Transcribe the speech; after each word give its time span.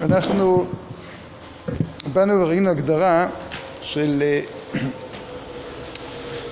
אנחנו 0.00 0.66
באנו 2.12 2.32
וראינו 2.34 2.70
הגדרה 2.70 3.28
של 3.80 4.22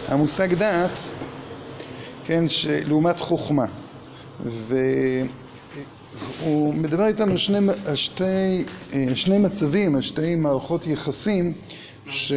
המושג 0.09 0.55
דעת, 0.55 0.99
כן, 2.25 2.45
לעומת 2.87 3.21
חוכמה. 3.21 3.65
והוא 6.41 6.75
מדבר 6.75 7.07
איתנו 7.07 7.33
על 7.87 7.97
שני 9.15 9.39
מצבים, 9.39 9.95
על 9.95 10.03
שתי 10.03 10.35
מערכות 10.37 10.87
יחסים 10.87 11.53
ש... 12.07 12.33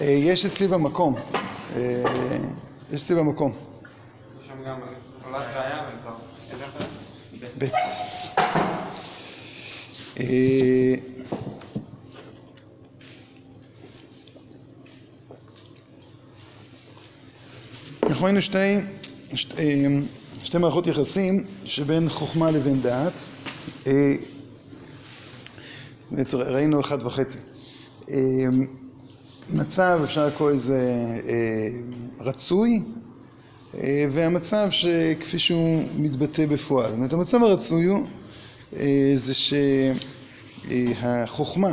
יש 0.00 0.44
אצלי 0.46 0.68
במקום, 0.68 1.14
יש 2.92 3.02
אצלי 3.02 3.16
במקום. 3.16 3.52
בץ. 7.58 8.10
אנחנו 18.02 18.24
ראינו 18.24 18.42
שתי 20.44 20.58
מערכות 20.60 20.86
יחסים 20.86 21.44
שבין 21.64 22.08
חוכמה 22.08 22.50
לבין 22.50 22.82
דעת. 22.82 23.12
ראינו 26.32 26.80
אחד 26.80 27.02
וחצי 27.06 27.38
מצב 29.52 30.00
אפשר 30.04 30.26
לקרוא 30.26 30.50
לזה 30.50 30.80
רצוי 32.20 32.82
והמצב 34.10 34.66
שכפי 34.70 35.38
שהוא 35.38 35.82
מתבטא 35.96 36.46
בפועל. 36.46 36.90
זאת 36.90 36.98
אומרת 36.98 37.12
המצב 37.12 37.42
הרצוי 37.42 37.84
הוא 37.84 38.06
זה 39.14 39.34
שהחוכמה 41.00 41.70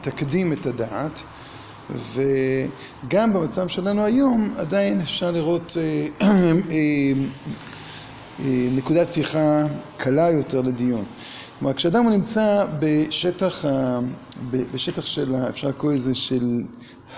תקדים 0.00 0.52
את 0.52 0.66
הדעת 0.66 1.22
וגם 1.90 3.32
במצב 3.32 3.68
שלנו 3.68 4.04
היום 4.04 4.54
עדיין 4.56 5.00
אפשר 5.00 5.30
לראות 5.30 5.76
נקודת 8.48 9.08
פתיחה 9.08 9.64
קלה 9.96 10.30
יותר 10.30 10.60
לדיון. 10.60 11.04
כלומר 11.60 11.74
כשאדם 11.74 12.04
הוא 12.04 12.12
נמצא 12.12 12.66
בשטח, 12.78 13.64
בשטח 14.50 15.06
של, 15.06 15.34
אפשר 15.36 15.68
לקרוא 15.68 15.92
לזה 15.92 16.14
של 16.14 16.62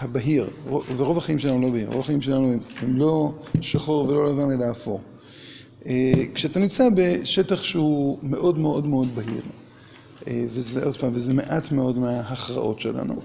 הבהיר 0.00 0.50
ורוב 0.96 1.18
החיים 1.18 1.38
שלנו 1.38 1.60
לא 1.60 1.70
בהיר, 1.70 1.88
רוב 1.88 2.00
החיים 2.00 2.22
שלנו 2.22 2.52
הם 2.82 2.96
לא 2.96 3.32
שחור 3.60 4.08
ולא 4.08 4.30
לבן 4.30 4.50
אלא 4.50 4.70
אפור. 4.70 5.00
כשאתה 6.34 6.60
נמצא 6.60 6.88
בשטח 6.94 7.62
שהוא 7.62 8.18
מאוד 8.22 8.58
מאוד 8.58 8.86
מאוד 8.86 9.08
בהיר 9.14 9.42
וזה 10.26 10.84
עוד 10.84 10.96
פעם, 10.96 11.10
וזה 11.14 11.32
מעט 11.32 11.72
מאוד 11.72 11.98
מההכרעות 11.98 12.80
שלנו 12.80 13.20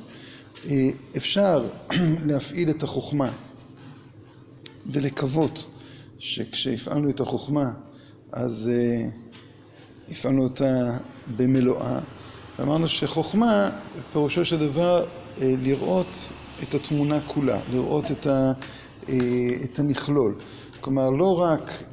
אפשר 1.17 1.65
להפעיל 2.27 2.69
את 2.69 2.83
החוכמה 2.83 3.31
ולקוות 4.91 5.67
שכשהפעלנו 6.19 7.09
את 7.09 7.19
החוכמה 7.19 7.71
אז 8.31 8.71
הפעלנו 10.11 10.43
אותה 10.43 10.97
במלואה. 11.37 11.99
ואמרנו 12.59 12.87
שחוכמה 12.87 13.69
פירושו 14.11 14.45
של 14.45 14.59
דבר 14.59 15.05
לראות 15.37 16.31
את 16.63 16.73
התמונה 16.73 17.21
כולה, 17.21 17.59
לראות 17.71 18.05
את 19.63 19.79
המכלול. 19.79 20.35
כלומר 20.81 21.09
לא 21.09 21.39
רק 21.41 21.83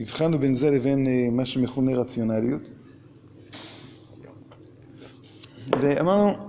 הבחנו 0.00 0.38
בין 0.38 0.54
זה 0.54 0.70
לבין 0.70 1.06
מה 1.32 1.46
שמכונה 1.46 1.94
רציונליות. 1.94 2.62
ואמרנו 5.80 6.47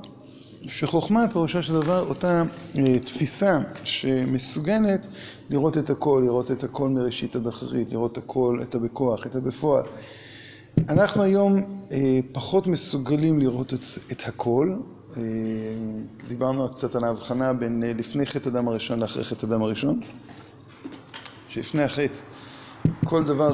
שחוכמה 0.68 1.25
פירושו 1.31 1.64
של 1.64 1.74
דבר 1.74 2.06
אותה 2.09 2.44
תפיסה 3.06 3.59
שמסוגלת 3.84 5.08
לראות 5.50 5.78
את 5.78 5.90
הכל, 5.90 6.22
לראות 6.25 6.52
את 6.52 6.64
הכל 6.64 6.90
מראשית 6.90 7.36
עד 7.36 7.47
אחרית, 7.47 7.92
לראות 7.92 8.18
הכל, 8.18 8.59
את 8.62 8.75
הבכוח, 8.75 9.25
את 9.25 9.36
הבפועל. 9.36 9.84
אנחנו 10.90 11.24
היום 11.24 11.81
פחות 12.31 12.68
מסוגלים 12.68 13.40
לראות 13.40 13.74
את 14.12 14.22
הכל, 14.25 14.75
דיברנו 16.28 16.70
קצת 16.70 16.96
על 16.96 17.03
ההבחנה 17.03 17.53
בין 17.53 17.84
לפני 17.97 18.26
חטא 18.26 18.50
אדם 18.50 18.68
הראשון 18.68 19.00
לאחרי 19.00 19.24
חטא 19.24 19.46
אדם 19.46 19.62
הראשון 19.62 20.00
שלפני 21.50 21.84
החטא 21.84 22.20
כל 23.06 23.24
דבר 23.24 23.52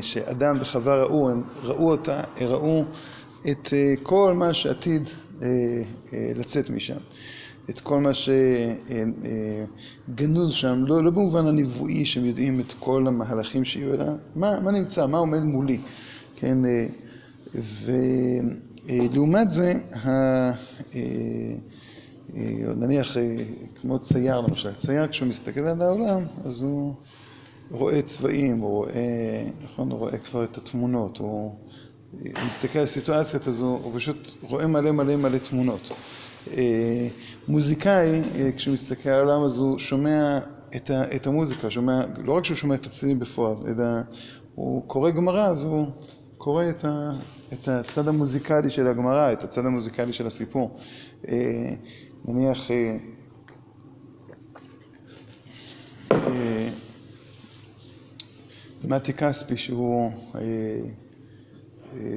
שאדם 0.00 0.56
וחווה 0.60 1.02
ראו, 1.02 1.30
הם 1.30 1.42
ראו 1.62 1.90
אותה, 1.90 2.20
ראו 2.40 2.84
את 3.50 3.68
כל 4.02 4.32
מה 4.34 4.54
שעתיד 4.54 5.08
לצאת 6.36 6.70
משם, 6.70 6.98
את 7.70 7.80
כל 7.80 8.00
מה 8.00 8.10
שגנוז 10.08 10.52
שם, 10.52 10.84
לא 10.86 11.10
במובן 11.10 11.46
הנבואי 11.46 12.04
שהם 12.04 12.24
יודעים 12.24 12.60
את 12.60 12.74
כל 12.78 13.06
המהלכים 13.06 13.64
שיהיו 13.64 13.94
אלא 13.94 14.04
מה 14.34 14.70
נמצא, 14.72 15.06
מה 15.06 15.18
עומד 15.18 15.42
מולי, 15.42 15.78
כן, 16.36 16.58
ולעומת 18.84 19.50
זה 19.50 19.74
נניח 22.76 23.16
כמו 23.80 23.98
צייר 23.98 24.40
למשל, 24.40 24.74
צייר 24.74 25.06
כשהוא 25.06 25.28
מסתכל 25.28 25.60
על 25.60 25.82
העולם 25.82 26.24
אז 26.44 26.62
הוא 26.62 26.94
רואה 27.70 28.02
צבעים, 28.02 28.58
הוא 28.58 28.70
רואה, 28.70 29.44
נכון, 29.64 29.90
הוא 29.90 29.98
רואה 29.98 30.18
כבר 30.18 30.44
את 30.44 30.58
התמונות, 30.58 31.18
הוא 31.18 31.54
מסתכל 32.46 32.78
על 32.78 32.86
סיטואציות 32.86 33.48
אז 33.48 33.60
הוא 33.60 33.92
פשוט 33.94 34.28
רואה 34.42 34.66
מלא 34.66 34.92
מלא 34.92 35.16
מלא 35.16 35.38
תמונות. 35.38 35.92
מוזיקאי 37.48 38.22
כשהוא 38.56 38.74
מסתכל 38.74 39.08
על 39.08 39.18
העולם 39.18 39.42
אז 39.42 39.58
הוא 39.58 39.78
שומע 39.78 40.38
את 41.16 41.26
המוזיקה, 41.26 41.70
שומע, 41.70 42.00
לא 42.24 42.36
רק 42.36 42.44
שהוא 42.44 42.56
שומע 42.56 42.74
את 42.74 42.86
הצלילים 42.86 43.18
בפועל 43.18 43.56
אלא 43.66 43.84
הוא 44.54 44.82
קורא 44.86 45.10
גמרא 45.10 45.46
אז 45.46 45.64
הוא 45.64 45.86
קורא 46.38 46.64
את 47.52 47.68
הצד 47.68 48.08
המוזיקלי 48.08 48.70
של 48.70 48.86
הגמרא, 48.86 49.32
את 49.32 49.44
הצד 49.44 49.66
המוזיקלי 49.66 50.12
של 50.12 50.26
הסיפור. 50.26 50.78
נניח 52.24 52.70
מתי 58.84 59.12
כספי 59.12 59.56
שהוא 59.56 60.12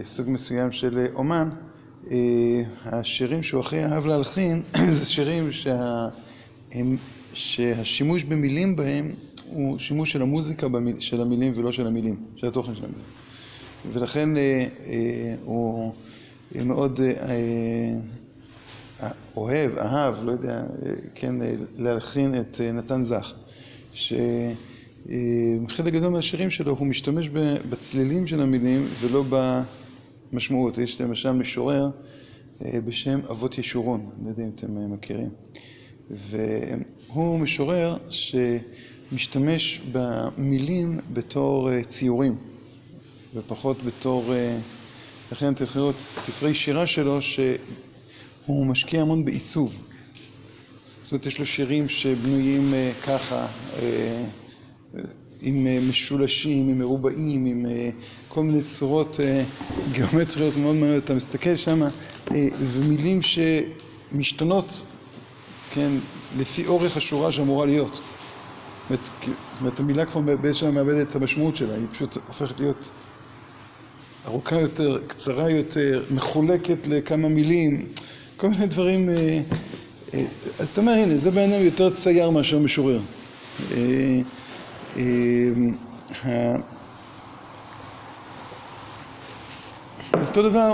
סוג 0.03 0.29
מסוים 0.29 0.71
של 0.71 1.05
אומן, 1.13 1.49
השירים 2.85 3.43
שהוא 3.43 3.59
הכי 3.59 3.85
אהב 3.85 4.05
להלחין 4.05 4.63
זה 4.97 5.05
שירים 5.05 5.49
שהשימוש 7.33 8.23
במילים 8.23 8.75
בהם 8.75 9.11
הוא 9.47 9.79
שימוש 9.79 10.11
של 10.11 10.21
המוזיקה 10.21 10.67
של 10.99 11.21
המילים 11.21 11.51
ולא 11.55 11.71
של 11.71 11.87
המילים, 11.87 12.15
של 12.35 12.47
התוכן 12.47 12.75
של 12.75 12.83
המילים. 12.83 13.03
ולכן 13.91 14.29
הוא 15.43 15.93
מאוד 16.65 16.99
אוהב, 19.35 19.77
אהב, 19.77 20.23
לא 20.23 20.31
יודע, 20.31 20.63
כן, 21.15 21.35
להלחין 21.75 22.35
את 22.35 22.61
נתן 22.73 23.03
זך 23.03 23.33
שחלק 25.69 25.93
גדול 25.93 26.11
מהשירים 26.11 26.49
שלו 26.49 26.75
הוא 26.77 26.87
משתמש 26.87 27.29
בצלילים 27.69 28.27
של 28.27 28.41
המילים 28.41 28.87
ולא 28.99 29.23
במשמעות. 30.31 30.77
יש 30.77 31.01
למשל 31.01 31.31
משורר 31.31 31.89
בשם 32.61 33.19
אבות 33.29 33.57
ישורון, 33.57 34.09
לא 34.23 34.29
יודע 34.29 34.43
אם 34.43 34.49
אתם 34.55 34.93
מכירים 34.93 35.29
והוא 36.09 37.39
משורר 37.39 37.97
שמשתמש 38.09 39.81
במילים 39.91 40.99
בתור 41.13 41.81
ציורים 41.87 42.35
ופחות 43.35 43.77
בתור, 43.83 44.33
לכן 45.31 45.53
אתם 45.53 45.63
יכולים 45.63 45.83
לראות 45.87 45.99
ספרי 45.99 46.53
שירה 46.53 46.85
שלו 46.87 47.21
שהוא 47.21 48.65
משקיע 48.65 49.01
המון 49.01 49.25
בעיצוב 49.25 49.77
זאת 51.01 51.11
אומרת 51.11 51.25
יש 51.25 51.39
לו 51.39 51.45
שירים 51.45 51.89
שבנויים 51.89 52.73
ככה 53.07 53.47
עם 55.41 55.67
משולשים, 55.89 56.69
עם 56.69 56.79
מרובעים, 56.79 57.45
עם 57.45 57.65
כל 58.27 58.43
מיני 58.43 58.63
צורות 58.63 59.19
גיאומטריות 59.91 60.57
מאוד 60.57 60.75
מעניינות, 60.75 61.03
אתה 61.03 61.13
מסתכל 61.13 61.55
שמה 61.55 61.87
ומילים 62.59 63.19
שמשתנות, 63.21 64.83
כן, 65.69 65.91
לפי 66.37 66.65
אורך 66.65 66.97
השורה 66.97 67.31
שאמורה 67.31 67.65
להיות 67.65 67.99
זאת 68.89 69.59
אומרת 69.59 69.79
המילה 69.79 70.05
כבר 70.05 70.21
באיזשהו 70.21 70.71
מאבדת 70.71 71.09
את 71.09 71.15
המשמעות 71.15 71.55
שלה, 71.55 71.75
היא 71.75 71.87
פשוט 71.91 72.17
הופכת 72.27 72.59
להיות 72.59 72.91
ארוכה 74.25 74.59
יותר, 74.59 74.99
קצרה 75.07 75.49
יותר, 75.49 76.03
מחולקת 76.11 76.77
לכמה 76.87 77.27
מילים, 77.29 77.85
כל 78.37 78.49
מיני 78.49 78.65
דברים. 78.67 79.09
אז 80.59 80.69
אתה 80.69 80.81
אומר, 80.81 80.91
הנה, 80.91 81.17
זה 81.17 81.31
בעיניי 81.31 81.63
יותר 81.63 81.89
צייר 81.95 82.29
מאשר 82.29 82.59
משורר. 82.59 82.99
אז 90.13 90.29
אותו 90.29 90.49
דבר, 90.49 90.73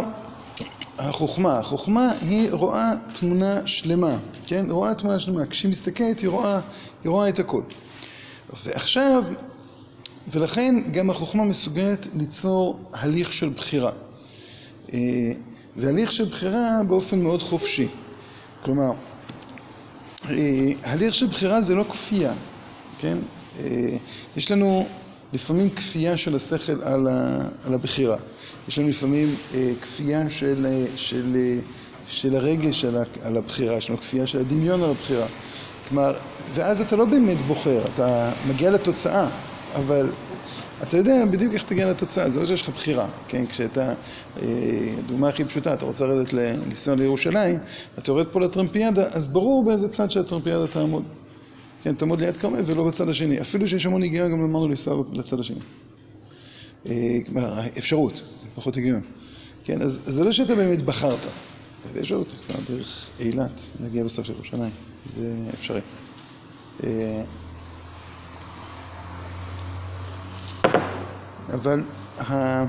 החוכמה, 0.98 1.60
החוכמה 1.60 2.12
היא 2.21 2.51
רואה 2.51 2.92
תמונה 3.13 3.68
שלמה, 3.68 4.18
כן? 4.45 4.66
רואה 4.69 4.95
תמונה 4.95 5.19
שלמה, 5.19 5.45
כשהיא 5.45 5.71
מסתכלת 5.71 6.19
היא 6.19 6.30
רואה, 6.30 6.60
היא 7.04 7.10
רואה 7.10 7.30
את 7.30 7.39
הכל. 7.39 7.62
ועכשיו, 8.66 9.24
ולכן 10.27 10.75
גם 10.92 11.10
החוכמה 11.10 11.44
מסוגלת 11.44 12.07
ליצור 12.13 12.80
הליך 12.94 13.31
של 13.31 13.50
בחירה. 13.50 13.92
והליך 15.77 16.12
של 16.12 16.25
בחירה 16.25 16.69
באופן 16.88 17.19
מאוד 17.21 17.42
חופשי. 17.42 17.88
כלומר, 18.62 18.92
הליך 20.83 21.13
של 21.13 21.27
בחירה 21.27 21.62
זה 21.62 21.75
לא 21.75 21.86
כפייה, 21.89 22.33
כן? 22.98 23.18
יש 24.38 24.51
לנו 24.51 24.88
לפעמים 25.33 25.69
כפייה 25.69 26.17
של 26.17 26.35
השכל 26.35 26.81
על 26.83 27.73
הבחירה. 27.73 28.17
יש 28.67 28.79
לנו 28.79 28.89
לפעמים 28.89 29.35
כפייה 29.81 30.29
של, 30.29 30.65
של, 30.95 31.38
של 32.07 32.35
הרגש 32.35 32.85
על 33.23 33.38
הבחירה, 33.38 33.75
יש 33.75 33.89
לנו 33.89 34.00
כפייה 34.00 34.27
של 34.27 34.39
הדמיון 34.39 34.83
על 34.83 34.89
הבחירה. 34.89 35.27
כלומר, 35.89 36.11
ואז 36.53 36.81
אתה 36.81 36.95
לא 36.95 37.06
באמת 37.06 37.41
בוחר, 37.41 37.83
אתה 37.94 38.31
מגיע 38.47 38.71
לתוצאה, 38.71 39.27
אבל 39.75 40.11
אתה 40.83 40.97
יודע 40.97 41.25
בדיוק 41.31 41.53
איך 41.53 41.63
תגיע 41.63 41.85
לתוצאה, 41.89 42.29
זה 42.29 42.39
לא 42.39 42.45
שיש 42.45 42.61
לך 42.61 42.69
בחירה, 42.69 43.07
כן? 43.27 43.45
כשאתה, 43.45 43.94
דוגמה 45.06 45.29
הכי 45.29 45.45
פשוטה, 45.45 45.73
אתה 45.73 45.85
רוצה 45.85 46.07
לרדת 46.07 46.33
לנסוע 46.33 46.95
לירושלים, 46.95 47.59
אתה 47.97 48.11
יורד 48.11 48.25
פה 48.31 48.39
לטרמפיאדה, 48.39 49.03
אז 49.11 49.27
ברור 49.27 49.63
באיזה 49.63 49.89
צד 49.89 50.11
של 50.11 50.19
הטרמפיאדה 50.19 50.67
תעמוד. 50.67 51.03
כן, 51.83 51.95
תעמוד 51.95 52.19
ליד 52.19 52.37
כרמל 52.37 52.63
ולא 52.65 52.83
בצד 52.87 53.09
השני. 53.09 53.41
אפילו 53.41 53.67
שיש 53.67 53.85
המון 53.85 54.01
היגיון, 54.01 54.31
גם 54.31 54.43
אמרנו 54.43 54.67
לנסוע 54.67 55.03
לצד 55.13 55.39
השני. 55.39 55.59
כלומר, 57.25 57.59
אפשרות, 57.77 58.23
פחות 58.55 58.75
היגיון. 58.75 59.01
כן, 59.63 59.81
אז 59.81 60.01
זה 60.05 60.23
לא 60.23 60.31
שאתה 60.31 60.55
באמת 60.55 60.81
בחרת. 60.81 61.19
יש 61.95 62.11
עוד 62.11 62.27
טיסה 62.27 62.53
דרך 62.69 63.09
אילת, 63.19 63.61
נגיע 63.79 64.03
בסוף 64.03 64.25
של 64.25 64.33
ירושלים. 64.33 64.71
זה 65.05 65.35
אפשרי. 65.53 65.81
אבל 71.53 71.83
ה... 72.17 72.65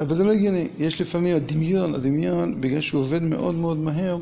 אבל 0.00 0.14
זה 0.14 0.24
לא 0.24 0.32
הגיוני, 0.32 0.68
יש 0.78 1.00
לפעמים 1.00 1.36
הדמיון, 1.36 1.94
הדמיון, 1.94 2.60
בגלל 2.60 2.80
שהוא 2.80 3.00
עובד 3.00 3.22
מאוד 3.22 3.54
מאוד 3.54 3.76
מהר, 3.76 4.18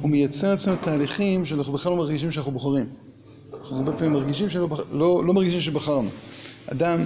הוא 0.00 0.10
מייצר 0.10 0.54
אצלנו 0.54 0.76
תהליכים 0.76 1.44
שאנחנו 1.44 1.72
בכלל 1.72 1.92
לא 1.92 1.98
מרגישים 1.98 2.30
שאנחנו 2.30 2.52
בוחרים. 2.52 2.86
אנחנו 3.60 3.76
הרבה 3.76 3.92
פעמים 3.92 4.12
מרגישים 4.12 4.50
שלא 4.50 4.68
לא, 4.92 5.22
לא 5.24 5.34
מרגישים 5.34 5.60
שבחרנו. 5.60 6.08
אדם, 6.66 7.04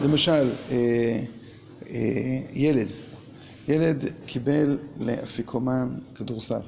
למשל, 0.00 0.50
אה, 0.70 0.76
אה, 1.90 2.40
ילד, 2.52 2.88
ילד 3.68 4.04
קיבל 4.26 4.78
לאפיקומן 4.96 5.88
כדורסל. 6.14 6.60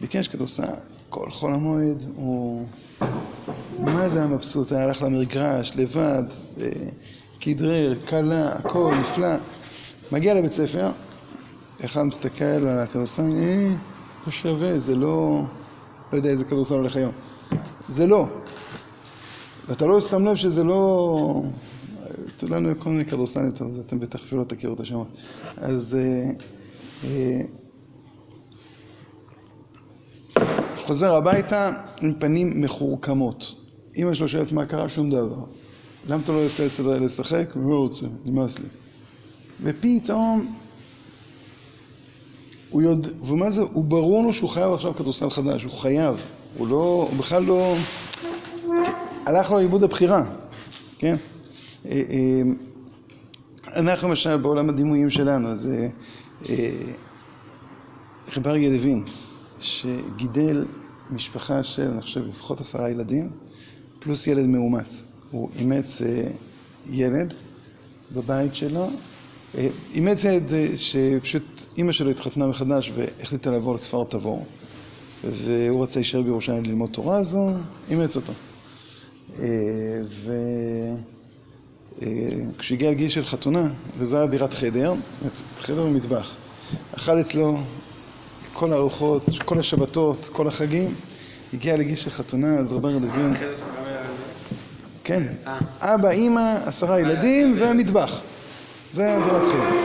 ביקש 0.00 0.28
כדורסל, 0.28 0.74
כל 1.08 1.30
חול 1.30 1.52
המועד 1.52 2.04
הוא... 2.16 2.66
מה 3.84 4.08
זה 4.08 4.18
היה 4.18 4.26
מבסוט? 4.26 4.72
היה 4.72 4.82
הלך 4.82 5.02
למגרש, 5.02 5.72
לבד, 5.76 6.22
אה, 6.60 6.66
כדרר, 7.40 7.94
קלה, 8.06 8.48
הכל 8.48 8.94
נפלא. 9.00 9.34
מגיע 10.12 10.34
לבית 10.34 10.52
ספר, 10.52 10.90
אחד 11.84 12.02
מסתכל 12.02 12.44
על 12.44 12.78
הכדורסל, 12.78 13.22
אה, 13.22 13.68
לא 14.26 14.32
שווה, 14.32 14.78
זה 14.78 14.94
לא... 14.94 15.42
לא 16.12 16.16
יודע 16.16 16.30
איזה 16.30 16.44
כדורסל 16.44 16.74
הולך 16.74 16.96
היום. 16.96 17.12
זה 17.88 18.06
לא. 18.06 18.26
ואתה 19.68 19.86
לא 19.86 20.00
שם 20.00 20.24
לב 20.24 20.36
שזה 20.36 20.64
לא... 20.64 21.42
לנו 22.42 22.78
כל 22.78 22.90
מיני 22.90 23.04
כדורסלים 23.04 23.50
טוב, 23.50 23.68
אז 23.68 23.78
אתם 23.78 24.00
בטח 24.00 24.20
אפילו 24.20 24.40
לא 24.40 24.46
תכירו 24.46 24.74
את 24.74 24.80
השמות. 24.80 25.08
אז... 25.56 25.98
אה, 26.00 26.30
אה, 27.04 27.42
חוזר 30.76 31.14
הביתה 31.14 31.70
עם 32.00 32.12
פנים 32.18 32.60
מחורקמות. 32.60 33.61
אמא 33.96 34.14
שלו 34.14 34.28
שואלת 34.28 34.52
מה 34.52 34.66
קרה, 34.66 34.88
שום 34.88 35.10
דבר. 35.10 35.44
למה 36.08 36.22
אתה 36.22 36.32
לא 36.32 36.38
יוצא 36.38 36.64
לסדר 36.64 36.98
לשחק? 36.98 37.46
לא 37.56 37.78
רוצה, 37.78 38.06
נמאס 38.24 38.58
לי. 38.58 38.66
ופתאום, 39.62 40.54
הוא 42.70 42.82
יודע, 42.82 43.08
ומה 43.22 43.50
זה, 43.50 43.62
הוא 43.72 43.84
ברור 43.84 44.24
לו 44.24 44.32
שהוא 44.32 44.50
חייב 44.50 44.72
עכשיו 44.72 44.94
כדורסל 44.94 45.30
חדש, 45.30 45.64
הוא 45.64 45.72
חייב. 45.72 46.28
הוא 46.56 46.68
לא, 46.68 47.08
הוא 47.10 47.18
בכלל 47.18 47.42
לא, 47.42 47.76
הלך 49.26 49.50
לו 49.50 49.56
לאיבוד 49.56 49.82
הבחירה, 49.84 50.24
כן? 50.98 51.16
אה, 51.86 52.02
אה, 52.10 52.42
אנחנו 53.66 54.08
למשל 54.08 54.36
בעולם 54.36 54.68
הדימויים 54.68 55.10
שלנו, 55.10 55.48
אז 55.48 55.68
רב 58.36 58.48
אריה 58.48 58.70
לוין, 58.70 59.04
שגידל 59.60 60.64
משפחה 61.10 61.62
של, 61.62 61.90
אני 61.90 62.02
חושב, 62.02 62.28
לפחות 62.28 62.60
עשרה 62.60 62.90
ילדים, 62.90 63.30
פלוס 64.04 64.26
ילד 64.26 64.46
מאומץ. 64.46 65.02
הוא 65.30 65.48
אימץ 65.58 66.00
ילד 66.90 67.34
בבית 68.14 68.54
שלו, 68.54 68.88
אימץ 69.94 70.24
ילד 70.24 70.50
שפשוט 70.76 71.62
אימא 71.76 71.92
שלו 71.92 72.10
התחתנה 72.10 72.46
מחדש 72.46 72.92
והחליטה 72.94 73.50
לעבור 73.50 73.74
לכפר 73.74 74.04
תבור, 74.04 74.46
והוא 75.24 75.82
רצה 75.82 76.00
להישאר 76.00 76.22
בירושלים 76.22 76.64
ללמוד 76.64 76.90
תורה, 76.90 77.18
אז 77.18 77.34
הוא 77.34 77.52
אימץ 77.90 78.16
אותו. 78.16 78.32
וכשהגיע 81.98 82.90
לגיל 82.90 83.08
של 83.08 83.26
חתונה, 83.26 83.70
וזו 83.98 84.16
היה 84.16 84.26
דירת 84.26 84.54
חדר, 84.54 84.94
חדר 85.60 85.86
ומטבח, 85.86 86.36
אכל 86.96 87.20
אצלו 87.20 87.60
כל 88.52 88.72
הארוחות, 88.72 89.22
כל 89.44 89.58
השבתות, 89.58 90.30
כל 90.32 90.48
החגים, 90.48 90.94
הגיע 91.54 91.76
לגיל 91.76 91.96
של 91.96 92.10
חתונה, 92.10 92.58
אז 92.58 92.72
רבי 92.72 92.88
לוין... 92.88 93.34
כן, 95.04 95.22
אבא, 95.80 96.10
אימא, 96.10 96.54
עשרה 96.66 97.00
ילדים 97.00 97.56
והמטבח. 97.60 98.20
זה 98.92 99.18
דירת 99.24 99.46
חדר. 99.46 99.76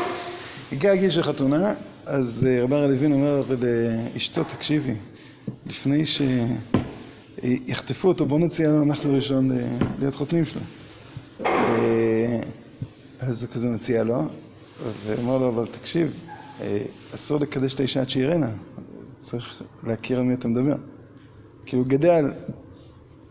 הגיע 0.71 0.93
לגיל 0.93 1.09
של 1.09 1.23
חתונה, 1.23 1.73
אז 2.05 2.47
רבי 2.61 2.75
לוין 2.75 3.13
אומר 3.13 3.43
לאשתו, 4.13 4.43
תקשיבי, 4.43 4.93
לפני 5.65 6.03
שיחטפו 7.45 8.07
אותו, 8.07 8.25
בוא 8.25 8.39
נציע 8.39 8.69
לו 8.69 8.83
אנחנו 8.83 9.13
ראשון 9.13 9.51
להיות 9.99 10.15
חותנים 10.15 10.43
שלו. 10.45 10.61
אז 13.19 13.43
הוא 13.43 13.51
כזה 13.53 13.69
מציע 13.69 14.03
לו, 14.03 14.21
ואומר 15.05 15.37
לו, 15.37 15.49
אבל 15.49 15.65
תקשיב, 15.71 16.19
אסור 17.15 17.39
לקדש 17.39 17.73
את 17.73 17.79
האישה 17.79 18.01
עד 18.01 18.09
שיראנה, 18.09 18.49
צריך 19.17 19.61
להכיר 19.83 20.17
על 20.19 20.23
מי 20.23 20.33
אתה 20.33 20.47
מדבר. 20.47 20.75
כי 21.65 21.75
הוא 21.75 21.85
גדל 21.85 22.31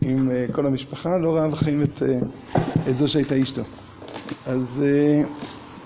עם 0.01 0.31
כל 0.51 0.65
המשפחה, 0.65 1.17
לא 1.17 1.35
ראה 1.35 1.47
בחיים 1.47 1.83
את, 1.83 2.03
את 2.89 2.95
זו 2.95 3.07
שהייתה 3.07 3.41
אשתו. 3.41 3.61
אז 4.45 4.83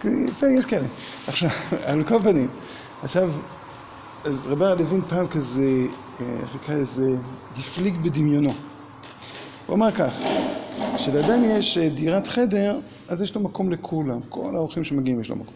בסדר, 0.04 0.50
יש 0.60 0.66
כאלה. 0.66 0.88
עכשיו, 1.28 1.50
על 1.90 2.04
כל 2.04 2.20
פנים, 2.24 2.50
עכשיו, 3.02 3.32
אז 4.24 4.48
רבי 4.48 4.66
הלווין 4.66 5.02
פעם 5.08 5.28
כזה, 5.28 5.88
חיכה 6.46 6.74
איזה, 6.74 7.16
הפליג 7.58 7.98
בדמיונו. 8.04 8.54
הוא 9.66 9.76
אמר 9.76 9.92
כך, 9.92 10.14
כשלאדם 10.96 11.44
יש 11.44 11.78
דירת 11.78 12.28
חדר, 12.28 12.80
אז 13.08 13.22
יש 13.22 13.36
לו 13.36 13.42
מקום 13.42 13.72
לכולם, 13.72 14.20
כל 14.30 14.56
האורחים 14.56 14.84
שמגיעים 14.84 15.22
יש 15.22 15.30
לו 15.30 15.36
מקום. 15.36 15.56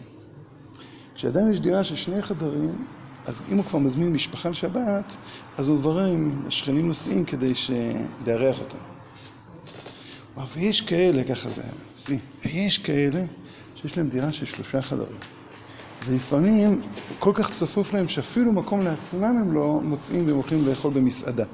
כשאדם 1.14 1.52
יש 1.52 1.60
דירה 1.60 1.84
של 1.84 1.96
שני 1.96 2.22
חדרים, 2.22 2.86
אז 3.26 3.42
אם 3.52 3.56
הוא 3.56 3.64
כבר 3.64 3.78
מזמין 3.78 4.12
משפחה 4.12 4.48
לשבת, 4.48 5.16
אז 5.56 5.68
הוא 5.68 5.78
מברר 5.78 6.04
עם 6.04 6.42
השכנים 6.46 6.86
נוסעים 6.86 7.24
כדי 7.24 7.52
לארח 8.26 8.60
אותם. 8.60 8.78
ויש 10.54 10.80
כאלה, 10.80 11.24
ככה 11.24 11.50
זה 11.50 11.62
היה, 11.62 12.18
ויש 12.44 12.78
כאלה 12.78 13.24
שיש 13.74 13.96
להם 13.96 14.08
דירה 14.08 14.32
של 14.32 14.46
שלושה 14.46 14.82
חדרים. 14.82 15.18
ולפעמים 16.06 16.80
כל 17.18 17.32
כך 17.34 17.50
צפוף 17.50 17.94
להם 17.94 18.08
שאפילו 18.08 18.52
מקום 18.52 18.82
לעצמם 18.82 19.24
הם 19.24 19.52
לא 19.52 19.80
מוצאים 19.82 20.26
והם 20.26 20.36
הולכים 20.36 20.68
לאכול 20.68 20.92
במסעדה. 20.92 21.44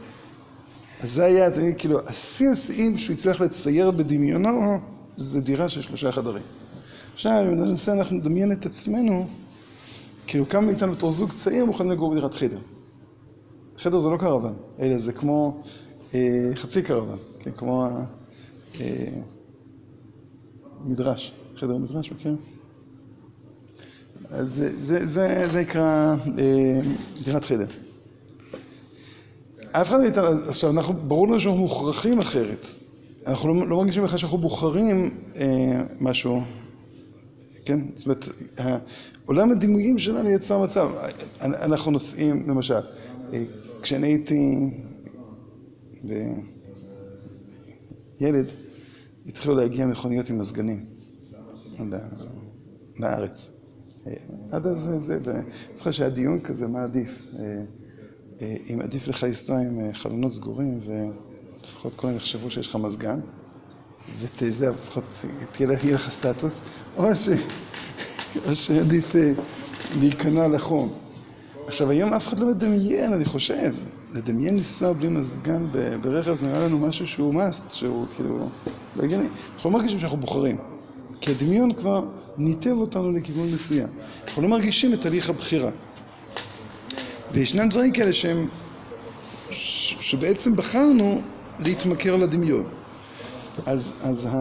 אז 1.00 1.10
זה 1.10 1.24
היה, 1.24 1.50
כאילו, 1.78 1.98
השיא 2.06 2.48
השיאים 2.48 2.98
שהוא 2.98 3.14
הצליח 3.14 3.40
לצייר 3.40 3.90
בדמיונו, 3.90 4.80
זה 5.16 5.40
דירה 5.40 5.68
של 5.68 5.82
שלושה 5.82 6.12
חדרים. 6.12 6.42
עכשיו, 7.14 7.44
אם 7.48 7.54
ננסה 7.54 7.92
אנחנו 7.92 8.18
לדמיין 8.18 8.52
את 8.52 8.66
עצמנו, 8.66 9.28
כאילו 10.32 10.48
כמה 10.48 10.66
מאיתנו 10.66 10.92
בתור 10.92 11.12
זוג 11.12 11.32
צעיר 11.32 11.64
מוכנים 11.64 11.92
לגור 11.92 12.10
בדירת 12.10 12.34
חדר. 12.34 12.58
חדר 13.76 13.98
זה 13.98 14.08
לא 14.08 14.16
קרוון, 14.16 14.54
אלא 14.80 14.98
זה 14.98 15.12
כמו 15.12 15.62
אה, 16.14 16.50
חצי 16.54 16.82
קרוון, 16.82 17.18
כן? 17.38 17.50
כמו 17.50 17.88
מדרש, 20.84 21.32
חדר 21.56 21.76
מדרש, 21.76 22.12
מכירים? 22.12 22.36
אז 24.30 24.54
זה, 24.54 24.82
זה, 24.82 25.06
זה, 25.06 25.48
זה 25.48 25.60
נקרא 25.60 26.16
דירת 27.24 27.44
חדר. 27.44 27.66
אף 29.70 29.88
אחד 29.88 30.00
מאיתנו, 30.00 30.28
עכשיו, 30.48 30.70
אנחנו, 30.70 30.94
ברור 30.94 31.28
לנו 31.28 31.40
שאנחנו 31.40 31.60
מוכרחים 31.60 32.18
אחרת. 32.18 32.66
אנחנו 33.26 33.54
לא, 33.54 33.68
לא 33.68 33.76
מרגישים 33.76 34.04
בכלל 34.04 34.18
שאנחנו 34.18 34.38
בוחרים 34.38 35.10
אה, 35.36 35.82
משהו, 36.00 36.40
כן? 37.64 37.80
זאת 37.94 38.06
אומרת, 38.06 38.28
עולם 39.26 39.50
הדימויים 39.50 39.98
שלנו 39.98 40.30
יצר 40.30 40.64
מצב. 40.64 40.90
אנחנו 41.40 41.90
נוסעים, 41.90 42.48
למשל, 42.48 42.80
אה, 43.32 43.44
כשאני 43.82 44.06
הייתי 44.06 44.70
ילד, 48.20 48.46
התחילו 49.26 49.54
להגיע 49.54 49.86
מכוניות 49.86 50.30
עם 50.30 50.38
מזגנים 50.38 50.84
לארץ. 52.98 53.48
אה, 54.06 54.12
עד 54.50 54.66
אז 54.66 54.88
זה, 54.96 55.18
אני 55.26 55.42
זוכר 55.74 55.90
שהיה 55.90 56.10
דיון 56.10 56.40
כזה, 56.40 56.66
מה 56.66 56.82
עדיף? 56.82 57.22
אה, 57.38 57.64
אם 58.70 58.80
עדיף 58.80 59.08
לך 59.08 59.22
לנסוע 59.22 59.58
עם 59.58 59.92
חלונות 59.92 60.32
סגורים, 60.32 60.78
ולפחות 60.86 61.94
כולם 61.94 62.16
יחשבו 62.16 62.50
שיש 62.50 62.66
לך 62.66 62.76
מזגן, 62.76 63.20
ותזה, 64.20 64.70
לפחות 64.70 65.24
תהיה 65.52 65.94
לך 65.94 66.10
סטטוס, 66.10 66.60
או, 66.96 67.14
ש... 67.14 67.28
או 68.46 68.54
שעדיף 68.54 69.12
להיכנע 70.00 70.48
לחום. 70.48 70.92
עכשיו, 71.66 71.90
היום 71.90 72.12
אף 72.12 72.28
אחד 72.28 72.38
לא 72.38 72.46
מדמיין, 72.46 73.12
אני 73.12 73.24
חושב, 73.24 73.74
לדמיין 74.12 74.56
לנסוע 74.56 74.92
בלי 74.92 75.08
מזגן 75.08 75.66
ברכב, 76.00 76.34
זה 76.34 76.46
נראה 76.46 76.60
לנו 76.60 76.78
משהו 76.78 77.06
שהוא 77.06 77.34
must, 77.34 77.70
שהוא 77.70 78.06
כאילו 78.14 78.48
לא 78.96 79.02
הגיוני. 79.02 79.28
אנחנו 79.54 79.70
לא 79.70 79.76
מרגישים 79.76 79.98
שאנחנו 79.98 80.18
בוחרים, 80.18 80.56
כי 81.20 81.30
הדמיון 81.30 81.72
כבר 81.72 82.04
ניתב 82.38 82.70
אותנו 82.70 83.12
לכיוון 83.12 83.52
מסוים. 83.54 83.88
אנחנו 84.26 84.42
לא 84.42 84.48
מרגישים 84.48 84.94
את 84.94 85.00
תהליך 85.00 85.30
הבחירה. 85.30 85.70
וישנם 87.32 87.68
דברים 87.68 87.92
כאלה 87.92 88.12
שהם, 88.12 88.48
שבעצם 89.50 90.56
בחרנו 90.56 91.22
להתמכר 91.58 92.16
לדמיון. 92.16 92.81
אז, 93.66 93.92
אז 94.02 94.24
ה... 94.24 94.36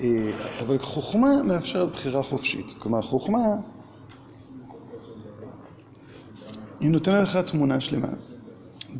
אה, 0.00 0.30
אבל 0.60 0.78
חוכמה 0.78 1.42
מאפשרת 1.42 1.92
בחירה 1.92 2.22
חופשית. 2.22 2.74
כלומר, 2.78 3.02
חוכמה, 3.02 3.56
היא 6.80 6.90
נותנת 6.90 7.22
לך 7.22 7.36
תמונה 7.36 7.80
שלמה. 7.80 8.08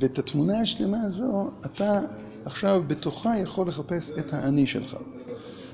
ואת 0.00 0.18
התמונה 0.18 0.60
השלמה 0.60 1.02
הזו, 1.02 1.50
אתה 1.64 2.00
עכשיו 2.44 2.82
בתוכה 2.86 3.38
יכול 3.38 3.68
לחפש 3.68 4.10
את 4.18 4.32
האני 4.32 4.66
שלך. 4.66 4.96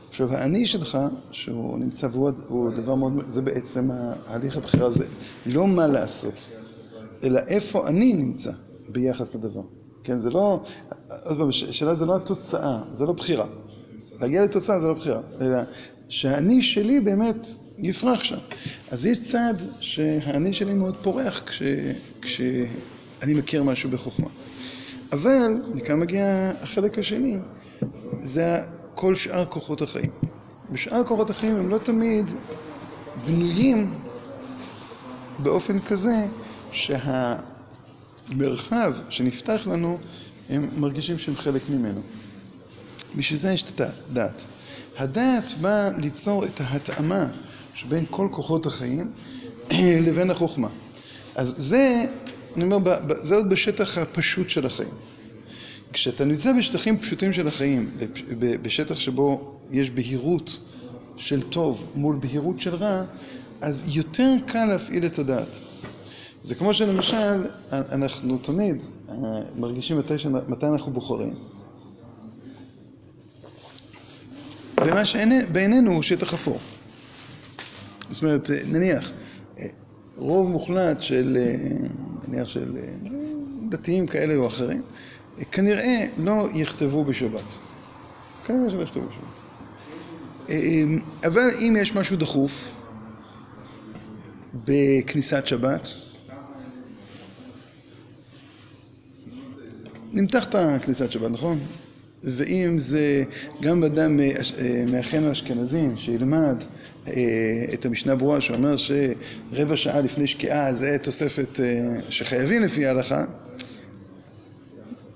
עכשיו, 0.09 0.33
האני 0.33 0.67
שלך, 0.67 0.99
שהוא 1.31 1.79
נמצא 1.79 2.09
והוא 2.13 2.71
דבר 2.71 2.95
מאוד, 2.95 3.13
זה 3.27 3.43
בעצם 3.43 3.91
ההליך 4.27 4.57
הבחירה 4.57 4.87
הזה. 4.87 5.07
לא 5.47 5.67
מה 5.67 5.87
לעשות, 5.87 6.49
אלא 7.23 7.41
איפה 7.49 7.89
אני 7.89 8.15
נמצא 8.15 8.51
ביחס 8.89 9.35
לדבר. 9.35 9.63
כן, 10.05 10.19
זה 10.19 10.31
לא, 10.31 10.61
עוד 11.25 11.39
פעם, 11.39 11.49
השאלה 11.49 11.95
זה 11.95 12.07
לא 12.07 12.17
התוצאה, 12.17 12.79
זה 12.93 13.07
לא 13.07 13.13
בחירה. 13.13 13.47
להגיע 14.21 14.45
לתוצאה 14.45 14.81
זה 14.81 14.89
לא 14.89 14.95
בחירה, 14.95 15.21
אלא 15.41 15.59
שהאני 16.09 16.63
שלי 16.63 17.01
באמת 17.01 17.47
יפרח 17.79 18.25
שם. 18.25 18.39
אז 18.91 19.07
יש 19.07 19.23
צד 19.23 19.55
שהאני 19.81 20.53
שלי 20.53 20.75
מאוד 20.75 20.97
פורח 21.03 21.43
כש, 21.47 21.63
כשאני 22.23 23.35
מכיר 23.35 23.63
משהו 23.63 23.91
בחוכמה. 23.91 24.29
אבל, 25.13 25.63
מכאן 25.75 26.01
מגיע 26.01 26.53
החלק 26.61 26.99
השני, 26.99 27.39
זה 28.23 28.59
כל 28.95 29.15
שאר 29.15 29.45
כוחות 29.45 29.83
החיים. 29.83 30.11
ושאר 30.73 31.05
כוחות 31.05 31.31
החיים 31.31 31.57
הם 31.57 31.69
לא 31.69 31.79
תמיד 31.79 32.31
בנויים 33.27 33.95
באופן 35.39 35.81
כזה 35.81 36.27
שהמרחב 38.29 38.93
שנפתח 39.09 39.67
לנו, 39.67 39.99
הם 40.49 40.69
מרגישים 40.77 41.19
שהם 41.19 41.37
חלק 41.37 41.63
ממנו. 41.69 42.01
בשביל 43.17 43.39
זה 43.39 43.53
יש 43.53 43.63
את 43.63 43.81
הדעת. 43.81 44.47
הדעת 44.99 45.55
באה 45.61 45.91
ליצור 45.99 46.45
את 46.45 46.61
ההתאמה 46.61 47.27
שבין 47.75 48.05
כל 48.11 48.29
כוחות 48.31 48.67
החיים 48.67 49.11
לבין 50.07 50.31
החוכמה. 50.31 50.69
אז 51.35 51.55
זה, 51.59 52.05
אני 52.57 52.65
אומר, 52.65 52.95
זה 53.21 53.35
עוד 53.35 53.49
בשטח 53.51 53.99
הפשוט 53.99 54.51
של 54.51 54.67
החיים. 54.67 54.95
כשאתה 55.93 56.25
נמצא 56.25 56.53
בשטחים 56.53 56.99
פשוטים 56.99 57.33
של 57.33 57.49
החיים, 57.49 57.91
בשטח 58.39 58.99
שבו 58.99 59.59
יש 59.71 59.91
בהירות 59.91 60.59
של 61.17 61.43
טוב 61.43 61.85
מול 61.95 62.19
בהירות 62.21 62.61
של 62.61 62.75
רע, 62.75 63.03
אז 63.61 63.85
יותר 63.87 64.35
קל 64.47 64.65
להפעיל 64.65 65.07
את 65.07 65.19
הדעת. 65.19 65.61
זה 66.43 66.55
כמו 66.55 66.75
שלמשל, 66.75 67.47
אנחנו 67.73 68.39
תמיד 68.39 68.83
אה, 69.09 69.15
מרגישים 69.57 69.99
מתי, 69.99 70.15
מתי 70.49 70.67
אנחנו 70.67 70.93
בוחרים. 70.93 71.35
במה 74.75 75.05
שבעינינו 75.05 75.93
הוא 75.93 76.03
שטח 76.03 76.35
אפור. 76.35 76.59
זאת 78.11 78.23
אומרת, 78.23 78.51
נניח, 78.67 79.13
רוב 80.17 80.51
מוחלט 80.51 81.03
של, 81.03 81.39
נניח 82.29 82.49
של 82.49 82.77
דתיים 83.69 84.07
כאלה 84.07 84.37
או 84.37 84.47
אחרים, 84.47 84.83
כנראה 85.53 86.07
לא 86.17 86.49
יכתבו 86.55 87.05
בשבת. 87.05 87.59
כנראה 88.45 88.71
שלא 88.71 88.83
יכתבו 88.83 89.05
בשבת. 89.07 89.41
אבל 91.27 91.51
אם 91.61 91.77
יש 91.81 91.95
משהו 91.95 92.17
דחוף 92.17 92.71
בכניסת 94.55 95.47
שבת, 95.47 95.89
נמתח 100.13 100.45
את 100.45 100.55
הכניסת 100.55 101.11
שבת, 101.11 101.31
נכון? 101.31 101.59
ואם 102.23 102.79
זה 102.79 103.25
גם 103.61 103.85
אדם 103.85 104.21
מאחינו 104.87 105.29
האשכנזים 105.29 105.97
שילמד 105.97 106.57
את 107.75 107.85
המשנה 107.85 108.17
ברורה 108.17 108.41
שאומר 108.41 108.77
שרבע 108.77 109.77
שעה 109.77 110.01
לפני 110.01 110.27
שקיעה 110.27 110.75
זה 110.75 110.97
תוספת 111.03 111.61
שחייבים 112.09 112.63
לפי 112.63 112.87
ההלכה, 112.87 113.25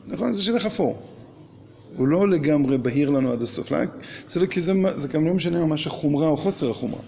נכון? 0.07 0.33
זה 0.33 0.43
שטח 0.43 0.67
אפור. 0.67 1.03
הוא 1.97 2.09
לא 2.09 2.29
לגמרי 2.29 2.79
בהיר 2.79 3.11
לנו 3.11 3.33
עד 3.33 3.43
הסוף, 3.43 3.73
זה, 4.29 4.47
כי 4.47 4.61
זה, 4.61 4.73
זה 4.97 5.09
גם 5.09 5.27
לא 5.27 5.35
משנה 5.35 5.67
ממש 5.67 5.87
החומרה 5.87 6.29
או 6.29 6.37
חוסר 6.37 6.71
החומרה. 6.71 7.01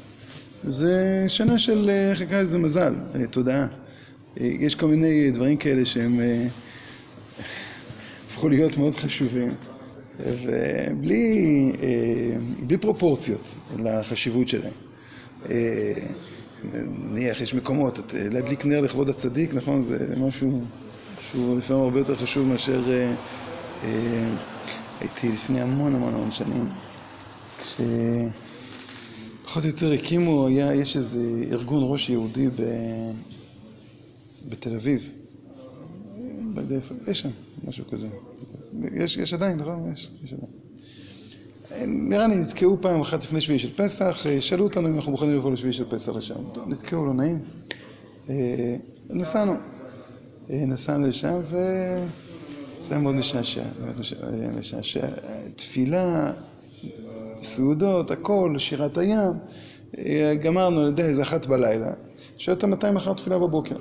זה 0.65 1.25
שנה 1.29 1.59
של, 1.59 1.91
איך 2.11 2.23
נקרא 2.23 2.43
לזה, 2.43 2.59
מזל, 2.59 2.95
תודעה. 3.31 3.67
יש 4.37 4.75
כל 4.75 4.87
מיני 4.87 5.31
דברים 5.31 5.57
כאלה 5.57 5.85
שהם 5.85 6.21
הפכו 8.37 8.49
להיות 8.49 8.77
מאוד 8.77 8.95
חשובים. 8.95 9.55
ובלי 10.21 11.73
בלי 12.67 12.79
פרופורציות 12.79 13.55
לחשיבות 13.79 14.49
שלהם. 14.49 14.73
נניח, 17.11 17.41
יש 17.41 17.55
מקומות, 17.55 17.99
להדליק 18.15 18.65
נר 18.65 18.81
לכבוד 18.81 19.09
הצדיק, 19.09 19.55
נכון? 19.55 19.83
זה 19.83 20.15
משהו 20.17 20.61
שהוא 21.21 21.59
לפעמים 21.59 21.83
הרבה 21.83 21.99
יותר 22.01 22.17
חשוב 22.17 22.47
מאשר 22.47 22.83
הייתי 25.01 25.29
לפני 25.33 25.61
המון 25.61 25.95
המון 25.95 26.15
המון 26.15 26.33
שנים, 26.33 26.69
כשפחות 27.59 27.85
או 29.63 29.69
יותר 29.69 29.93
הקימו, 29.93 30.47
היה, 30.47 30.75
יש 30.75 30.97
איזה 30.97 31.21
ארגון 31.53 31.83
ראש 31.87 32.09
יהודי 32.09 32.49
ב... 32.49 32.63
בתל 34.49 34.75
אביב, 34.75 35.09
לא 36.55 36.63
איפה, 36.77 36.95
יש 37.09 37.21
שם, 37.21 37.31
משהו 37.65 37.85
כזה. 37.91 38.09
יש, 38.93 39.17
יש 39.17 39.35
עדיין, 39.35 39.57
נכון? 39.59 39.93
יש, 39.93 40.11
יש 40.25 40.33
עדיין. 40.33 40.51
נראה 41.87 42.27
לי 42.27 42.35
נתקעו 42.35 42.79
פעם 42.81 43.01
אחת 43.01 43.25
לפני 43.25 43.41
שביעי 43.41 43.59
של 43.59 43.75
פסח, 43.77 44.27
שאלו 44.41 44.65
אותנו 44.65 44.89
אם 44.89 44.97
אנחנו 44.97 45.11
מוכנים 45.11 45.37
לבוא 45.37 45.53
לשביעי 45.53 45.73
של 45.73 45.85
פסח 45.91 46.13
לשם. 46.13 46.51
טוב, 46.53 46.69
נתקעו, 46.69 47.07
לא 47.07 47.15
נעים. 47.15 47.39
נסענו. 49.11 49.55
נסענו 50.49 51.07
לשם 51.07 51.41
וזה 51.43 52.95
היה 52.95 52.99
מאוד 52.99 53.15
משעשע, 53.15 53.63
מאוד 53.81 54.01
משעשע. 54.59 55.07
תפילה, 55.57 56.33
סעודות, 57.37 58.11
הכל, 58.11 58.55
שירת 58.59 58.99
הים. 58.99 59.33
גמרנו, 60.43 60.81
אני 60.81 60.87
יודע, 60.87 61.05
איזה 61.05 61.23
אחת 61.23 61.47
בלילה. 61.47 61.93
שואל 62.39 62.57
אותם 62.57 62.71
מתי 62.71 62.91
מחר 62.91 63.13
תפילה 63.13 63.39
בבוקר. 63.39 63.77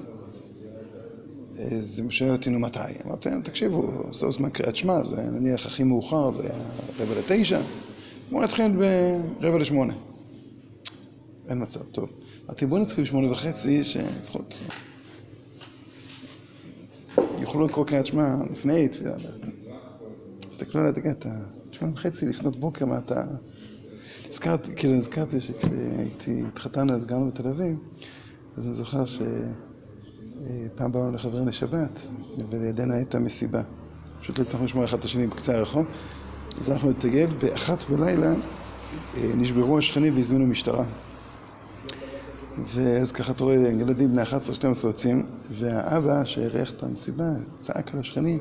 אז 1.59 1.99
הם 1.99 2.11
שואלים 2.11 2.35
אותי, 2.35 2.49
נו 2.49 2.59
מתי? 2.59 2.79
אמרתי 3.05 3.29
להם, 3.29 3.41
תקשיבו, 3.41 4.03
סוף 4.13 4.31
זמן 4.31 4.49
קריאת 4.49 4.75
שמע, 4.75 5.03
זה 5.03 5.15
נניח 5.15 5.65
הכי 5.65 5.83
מאוחר, 5.83 6.31
זה 6.31 6.49
רבע 6.99 7.15
לתשע, 7.19 7.61
בואו 8.31 8.43
נתחיל 8.43 8.71
ברבע 9.41 9.57
לשמונה. 9.57 9.93
אין 11.49 11.61
מצב, 11.61 11.83
טוב. 11.91 12.09
אמרתי, 12.45 12.65
בואו 12.65 12.81
נתחיל 12.81 13.03
בשמונה 13.03 13.31
וחצי, 13.31 13.83
שלפחות 13.83 14.61
יוכלו 17.39 17.65
לקרוא 17.65 17.85
קריאת 17.85 18.05
שמע 18.05 18.35
לפני 18.51 18.87
תפילה. 18.87 19.15
תסתכלו 20.39 20.81
עליי, 20.81 20.93
תגיד, 20.93 21.11
אתה 21.11 21.29
שמונה 21.71 21.93
וחצי 21.93 22.25
לפנות 22.25 22.59
בוקר, 22.59 22.85
מה 22.85 22.97
אתה... 22.97 23.23
הזכרתי, 24.29 24.71
כאילו 24.75 24.93
נזכרתי 24.93 25.39
שכשהייתי, 25.39 26.43
התחתנו, 26.47 26.99
גרנו 27.05 27.27
בתל 27.27 27.47
אביב, 27.47 27.77
אז 28.57 28.65
אני 28.65 28.73
זוכר 28.73 29.03
שפעם 30.47 30.91
באנו 30.91 31.11
לחברים 31.11 31.47
לשבת, 31.47 32.07
ולידינו 32.49 32.93
הייתה 32.93 33.19
מסיבה. 33.19 33.61
פשוט 34.19 34.37
לא 34.37 34.43
הצלחנו 34.43 34.65
לשמוע 34.65 34.85
אחד 34.85 34.97
את 34.97 35.03
השני 35.03 35.27
בקצה 35.27 35.57
הרחוב. 35.57 35.85
אז 36.59 36.69
הלכנו 36.69 36.89
לטייל, 36.89 37.29
באחת 37.41 37.89
בלילה 37.89 38.33
אה, 39.17 39.31
נשברו 39.35 39.77
השכנים 39.77 40.15
והזמינו 40.15 40.45
משטרה. 40.47 40.85
ואז 42.63 43.11
ככה 43.11 43.31
אתה 43.31 43.43
רואה 43.43 43.55
ילדים 43.55 44.11
בני 44.11 44.23
11-12 44.23 44.25
יוצאים, 44.83 45.25
והאבא 45.51 46.25
שאירח 46.25 46.71
את 46.71 46.83
המסיבה 46.83 47.29
צעק 47.57 47.93
על 47.93 47.99
השכנים, 47.99 48.39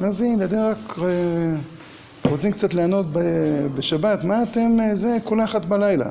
מבין, 0.00 0.42
אתם 0.42 0.56
רק 0.56 0.98
אה, 0.98 2.30
רוצים 2.30 2.52
קצת 2.52 2.74
לענות 2.74 3.06
בשבת, 3.74 4.24
מה 4.24 4.42
אתם 4.42 4.80
אה, 4.80 4.94
זה, 4.94 5.18
כולה 5.24 5.44
אחת 5.44 5.64
בלילה. 5.64 6.08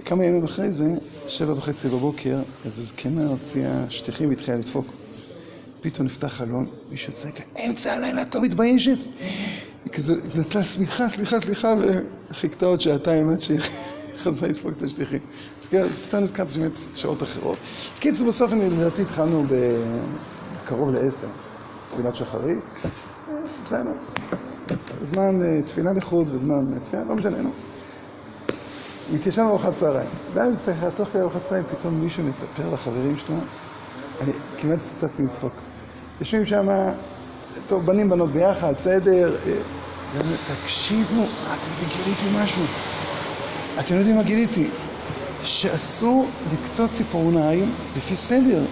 וכמה 0.00 0.24
ימים 0.24 0.44
אחרי 0.44 0.72
זה, 0.72 0.94
שבע 1.30 1.52
וחצי 1.52 1.88
בבוקר, 1.88 2.38
איזו 2.64 2.82
זקנה 2.82 3.26
הוציאה 3.26 3.84
שטיחים 3.90 4.28
והתחילה 4.28 4.56
לדפוק. 4.56 4.86
פתאום 5.80 6.06
נפתח 6.06 6.26
חלון, 6.26 6.66
מישהו 6.90 7.12
צועק 7.12 7.38
לה, 7.38 7.64
אמצע 7.66 7.92
הלילה 7.92 8.22
את 8.22 8.34
לא 8.34 8.40
מתביישת? 8.42 8.98
היא 9.84 9.92
כזה 9.92 10.14
התנצלה, 10.26 10.62
סליחה, 10.62 11.08
סליחה, 11.08 11.40
סליחה, 11.40 11.74
וחיכתה 12.30 12.66
עוד 12.66 12.80
שעתיים 12.80 13.30
עד 13.30 13.40
שהיא 13.40 13.58
חזרה 14.22 14.48
לדפוק 14.48 14.72
את 14.76 14.82
השטיחים. 14.82 15.18
אז 15.62 15.68
כן, 15.68 15.82
אז 15.82 15.98
פתאום 15.98 16.22
נזכרתי 16.22 16.52
שבאמת 16.52 16.72
שעות 16.94 17.22
אחרות. 17.22 17.58
קיצור, 17.98 18.28
בסוף 18.28 18.52
אני 18.52 18.70
לדעתי 18.70 19.02
התחלנו 19.02 19.44
בקרוב 20.64 20.90
לעשר, 20.90 21.28
תפילת 21.94 22.16
שחרית. 22.16 22.58
בסדר. 23.66 23.92
זמן 25.02 25.42
אה, 25.42 25.62
תפילה 25.66 25.92
לחוד 25.92 26.28
וזמן 26.34 26.78
תפילה, 26.88 27.04
לא 27.04 27.14
משנה, 27.14 27.42
נו. 27.42 27.50
התיישבנו 29.14 29.48
ארוחת 29.48 29.74
צהריים. 29.74 30.08
ואז 30.34 30.60
תוך 30.96 31.08
כדי 31.08 31.22
ארוחת 31.22 31.40
צהריים 31.44 31.64
פתאום 31.78 32.00
מישהו 32.00 32.22
מספר 32.22 32.70
לחברים 32.72 33.16
שלו, 33.18 33.36
אני 34.20 34.32
כמעט 34.58 34.78
פצצתי 34.78 35.22
מצחוק. 35.22 35.52
יושבים 36.20 36.46
שם, 36.46 36.68
טוב, 37.68 37.86
בנים 37.86 38.10
בנות 38.10 38.30
ביחד, 38.30 38.74
בסדר. 38.74 39.34
אה, 39.46 39.52
תקשיבו, 40.62 41.22
אתם 41.22 41.86
גיליתי 41.96 42.26
משהו. 42.32 42.64
אתם 43.80 43.94
יודעים 43.94 44.16
מה 44.16 44.22
גיליתי? 44.22 44.70
שאסור 45.42 46.28
לקצות 46.52 46.90
ציפורניים 46.90 47.72
לפי 47.96 48.16
סדר, 48.16 48.62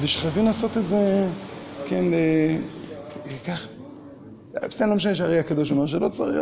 ושחייבים 0.00 0.44
לעשות 0.44 0.76
את 0.76 0.88
זה, 0.88 1.28
כן, 1.88 2.04
אה, 2.14 2.56
ככה. 3.46 3.68
בסדר, 4.68 4.86
לא 4.86 4.94
משנה 4.94 5.14
שהרי 5.14 5.38
הקדוש 5.38 5.70
אומר 5.70 5.86
שלא 5.86 6.08
צריך, 6.08 6.36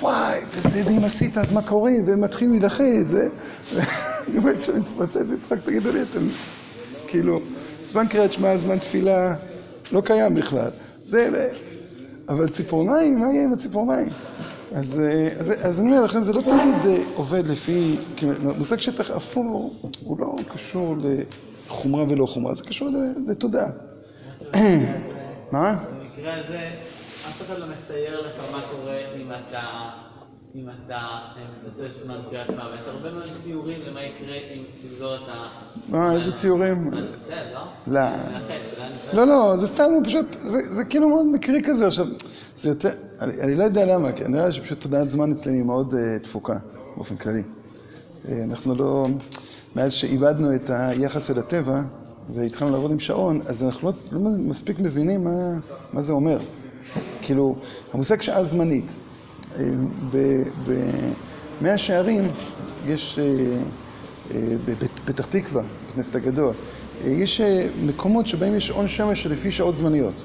וואי, 0.00 0.40
בסדר, 0.44 0.90
אם 0.90 1.04
עשית 1.04 1.38
אז 1.38 1.52
מה 1.52 1.62
קורה? 1.62 1.92
והם 2.06 2.20
מתחילים 2.20 2.52
להילחץ, 2.52 3.14
אני 4.28 4.38
אומר 4.38 4.60
שאני 4.60 4.78
מתפוצץ 4.78 5.16
לצחוק, 5.16 5.58
תגידו 5.64 5.92
לי, 5.92 6.02
אתם, 6.02 6.26
כאילו, 7.06 7.40
זמן 7.84 8.06
קריאת 8.06 8.32
שמע, 8.32 8.56
זמן 8.56 8.78
תפילה, 8.78 9.34
לא 9.92 10.00
קיים 10.00 10.34
בכלל. 10.34 10.70
זה, 11.02 11.48
אבל 12.28 12.48
ציפורניים, 12.48 13.20
מה 13.20 13.26
יהיה 13.26 13.44
עם 13.44 13.52
הציפורניים? 13.52 14.08
אז, 14.72 15.00
אז, 15.38 15.66
אז 15.66 15.80
אני 15.80 15.90
אומר 15.90 16.04
לכן 16.04 16.20
זה 16.20 16.32
לא 16.32 16.40
תמיד 16.40 16.98
עובד 17.14 17.48
לפי, 17.48 17.96
מושג 18.58 18.76
שטח 18.76 19.10
אפור 19.10 19.74
הוא 20.04 20.18
לא 20.20 20.36
קשור 20.54 20.96
לחומרה 21.66 22.04
ולא 22.08 22.26
חומרה, 22.26 22.54
זה 22.54 22.62
קשור 22.62 22.88
לתודעה. 23.26 23.70
מה? 25.52 25.84
במקרה 25.90 26.34
הזה, 26.34 26.70
אף 27.28 27.42
אחד 27.46 27.58
לא 27.58 27.66
מצייר 27.66 28.20
לך 28.20 28.52
מה 28.52 28.60
קורה 28.70 28.98
אם 29.16 29.30
אתה... 29.32 29.60
אם 30.54 30.68
אתה 30.68 30.98
מנסה 31.64 32.04
זמן 32.04 32.14
קריאת 32.30 32.46
שמע, 32.46 32.62
ויש 32.72 32.86
הרבה 32.86 33.10
מאוד 33.10 33.24
ציורים 33.44 33.80
למה 33.90 34.00
יקרה 34.02 34.36
אם 34.36 34.62
תגזור 34.82 35.14
את 35.14 35.20
ה... 35.28 35.48
מה, 35.88 36.14
איזה 36.14 36.32
ציורים? 36.32 36.90
בסדר, 36.90 37.64
לא? 37.86 38.00
לא, 39.12 39.26
לא, 39.26 39.56
זה 39.56 39.66
סתם, 39.66 39.84
פשוט, 40.04 40.36
זה 40.42 40.84
כאילו 40.84 41.08
מאוד 41.08 41.26
מקרי 41.26 41.62
כזה. 41.64 41.86
עכשיו, 41.86 42.06
זה 42.56 42.68
יותר, 42.68 42.88
אני 43.20 43.54
לא 43.54 43.64
יודע 43.64 43.84
למה, 43.84 44.12
כי 44.12 44.24
אני 44.24 44.36
יודע 44.38 44.52
שפשוט 44.52 44.80
תודעת 44.80 45.10
זמן 45.10 45.32
אצלנו 45.32 45.56
היא 45.56 45.64
מאוד 45.64 45.94
תפוקה, 46.22 46.58
באופן 46.96 47.16
כללי. 47.16 47.42
אנחנו 48.44 48.74
לא, 48.74 49.06
מאז 49.76 49.92
שאיבדנו 49.92 50.54
את 50.54 50.70
היחס 50.70 51.30
אל 51.30 51.38
הטבע, 51.38 51.80
והתחלנו 52.34 52.72
לעבוד 52.72 52.90
עם 52.90 53.00
שעון, 53.00 53.40
אז 53.46 53.62
אנחנו 53.62 53.92
לא 54.12 54.20
מספיק 54.38 54.78
מבינים 54.78 55.26
מה 55.92 56.02
זה 56.02 56.12
אומר. 56.12 56.38
כאילו, 57.22 57.56
המושג 57.92 58.20
שעה 58.20 58.44
זמנית. 58.44 58.98
במאה 61.60 61.78
שערים 61.78 62.28
יש, 62.86 63.18
בפתח 64.64 65.26
תקווה, 65.26 65.62
בכנסת 65.90 66.14
הגדול, 66.14 66.54
יש 67.04 67.40
מקומות 67.86 68.26
שבהם 68.26 68.54
יש 68.54 68.66
שעון 68.66 68.88
שמש 68.88 69.22
שלפי 69.22 69.50
שעות 69.50 69.74
זמניות. 69.74 70.24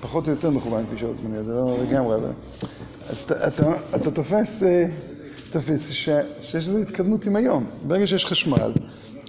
פחות 0.00 0.26
או 0.26 0.32
יותר 0.32 0.50
מכוון 0.50 0.84
לפי 0.88 0.98
שעות 0.98 1.16
זמניות, 1.16 1.46
זה 1.46 1.54
לא 1.54 1.76
לגמרי, 1.82 2.16
אבל... 2.16 2.30
אז 3.08 3.24
אתה 3.94 4.10
תופס, 4.10 4.62
תופס 5.50 5.90
שיש 5.90 6.54
איזו 6.54 6.78
התקדמות 6.78 7.26
עם 7.26 7.36
היום. 7.36 7.64
ברגע 7.86 8.06
שיש 8.06 8.26
חשמל, 8.26 8.72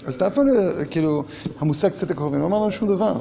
אז 0.07 0.13
אתה 0.13 0.27
אף 0.27 0.33
פעם 0.33 0.45
כאילו, 0.89 1.23
המושג 1.59 1.89
צדק 1.89 2.19
אוהבים 2.19 2.39
לא 2.39 2.45
אמר 2.45 2.57
לנו 2.57 2.71
שום 2.71 2.87
דבר. 2.87 3.13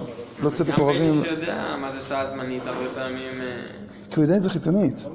לא 0.42 0.50
צדק 0.50 0.78
אוהבים... 0.78 1.14
גם 1.14 1.22
בייניש 1.22 1.38
יודע 1.38 1.76
מה 1.80 1.92
זה 1.92 1.98
שעה 2.08 2.30
זמנית, 2.30 2.62
הרבה 2.66 2.88
פעמים... 2.94 3.32
כי 4.10 4.16
הוא 4.16 4.24
יודע 4.24 4.36
את 4.36 4.42
זה 4.42 4.50
חיצונית. 4.50 5.08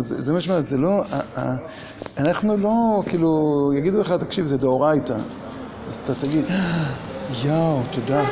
זה 0.00 0.32
מה 0.32 0.40
שאומר, 0.40 0.60
זה 0.60 0.76
לא, 0.76 1.02
אנחנו 2.18 2.56
לא, 2.56 3.02
כאילו, 3.06 3.72
יגידו 3.76 4.00
לך, 4.00 4.14
תקשיב, 4.20 4.46
זה 4.46 4.56
דאורייתא. 4.56 5.16
אז 5.88 6.00
אתה 6.04 6.14
תגיד, 6.14 6.44
יואו, 7.44 7.80
תודה, 7.90 8.24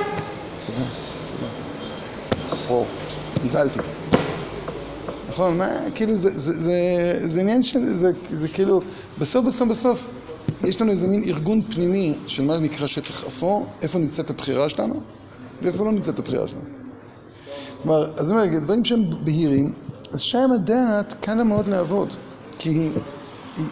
תודה, 0.66 0.84
תודה. 1.26 1.50
וואו, 2.68 2.84
נבהלתי. 3.44 3.80
נכון, 5.28 5.58
מה, 5.58 5.68
כאילו, 5.94 6.12
זה 6.14 7.40
עניין 7.40 7.62
של, 7.62 7.94
זה 7.94 8.48
כאילו, 8.52 8.80
בסוף, 9.18 9.46
בסוף, 9.46 9.68
בסוף, 9.68 10.10
יש 10.64 10.80
לנו 10.80 10.90
איזה 10.90 11.06
מין 11.06 11.22
ארגון 11.22 11.62
פנימי 11.62 12.18
של 12.26 12.42
מה 12.42 12.56
שנקרא 12.56 12.86
שטח 12.86 13.24
אפור, 13.24 13.66
איפה 13.82 13.98
נמצאת 13.98 14.30
הבחירה 14.30 14.68
שלנו, 14.68 15.00
ואיפה 15.62 15.84
לא 15.84 15.92
נמצאת 15.92 16.18
הבחירה 16.18 16.48
שלנו. 16.48 16.64
כלומר, 17.82 18.12
אז 18.16 18.30
אני 18.30 18.48
אומר, 18.48 18.58
דברים 18.58 18.84
שהם 18.84 19.04
בהירים, 19.24 19.72
אז 20.12 20.20
שם 20.20 20.48
הדעת 20.54 21.14
קל 21.20 21.34
לה 21.34 21.44
מאוד 21.44 21.68
לעבוד, 21.68 22.14
כי 22.58 22.68
היא, 22.68 22.90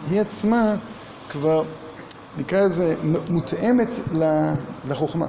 היא 0.09 0.21
עצמה 0.21 0.75
כבר, 1.29 1.63
נקרא 2.37 2.65
לזה, 2.65 2.95
מותאמת 3.29 3.89
לחוכמה. 4.87 5.27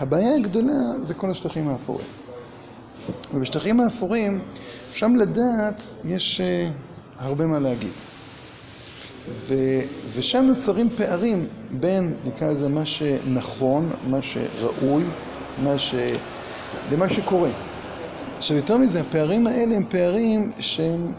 הבעיה 0.00 0.34
הגדולה 0.34 0.72
זה 1.00 1.14
כל 1.14 1.30
השטחים 1.30 1.68
האפורים. 1.68 2.06
ובשטחים 3.34 3.80
האפורים, 3.80 4.40
שם 4.92 5.16
לדעת 5.16 5.82
יש 6.04 6.40
הרבה 7.18 7.46
מה 7.46 7.58
להגיד. 7.58 7.92
ו, 9.28 9.54
ושם 10.14 10.44
נוצרים 10.48 10.88
פערים 10.96 11.46
בין, 11.70 12.14
נקרא 12.24 12.50
לזה, 12.52 12.68
מה 12.68 12.86
שנכון, 12.86 13.90
מה 14.06 14.22
שראוי, 14.22 15.04
מה 15.58 15.78
ש... 15.78 15.94
למה 16.92 17.08
שקורה. 17.08 17.50
עכשיו, 18.36 18.56
יותר 18.56 18.78
מזה, 18.78 19.00
הפערים 19.00 19.46
האלה 19.46 19.76
הם 19.76 19.84
פערים 19.88 20.52
שהם 20.60 21.12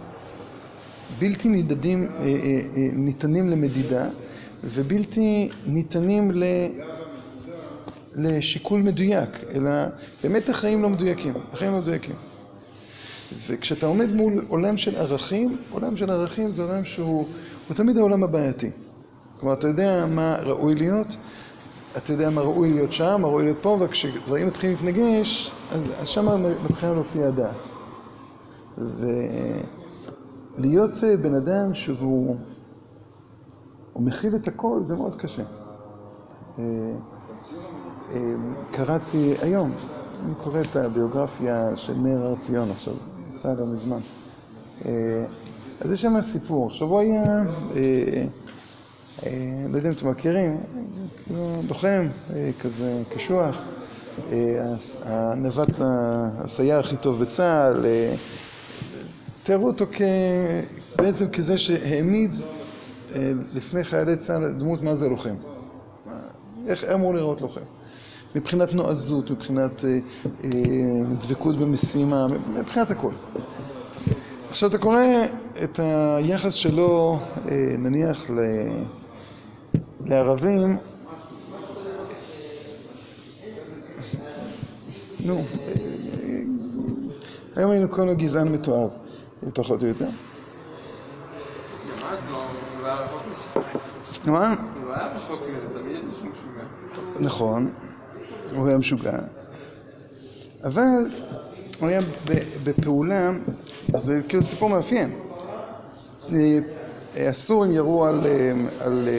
בלתי 1.19 1.47
נידדים, 1.47 2.09
ניתנים 2.93 3.49
למדידה, 3.49 4.05
ובלתי 4.63 5.49
ניתנים 5.65 6.31
ל... 6.31 6.43
לשיקול 8.15 8.81
מדויק, 8.81 9.29
אלא 9.55 9.71
באמת 10.23 10.49
החיים 10.49 10.81
לא 10.81 10.89
מדויקים, 10.89 11.33
החיים 11.53 11.71
לא 11.71 11.79
מדויקים. 11.79 12.15
וכשאתה 13.47 13.85
עומד 13.85 14.13
מול 14.13 14.45
עולם 14.47 14.77
של 14.77 14.95
ערכים, 14.95 15.57
עולם 15.69 15.97
של 15.97 16.09
ערכים 16.09 16.51
זה 16.51 16.63
עולם 16.63 16.85
שהוא 16.85 17.27
תמיד 17.73 17.97
העולם 17.97 18.23
הבעייתי. 18.23 18.71
כלומר, 19.39 19.53
אתה 19.53 19.67
יודע 19.67 20.05
מה 20.09 20.35
ראוי 20.45 20.75
להיות, 20.75 21.17
אתה 21.97 22.13
יודע 22.13 22.29
מה 22.29 22.41
ראוי 22.41 22.73
להיות 22.73 22.91
שם, 22.91 23.17
מה 23.21 23.27
ראוי 23.27 23.43
להיות 23.43 23.57
פה, 23.61 23.77
וכשדברים 23.81 24.47
מתחילים 24.47 24.77
להתנגש, 24.81 25.51
אז, 25.71 25.91
אז 26.01 26.07
שם 26.07 26.43
מתחילה 26.69 26.93
להופיע 26.93 27.27
הדעת. 27.27 27.69
ולהיות 30.57 30.91
בן 31.21 31.35
אדם 31.35 31.73
שהוא 31.73 32.35
מכיל 33.95 34.35
את 34.35 34.47
הכל, 34.47 34.79
זה 34.85 34.95
מאוד 34.95 35.15
קשה. 35.15 35.43
קראתי 38.71 39.33
היום, 39.41 39.71
אני 40.25 40.35
קורא 40.43 40.61
את 40.61 40.75
הביוגרפיה 40.75 41.75
של 41.75 41.93
מאיר 41.93 42.21
הר 42.21 42.35
ציון 42.39 42.71
עכשיו, 42.71 42.93
יצא 43.33 43.53
לא 43.53 43.65
מזמן. 43.65 43.99
אז 45.81 45.91
יש 45.91 46.01
שם 46.01 46.21
סיפור. 46.21 46.67
עכשיו 46.67 46.87
הוא 46.87 46.99
היה, 46.99 47.43
לא 49.69 49.77
יודע 49.77 49.89
אם 49.89 49.93
אתם 49.93 50.09
מכירים, 50.09 50.57
לוחם 51.69 52.07
כזה 52.59 53.01
קשוח, 53.15 53.63
הנווט, 55.03 55.69
הסייר 55.79 56.79
הכי 56.79 56.97
טוב 56.97 57.19
בצה"ל, 57.19 57.85
תיארו 59.43 59.67
אותו. 59.67 59.85
בעצם 60.97 61.29
כזה 61.29 61.57
שהעמיד 61.57 62.31
אה, 63.15 63.31
לפני 63.53 63.83
חיילי 63.83 64.15
צה"ל 64.15 64.51
דמות 64.51 64.81
מה 64.81 64.95
זה 64.95 65.09
לוחם. 65.09 65.35
איך 66.67 66.83
אמור 66.83 67.13
לראות 67.15 67.41
לוחם. 67.41 67.61
מבחינת 68.35 68.73
נועזות, 68.73 69.31
מבחינת 69.31 69.85
אה, 69.85 69.99
אה, 70.43 70.49
דבקות 71.19 71.57
במשימה, 71.57 72.27
מבחינת 72.59 72.91
הכל. 72.91 73.11
עכשיו 74.53 74.69
אתה 74.69 74.77
קורא 74.77 74.99
את 75.63 75.79
היחס 75.79 76.53
שלו, 76.53 77.19
אה, 77.51 77.75
נניח, 77.77 78.29
ל... 78.29 78.39
לערבים, 80.05 80.77
נו, 85.19 85.37
אה, 85.37 85.73
היום 87.55 87.71
היינו 87.71 87.89
קוראים 87.89 88.07
לו 88.09 88.17
גזען 88.17 88.47
מתועב, 88.53 88.89
פחות 89.53 89.81
או 89.83 89.87
יותר. 89.87 90.09
מה? 94.27 94.55
נכון, 97.19 97.71
הוא 98.55 98.67
היה 98.67 98.77
משוגע, 98.77 99.17
אבל 100.63 101.05
היה 101.87 101.99
בפעולה, 102.63 103.31
זה 103.95 104.21
כאילו 104.27 104.43
סיפור 104.43 104.69
מאפיין. 104.69 105.11
אה, 106.33 106.59
הסורים 107.29 107.71
ירו 107.71 108.05
על, 108.05 108.25
אה, 108.25 108.51
על 108.79 109.09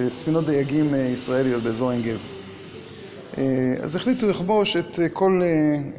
אה, 0.00 0.10
ספינות 0.10 0.46
דייגים 0.46 0.94
ישראליות 0.94 1.62
באזור 1.62 1.90
עין 1.90 2.02
גב. 2.02 2.26
אז 3.80 3.96
החליטו 3.96 4.28
לכבוש 4.28 4.76
את 4.76 4.98
כל 5.12 5.42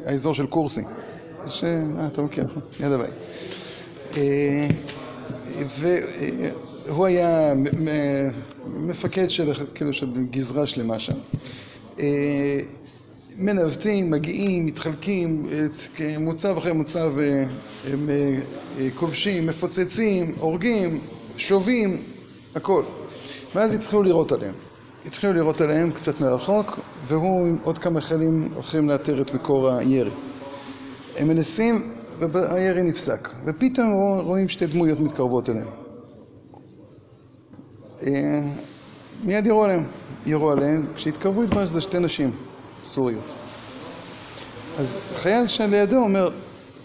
האזור 0.04 0.34
של 0.34 0.46
קורסי. 0.46 0.82
ש... 1.46 1.64
אה, 1.64 2.06
אתה 2.06 2.22
מכיר, 2.22 2.44
ליד 2.80 2.92
הבית. 2.92 3.14
והוא 6.86 7.06
היה 7.06 7.54
מפקד 8.66 9.30
של, 9.30 9.52
כאילו, 9.74 9.92
של 9.92 10.10
גזרה 10.30 10.66
שלמה 10.66 10.98
שם. 10.98 11.14
מנווטים, 13.38 14.10
מגיעים, 14.10 14.66
מתחלקים, 14.66 15.46
מוצב 16.18 16.56
אחרי 16.56 16.72
מוצב 16.72 17.12
הם 17.92 18.10
כובשים, 18.94 19.46
מפוצצים, 19.46 20.34
הורגים, 20.38 21.00
שובים, 21.36 22.02
הכל. 22.54 22.82
ואז 23.54 23.74
התחילו 23.74 24.02
לירות 24.02 24.32
עליהם. 24.32 24.54
התחילו 25.06 25.32
לירות 25.32 25.60
עליהם 25.60 25.90
קצת 25.92 26.20
מרחוק, 26.20 26.78
והוא 27.04 27.46
עם 27.46 27.58
עוד 27.64 27.78
כמה 27.78 28.00
חיילים 28.00 28.48
הולכים 28.54 28.88
לאתר 28.88 29.22
את 29.22 29.34
מקור 29.34 29.70
הירי. 29.70 30.10
הם 31.16 31.28
מנסים, 31.28 31.92
והירי 32.18 32.82
נפסק. 32.82 33.28
ופתאום 33.46 34.20
רואים 34.20 34.48
שתי 34.48 34.66
דמויות 34.66 35.00
מתקרבות 35.00 35.48
אליהם. 35.48 35.68
מיד 39.24 39.46
ירו 39.46 39.64
עליהם. 39.64 39.84
ירו 40.26 40.50
עליהם. 40.50 40.86
כשהתקרבו 40.94 41.42
התברר 41.42 41.66
שזה 41.66 41.80
שתי 41.80 41.98
נשים. 41.98 42.30
סוריות. 42.84 43.36
אז 44.78 45.00
חייל 45.14 45.46
שלידו 45.46 45.96
אומר, 45.96 46.28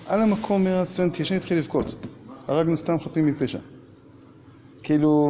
על 0.07 0.21
המקום 0.21 0.63
מהציון 0.63 1.10
תשע 1.13 1.36
התחיל 1.36 1.57
לבכות. 1.57 1.95
הרגנו 2.47 2.77
סתם 2.77 2.99
חפים 2.99 3.25
מפשע. 3.25 3.60
כאילו, 4.83 5.29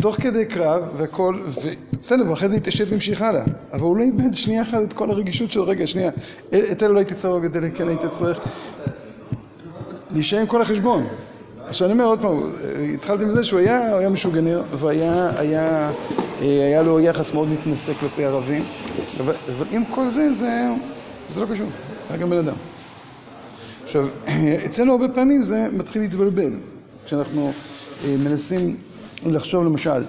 תוך 0.00 0.16
כדי 0.20 0.46
קרב 0.46 0.82
והכל, 0.96 1.42
בסדר, 2.00 2.30
ואחרי 2.30 2.48
זה 2.48 2.56
התעשת 2.56 2.90
והמשיך 2.90 3.22
הלאה. 3.22 3.44
אבל 3.72 3.80
הוא 3.80 3.96
לא 3.96 4.02
איבד 4.02 4.34
שנייה 4.34 4.62
אחת 4.62 4.82
את 4.82 4.92
כל 4.92 5.10
הרגישות 5.10 5.52
שלו. 5.52 5.66
רגע, 5.66 5.86
שנייה, 5.86 6.10
את 6.72 6.82
אלה 6.82 6.92
לא 6.92 6.98
הייתי 6.98 7.14
צריך, 7.14 7.44
את 7.44 7.56
אלה 7.56 7.70
כן 7.70 7.88
הייתי 7.88 8.08
צריך. 8.10 8.38
להישאר 10.10 10.38
עם 10.38 10.46
כל 10.46 10.62
החשבון. 10.62 11.06
עכשיו 11.68 11.86
אני 11.86 11.92
אומר 11.92 12.04
עוד 12.04 12.20
פעם, 12.20 12.36
התחלתי 12.94 13.24
מזה 13.24 13.44
שהוא 13.44 13.60
היה, 13.60 13.96
היה 13.96 14.08
משוגנר, 14.08 14.62
והיה 14.78 15.30
היה, 15.36 15.90
היה 16.40 16.82
לו 16.82 17.00
יחס 17.00 17.32
מאוד 17.32 17.48
מתנשא 17.48 17.92
כלפי 17.94 18.24
ערבים, 18.24 18.64
אבל, 19.20 19.34
אבל 19.56 19.66
עם 19.70 19.84
כל 19.84 20.08
זה, 20.08 20.32
זה, 20.32 20.66
זה 21.28 21.40
לא 21.40 21.46
קשור, 21.46 21.66
היה 22.08 22.18
גם 22.18 22.30
בן 22.30 22.36
אדם. 22.38 22.54
עכשיו, 23.84 24.08
אצלנו 24.66 24.92
הרבה 24.92 25.08
פעמים 25.08 25.42
זה 25.42 25.66
מתחיל 25.72 26.02
להתבלבל, 26.02 26.52
כשאנחנו 27.06 27.52
מנסים 28.06 28.76
לחשוב 29.26 29.64
למשל 29.64 30.04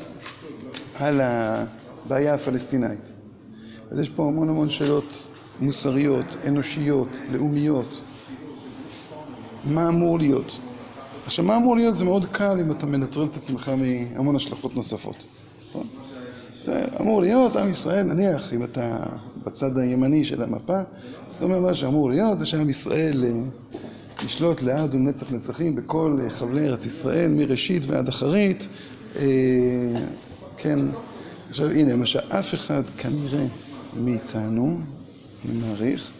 על 0.95 1.21
הבעיה 1.23 2.33
הפלסטינאית. 2.33 2.99
אז 3.91 3.99
יש 3.99 4.09
פה 4.09 4.25
המון 4.25 4.49
המון 4.49 4.69
שאלות 4.69 5.29
מוסריות, 5.59 6.35
אנושיות, 6.47 7.21
לאומיות. 7.31 8.01
מה 9.65 9.87
אמור 9.89 10.19
להיות? 10.19 10.59
עכשיו, 11.29 11.45
מה 11.45 11.57
אמור 11.57 11.75
להיות? 11.75 11.95
זה 11.95 12.05
מאוד 12.05 12.25
קל 12.25 12.57
אם 12.61 12.71
אתה 12.71 12.85
מנטרל 12.85 13.27
את 13.31 13.37
עצמך 13.37 13.71
מהמון 13.77 14.35
השלכות 14.35 14.75
נוספות. 14.75 15.25
נכון? 15.69 15.87
אמור 17.01 17.21
להיות, 17.21 17.55
עם 17.55 17.69
ישראל, 17.69 18.05
נניח, 18.05 18.53
אם 18.53 18.63
אתה 18.63 19.03
בצד 19.43 19.77
הימני 19.77 20.25
של 20.25 20.43
המפה, 20.43 20.79
אז 21.29 21.35
אתה 21.35 21.45
אומר 21.45 21.59
מה 21.59 21.73
שאמור 21.73 22.09
להיות 22.09 22.37
זה 22.37 22.45
שעם 22.45 22.69
ישראל 22.69 23.23
אה, 23.23 23.31
ישלוט 24.25 24.61
לעד 24.61 24.95
ונצח 24.95 25.31
נצחים 25.31 25.75
בכל 25.75 26.19
אה, 26.23 26.29
חבלי 26.29 26.67
ארץ 26.67 26.85
ישראל, 26.85 27.31
מראשית 27.31 27.85
ועד 27.85 28.07
אחרית. 28.07 28.67
אה, 29.15 29.23
כן, 30.57 30.79
עכשיו 31.49 31.69
הנה, 31.69 31.95
מה 31.95 32.05
שאף 32.05 32.53
אחד 32.53 32.83
כנראה 32.97 33.45
מאיתנו, 33.95 34.79
אני 35.45 35.53
מעריך, 35.59 36.11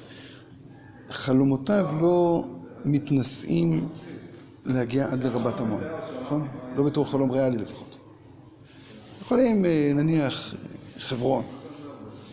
חלומותיו 1.10 1.88
לא 2.02 2.44
מתנשאים 2.86 3.88
להגיע 4.66 5.12
עד 5.12 5.24
לרבת 5.24 5.60
המון, 5.60 5.84
נכון? 6.22 6.48
לא 6.76 6.84
בתור 6.84 7.06
חלום 7.12 7.32
ריאלי 7.32 7.58
לפחות. 7.58 7.98
יכולים 9.22 9.66
נניח 9.96 10.56
חברון, 11.00 11.44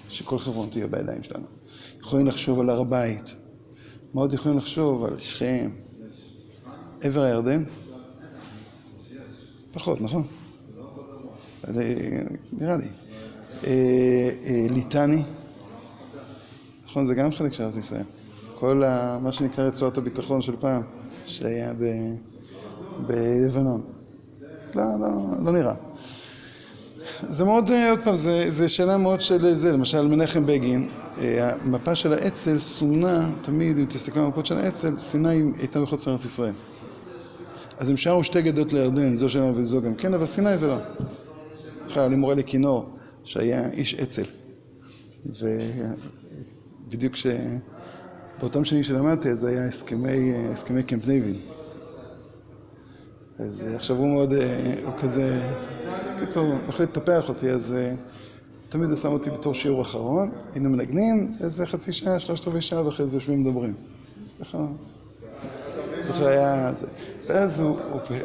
שכל 0.09 0.39
חברון 0.39 0.69
תהיה 0.71 0.87
בידיים 0.87 1.23
שלנו. 1.23 1.47
יכולים 2.01 2.27
לחשוב 2.27 2.61
על 2.61 2.71
הר 2.71 2.81
הבית. 2.81 3.35
מה 4.15 4.21
עוד 4.21 4.33
יכולים 4.33 4.59
לחשוב 4.59 5.05
על 5.05 5.19
שכם? 5.19 5.71
עבר 7.03 7.21
הירדן? 7.21 7.65
פחות, 9.73 10.01
נכון? 10.01 10.27
נראה 12.53 12.77
לי. 12.77 12.89
ליטני? 14.71 15.23
נכון, 16.87 17.07
זה 17.07 17.15
גם 17.15 17.33
חלק 17.33 17.53
של 17.53 17.65
ארץ 17.65 17.77
ישראל. 17.77 18.05
כל 18.55 18.83
מה 19.23 19.33
שנקרא 19.33 19.65
רצועת 19.65 19.99
הביטחון 19.99 20.43
של 20.43 20.57
פעם, 20.61 20.83
שהיה 21.27 21.73
בלבנון. 23.07 23.83
לא, 24.75 24.83
לא, 25.01 25.09
לא 25.45 25.53
נראה. 25.53 25.75
זה 27.29 27.45
מאוד, 27.45 27.71
עוד 27.91 28.01
פעם, 28.05 28.17
זה 28.49 28.69
שאלה 28.69 28.97
מאוד 28.97 29.21
של 29.21 29.55
זה, 29.55 29.73
למשל 29.73 30.07
מנחם 30.07 30.47
בגין, 30.47 30.89
המפה 31.41 31.95
של 31.95 32.13
האצ"ל 32.13 32.59
סומנה 32.59 33.31
תמיד, 33.41 33.79
אם 33.79 33.85
תסתכלו 33.89 34.21
על 34.21 34.27
המפות 34.27 34.47
של 34.47 34.59
האצ"ל, 34.59 34.99
סיני 34.99 35.53
הייתה 35.59 35.81
מחוץ 35.81 36.07
לארץ 36.07 36.25
ישראל. 36.25 36.53
אז 37.79 37.91
הם 37.91 37.97
שרו 37.97 38.25
שתי 38.25 38.43
גדות 38.43 38.73
לירדן, 38.73 39.17
זו 39.17 39.29
שלנו 39.29 39.57
וזו 39.57 39.83
גם 39.83 39.95
כן, 39.95 40.15
אבל 40.15 40.27
סיני 40.27 40.59
זה 40.59 40.67
לא. 40.67 40.77
בכלל, 41.87 42.03
אני 42.05 42.17
מורה 42.17 42.35
לכינור, 42.35 42.87
שהיה 43.25 43.71
איש 43.71 43.95
אצ"ל. 43.95 44.25
ובדיוק 46.87 47.13
כש... 47.13 47.27
באותם 48.41 48.65
שנים 48.65 48.85
שלמדתי, 48.85 49.31
אז 49.31 49.45
היה 49.45 49.69
הסכמי 50.53 50.83
קמפ 50.87 51.07
דיוויד. 51.07 51.37
אז 53.39 53.69
עכשיו 53.75 53.97
הוא 53.97 54.09
מאוד, 54.09 54.33
הוא 54.85 54.93
כזה, 54.97 55.41
בקיצור, 56.17 56.47
הוא 56.47 56.59
החליט 56.69 56.97
לטפח 56.97 57.29
אותי, 57.29 57.51
אז 57.51 57.75
תמיד 58.69 58.89
הוא 58.89 58.97
שם 58.97 59.13
אותי 59.13 59.31
בתור 59.31 59.55
שיעור 59.55 59.83
אחרון, 59.83 60.31
היינו 60.55 60.71
מנגנים 60.71 61.35
איזה 61.41 61.67
חצי 61.67 61.93
שעה, 61.93 62.21
שלושת 62.21 62.49
רבעי 62.49 62.63
שעה, 62.63 62.87
ואחרי 62.87 63.07
זה 63.07 63.17
יושבים 63.17 63.47
ומדברים. 63.47 63.75
זוכר 66.01 66.27
היה 66.27 66.73
זה. 66.75 66.87
ואז 67.27 67.61
הוא, 67.61 67.79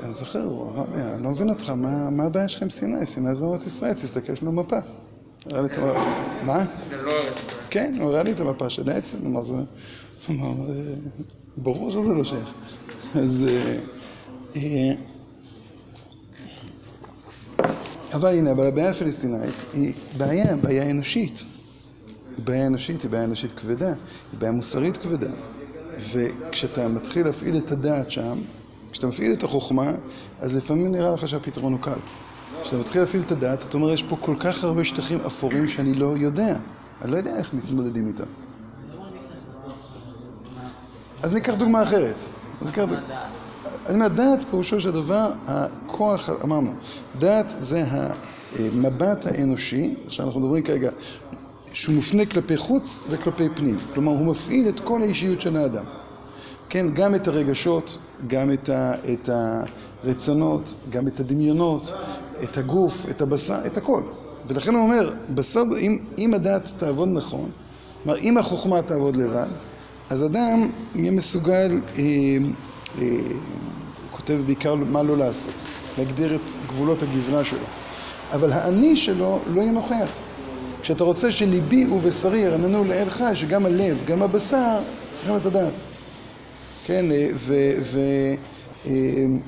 אני 0.04 0.13
זוכר, 0.13 0.43
הוא 0.43 0.71
אמר 0.71 0.86
לי, 0.95 1.04
אני 1.04 1.24
לא 1.24 1.30
מבין 1.30 1.50
אותך, 1.50 1.69
מה 2.12 2.24
הבעיה 2.24 2.47
שלך 2.47 2.62
עם 2.62 2.69
סיני? 2.69 3.06
סיני 3.06 3.36
זה 3.36 3.45
ארץ 3.45 3.65
ישראל, 3.65 3.93
תסתכל, 3.93 4.34
יש 4.34 4.41
לנו 4.43 4.52
מפה. 4.52 4.78
הראה 5.45 5.62
לי 5.62 5.67
את 5.67 5.77
המפה. 5.77 5.99
מה? 6.43 6.65
כן, 7.69 7.95
הוא 7.99 8.10
הראה 8.10 8.23
לי 8.23 8.32
את 8.32 8.39
המפה 8.39 8.69
של 8.69 8.89
העצם, 8.89 9.17
מה 9.23 9.41
זה? 9.41 9.54
הוא 9.54 9.65
אמר, 10.30 10.54
ברור 11.58 11.91
שזה 11.91 12.10
לא 12.10 12.23
שייך. 12.23 12.54
אז... 13.15 13.45
אבל 18.13 18.30
הנה, 18.30 18.51
אבל 18.51 18.67
הבעיה 18.67 18.89
הפלסטינאית 18.89 19.65
היא 19.73 19.93
בעיה, 20.17 20.56
בעיה 20.56 20.89
אנושית. 20.91 21.45
היא 22.38 22.45
בעיה 22.45 22.67
אנושית, 22.67 23.01
היא 23.01 23.12
בעיה 23.12 23.23
אנושית 23.23 23.51
כבדה, 23.51 23.93
היא 24.32 24.39
בעיה 24.39 24.51
מוסרית 24.51 24.97
כבדה. 24.97 25.32
וכשאתה 26.12 26.88
מתחיל 26.88 27.25
להפעיל 27.25 27.58
את 27.58 27.71
הדעת 27.71 28.12
שם, 28.12 28.41
כשאתה 28.91 29.08
מפעיל 29.08 29.34
את 29.34 29.43
החוכמה, 29.43 29.91
אז 30.39 30.56
לפעמים 30.56 30.91
נראה 30.91 31.12
לך 31.12 31.27
שהפתרון 31.27 31.73
הוא 31.73 31.82
קל. 31.82 31.99
כשאתה 32.62 32.78
מתחיל 32.78 33.02
להפעיל 33.02 33.24
את 33.24 33.32
הדעת, 33.32 33.64
אתה 33.64 33.78
אומר, 33.78 33.92
יש 33.92 34.04
פה 34.04 34.18
כל 34.22 34.36
כך 34.40 34.64
הרבה 34.64 34.84
שטחים 34.84 35.20
אפורים 35.20 35.70
שאני 35.70 35.94
לא 35.94 36.14
יודע. 36.18 36.58
אני 37.02 37.12
לא 37.12 37.18
יודע 37.18 37.38
איך 37.38 37.54
מתמודדים 37.54 38.08
איתם. 38.08 38.24
אז 41.24 41.34
ניקח 41.34 41.54
דוגמה 41.54 41.84
אחרת. 41.84 42.22
אני 43.86 43.96
אומר, 43.96 44.08
דעת 44.08 44.44
פירושו 44.50 44.80
של 44.80 44.92
דבר, 44.92 45.32
הכוח, 45.46 46.30
אמרנו, 46.44 46.74
דעת 47.20 47.56
זה 47.60 47.84
המבט 47.90 49.26
האנושי, 49.26 49.96
עכשיו 50.06 50.26
אנחנו 50.26 50.40
מדברים 50.40 50.64
כרגע, 50.64 50.90
שהוא 51.74 51.96
מופנה 51.96 52.26
כלפי 52.26 52.58
חוץ 52.58 53.00
וכלפי 53.10 53.50
פנים. 53.56 53.78
כלומר, 53.94 54.12
הוא 54.12 54.26
מפעיל 54.26 54.70
את 54.70 54.80
כל 54.80 55.02
האישיות 55.02 55.42
של 55.42 55.58
האדם. 55.58 55.86
כן, 56.70 56.94
גם 56.94 57.16
את 57.16 57.28
הרגשות, 57.28 57.98
גם 58.28 58.52
את, 58.52 58.70
ה, 58.70 58.94
את 59.14 59.30
הרצונות, 60.04 60.76
גם 60.90 61.08
את 61.08 61.20
הדמיונות, 61.20 61.94
את 62.43 62.58
הגוף, 62.58 63.06
את 63.10 63.21
הבשר, 63.21 63.65
את 63.65 63.77
הכל. 63.77 64.01
ולכן 64.47 64.73
הוא 64.73 64.84
אומר, 64.84 65.13
בסוף, 65.30 65.67
אם, 65.80 65.97
אם 66.17 66.34
הדעת 66.34 66.73
תעבוד 66.77 67.10
נכון, 67.13 67.49
כלומר, 68.04 68.19
אם 68.19 68.38
החוכמה 68.38 68.82
תעבוד 68.82 69.15
לבד, 69.15 69.47
אז 70.10 70.25
אדם 70.25 70.69
יהיה 70.95 71.12
מסוגל, 71.12 71.82
אה, 71.97 72.01
אה, 72.01 72.38
הוא 73.01 74.12
כותב 74.12 74.39
בעיקר 74.45 74.75
מה 74.75 75.04
לא 75.04 75.17
לעשות, 75.17 75.54
להגדיר 75.97 76.36
את 76.36 76.49
גבולות 76.67 77.04
הגזרה 77.04 77.45
שלו. 77.45 77.65
אבל 78.32 78.54
האני 78.54 78.97
שלו 78.97 79.39
לא 79.47 79.62
יהיה 79.62 79.71
נוכח. 79.71 80.10
כשאתה 80.82 81.04
רוצה 81.04 81.32
שליבי 81.32 81.86
ובשרי 81.86 82.39
ירננו 82.39 82.84
לאל 82.84 83.10
חי, 83.10 83.32
שגם 83.36 83.65
הלב, 83.65 84.04
גם 84.06 84.21
הבשר, 84.21 84.80
צריכים 85.12 85.36
את 85.36 85.45
הדעת. 85.45 85.82
כן, 86.86 87.12
אה, 87.12 87.27
ו... 87.36 87.54
ו 87.82 87.99
אה, 88.86 88.91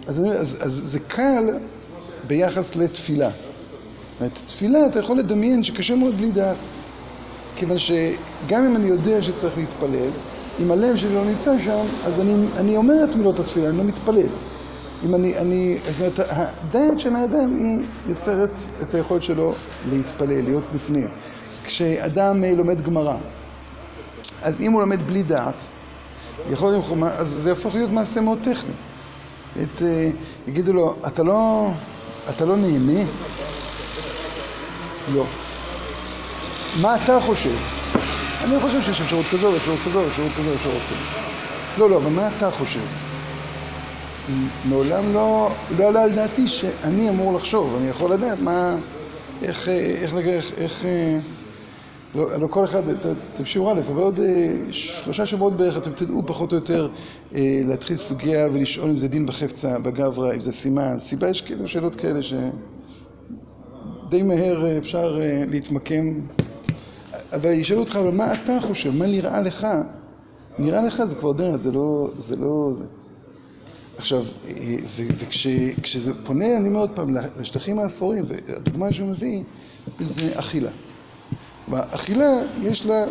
אז, 0.08 0.20
אז, 0.20 0.58
אז 0.62 0.82
זה 0.86 1.00
קל 1.00 1.46
ביחס 2.28 2.76
לתפילה. 2.76 3.30
זאת 4.20 4.32
תפילה 4.46 4.86
אתה 4.86 5.00
יכול 5.00 5.18
לדמיין 5.18 5.64
שקשה 5.64 5.96
מאוד 5.96 6.16
בלי 6.16 6.32
דעת. 6.32 6.58
כיוון 7.56 7.80
שגם 7.80 8.66
אם 8.66 8.76
אני 8.76 8.88
יודע 8.88 9.22
שצריך 9.22 9.58
להתפלל, 9.58 10.10
אם 10.60 10.72
הלב 10.72 10.96
שלי 10.96 11.14
לא 11.14 11.26
נמצא 11.26 11.60
שם, 11.60 11.86
אז 12.06 12.20
אני, 12.20 12.36
אני 12.58 12.78
אומר 12.78 13.04
את 13.10 13.16
מילות 13.16 13.40
התפילה, 13.40 13.70
אני 13.70 13.78
לא 13.78 13.84
מתפלל. 13.84 14.30
אם 15.06 15.16
אני, 15.16 15.38
אני, 15.38 15.78
זאת 15.86 16.00
אומרת, 16.00 16.20
הדעת 16.20 17.00
של 17.00 17.16
האדם 17.16 17.58
היא 17.58 17.80
יוצרת 18.08 18.60
את 18.82 18.94
היכולת 18.96 19.24
שלו 19.24 19.54
להתפלל, 19.90 20.42
להיות 20.44 20.64
בפנים. 20.74 21.08
כשאדם 21.64 22.44
לומד 22.44 22.82
גמרא, 22.82 23.16
אז 24.42 24.62
אם 24.62 24.72
הוא 24.72 24.82
לומד 24.82 25.02
בלי 25.02 25.24
דעת, 25.24 25.64
יכול 26.52 26.72
להיות, 26.72 26.86
אז 27.18 27.28
זה 27.28 27.50
יהפוך 27.50 27.76
להיות 27.76 27.92
מעשה 27.92 28.22
מאוד 28.22 28.40
טכני. 28.42 28.74
את, 29.62 29.82
אה, 29.82 30.10
יגידו 30.48 30.74
לו, 30.74 30.96
אתה 31.08 31.24
לא, 31.24 31.70
אתה 32.30 32.46
לא 32.46 32.58
נהנה? 32.58 33.10
לא. 35.14 35.26
מה 36.82 36.96
אתה 36.96 37.20
חושב? 37.22 37.56
אני 38.44 38.60
חושב 38.60 38.82
שיש 38.82 39.02
אפשרות 39.02 39.26
כזו, 39.32 39.58
אפשרות 39.58 39.80
כזו, 39.86 40.08
אפשרות 40.08 40.32
כזו, 40.38 40.54
אפשרות 40.56 40.82
כזו. 40.90 41.02
לא, 41.78 41.90
לא, 41.90 41.98
אבל 41.98 42.10
מה 42.10 42.28
אתה 42.38 42.52
חושב? 42.52 42.80
מעולם 44.66 45.14
לא, 45.14 45.50
לא 45.78 45.88
עלה 45.88 46.04
על 46.04 46.12
דעתי 46.12 46.48
שאני 46.48 47.10
אמור 47.10 47.34
לחשוב, 47.34 47.76
אני 47.80 47.90
יכול 47.90 48.14
לדעת 48.14 48.40
מה, 48.40 48.76
איך, 49.42 49.68
איך, 49.68 50.14
איך, 50.14 50.26
איך, 50.26 50.54
איך 50.58 50.86
לא, 52.16 52.40
לא 52.40 52.48
כל 52.48 52.66
אחד, 52.66 52.82
אתם 53.34 53.46
שיעור 53.46 53.72
א', 53.72 53.82
אבל 53.92 54.02
עוד 54.02 54.20
אה, 54.20 54.54
שלושה 54.72 55.26
שבועות 55.26 55.58
בערך 55.58 55.78
אתם 55.78 55.92
תדעו 55.92 56.24
פחות 56.26 56.52
או 56.52 56.58
יותר 56.58 56.90
אה, 57.36 57.62
להתחיל 57.66 57.98
סוגיה 57.98 58.50
ולשאול 58.54 58.90
אם 58.90 58.98
זה 58.98 59.08
דין 59.08 59.26
בחפצה, 59.26 59.80
בגברא, 59.80 60.36
אם 60.36 60.42
זה 60.42 60.52
סימן, 60.52 61.00
סיבה, 61.00 61.30
יש 61.30 61.42
כאילו 61.42 61.68
שאלות 61.68 61.96
כאלה 61.96 62.20
שדי 62.22 64.24
מהר 64.24 64.66
אה, 64.66 64.78
אפשר 64.78 65.20
להתמקם, 65.48 66.20
אבל 67.34 67.50
ישאלו 67.50 67.80
אותך, 67.80 67.96
אבל 67.96 68.12
מה 68.12 68.34
אתה 68.34 68.58
חושב, 68.62 68.96
מה 68.96 69.06
נראה 69.06 69.42
לך? 69.42 69.68
נראה 70.60 70.82
לך 70.82 71.04
זה 71.04 71.16
כבר 71.16 71.32
דעת, 71.32 71.62
זה 71.62 71.72
לא, 71.72 72.10
זה 72.18 72.36
לא, 72.36 72.70
זה. 72.74 72.84
עכשיו, 73.98 74.26
וכשזה 75.78 76.12
פונה, 76.24 76.58
אני 76.58 76.68
אומר 76.68 76.80
עוד 76.80 76.90
פעם, 76.96 77.16
לשטחים 77.40 77.80
האפורים, 77.80 78.24
והדוגמה 78.28 78.94
שהוא 78.94 79.10
מביא 79.10 79.44
זה 80.00 80.40
אכילה. 80.40 80.72
באכילה 81.68 82.26
יש 82.62 82.86
לה, 82.86 83.06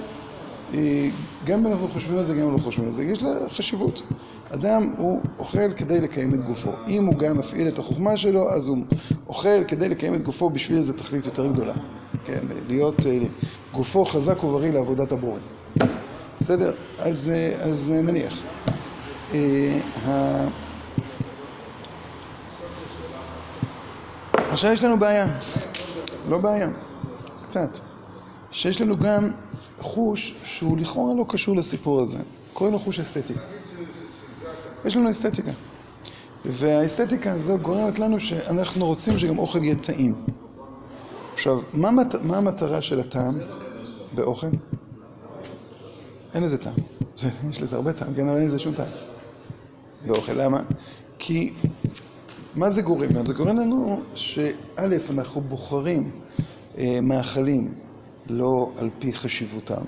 אה, 0.74 1.08
גם 1.44 1.66
אם 1.66 1.72
אנחנו 1.72 1.88
חושבים 1.88 2.16
על 2.16 2.22
זה, 2.22 2.34
גם 2.34 2.46
אם 2.46 2.52
לא 2.52 2.58
חושבים 2.58 2.86
על 2.86 2.92
זה, 2.92 3.04
יש 3.04 3.22
לה 3.22 3.30
חשיבות. 3.48 4.02
אדם 4.54 4.94
הוא 4.98 5.22
אוכל 5.38 5.72
כדי 5.72 6.00
לקיים 6.00 6.34
את 6.34 6.44
גופו. 6.44 6.72
אם 6.88 7.04
הוא 7.04 7.14
גם 7.18 7.38
מפעיל 7.38 7.68
את 7.68 7.78
החוכמה 7.78 8.16
שלו, 8.16 8.50
אז 8.50 8.66
הוא 8.66 8.78
אוכל 9.28 9.64
כדי 9.68 9.88
לקיים 9.88 10.14
את 10.14 10.22
גופו 10.22 10.50
בשביל 10.50 10.78
איזו 10.78 10.92
תכלית 10.92 11.26
יותר 11.26 11.52
גדולה. 11.52 11.74
כן, 12.24 12.40
להיות 12.68 13.06
אה, 13.06 13.18
גופו 13.72 14.04
חזק 14.04 14.44
ובריא 14.44 14.70
לעבודת 14.70 15.12
הבורא. 15.12 15.40
בסדר? 16.40 16.74
אז, 16.98 17.30
אה, 17.34 17.52
אז 17.62 17.90
נניח. 17.90 18.42
עכשיו 24.34 24.72
יש 24.72 24.84
לנו 24.84 24.98
בעיה. 24.98 25.26
לא 26.28 26.38
בעיה, 26.38 26.68
קצת. 27.42 27.91
שיש 28.52 28.80
לנו 28.80 28.96
גם 28.96 29.30
חוש 29.78 30.34
שהוא 30.44 30.78
לכאורה 30.78 31.14
לא 31.14 31.24
קשור 31.28 31.56
לסיפור 31.56 32.02
הזה. 32.02 32.18
קוראים 32.52 32.72
לו 32.72 32.78
חוש 32.78 33.00
אסתטי. 33.00 33.34
יש 34.84 34.96
לנו 34.96 35.10
אסתטיקה. 35.10 35.50
והאסתטיקה 36.44 37.32
הזו 37.32 37.58
גורמת 37.58 37.98
לנו 37.98 38.20
שאנחנו 38.20 38.86
רוצים 38.86 39.18
שגם 39.18 39.38
אוכל 39.38 39.64
יהיה 39.64 39.74
טעים. 39.74 40.14
עכשיו, 41.34 41.60
מה, 41.72 41.90
מה 42.22 42.36
המטרה 42.36 42.82
של 42.82 43.00
הטעם 43.00 43.34
באוכל? 44.14 44.46
אין 46.34 46.42
לזה 46.42 46.58
טעם. 46.58 46.74
יש 47.50 47.62
לזה 47.62 47.76
הרבה 47.76 47.92
טעם, 47.92 48.14
כן, 48.14 48.28
אבל 48.28 48.36
אין 48.36 48.46
לזה 48.46 48.58
שום 48.58 48.74
טעם 48.74 48.88
באוכל. 50.06 50.32
למה? 50.32 50.60
כי 51.18 51.52
מה 52.54 52.70
זה 52.70 52.82
גורם 52.82 53.10
לנו? 53.10 53.26
זה 53.26 53.34
גורם 53.34 53.56
לנו 53.56 54.02
שא', 54.14 54.86
אנחנו 55.10 55.40
בוחרים 55.40 56.10
אה, 56.78 56.98
מאכלים 57.02 57.74
לא 58.26 58.72
על 58.78 58.90
פי 58.98 59.12
חשיבותם, 59.12 59.82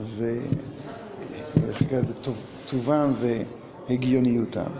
ובדרך 0.00 1.82
זה 2.02 2.12
טובם 2.66 3.12
והגיוניותם. 3.88 4.70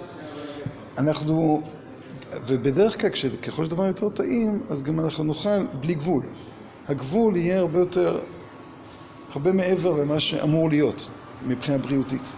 אנחנו, 0.99 1.63
ובדרך 2.47 3.01
כלל 3.01 3.11
ככל 3.43 3.65
שדבר 3.65 3.87
יותר 3.87 4.09
טעים, 4.09 4.63
אז 4.71 4.83
גם 4.83 5.01
אנחנו 5.01 5.25
נאכל 5.25 5.67
בלי 5.81 5.95
גבול. 5.95 6.23
הגבול 6.89 7.37
יהיה 7.37 7.59
הרבה 7.59 7.79
יותר, 7.79 8.19
הרבה 9.33 9.53
מעבר 9.53 9.93
למה 9.93 10.21
שאמור 10.21 10.69
להיות 10.71 11.11
מבחינה 11.47 11.79
בריאותית. 11.79 12.35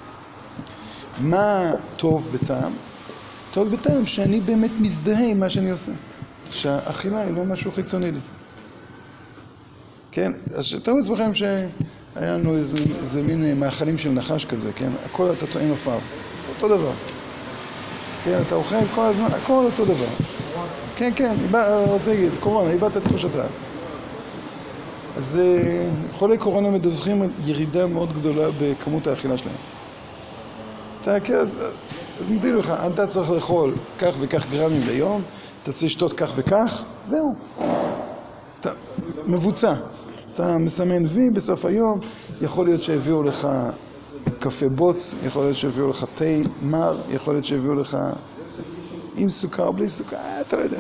מה 1.19 1.71
טוב 1.97 2.29
בטעם? 2.33 2.73
טוב 3.51 3.71
בטעם 3.71 4.07
שאני 4.07 4.41
באמת 4.41 4.71
מזדהה 4.81 5.25
עם 5.25 5.41
מה 5.41 5.51
שאני 5.51 5.71
עושה. 5.71 5.93
שהאכילה 6.51 7.21
היא 7.21 7.31
לא 7.31 7.45
משהו 7.45 7.73
חיצוני 7.73 8.11
לי. 8.11 8.19
כן? 10.15 10.33
אז 10.55 10.75
תארו 10.83 10.97
לעצמכם 10.97 11.35
שהיה 11.35 11.69
לנו 12.17 12.57
איזה, 12.57 12.77
איזה 13.01 13.23
מין 13.23 13.45
אה, 13.45 13.55
מאכלים 13.55 13.99
של 13.99 14.11
נחש 14.11 14.45
כזה, 14.45 14.73
כן? 14.73 14.93
הכל 15.05 15.31
אתה 15.31 15.47
טוען 15.47 15.71
עופר, 15.71 15.99
אותו 16.49 16.69
דבר. 16.69 16.93
כן, 18.25 18.41
אתה 18.47 18.55
אוכל 18.55 18.89
כל 18.95 19.05
הזמן, 19.05 19.27
הכל 19.27 19.65
אותו 19.65 19.85
דבר. 19.85 20.07
כן, 20.97 21.13
כן, 21.17 21.37
אני 21.55 21.91
רוצה 21.91 22.11
להגיד, 22.11 22.39
קורונה, 22.39 22.71
איבדת 22.71 22.97
את 22.97 23.05
תחושתה. 23.05 23.47
אז 25.17 25.37
אה, 25.37 25.91
חולי 26.13 26.39
קורונה 26.39 26.71
מדווחים 26.71 27.23
על 27.23 27.31
ירידה 27.45 27.87
מאוד 27.87 28.13
גדולה 28.13 28.49
בכמות 28.61 29.07
האכילה 29.07 29.37
שלהם. 29.37 29.57
אתה, 31.01 31.21
כן, 31.21 31.35
אז, 31.35 31.59
אז 32.21 32.29
מודיעים 32.29 32.59
לך, 32.59 32.73
אתה 32.93 33.07
צריך 33.07 33.31
לאכול 33.31 33.75
כך 33.99 34.15
וכך 34.21 34.47
גרמים 34.51 34.83
ליום, 34.87 35.23
אתה 35.63 35.73
צריך 35.73 35.85
לשתות 35.85 36.13
כך 36.13 36.33
וכך, 36.37 36.83
זהו. 37.03 37.35
אתה 38.61 38.71
מבוצע. 39.27 39.75
אתה 40.35 40.59
מסמן 40.59 41.07
וי 41.07 41.31
בסוף 41.31 41.65
היום, 41.65 42.01
יכול 42.41 42.67
להיות 42.67 42.83
שהביאו 42.83 43.23
לך 43.23 43.49
קפה 44.39 44.69
בוץ, 44.69 45.15
יכול 45.27 45.45
להיות 45.45 45.57
שהביאו 45.57 45.91
לך 45.91 46.05
תה 46.15 46.25
מר, 46.63 47.03
יכול 47.11 47.35
להיות 47.35 47.45
שהביאו 47.45 47.75
לך 47.75 47.99
עם 49.17 49.29
סוכר, 49.29 49.71
בלי 49.71 49.89
סוכר, 49.89 50.17
אה, 50.17 50.41
אתה 50.41 50.57
לא 50.57 50.63
יודע. 50.63 50.79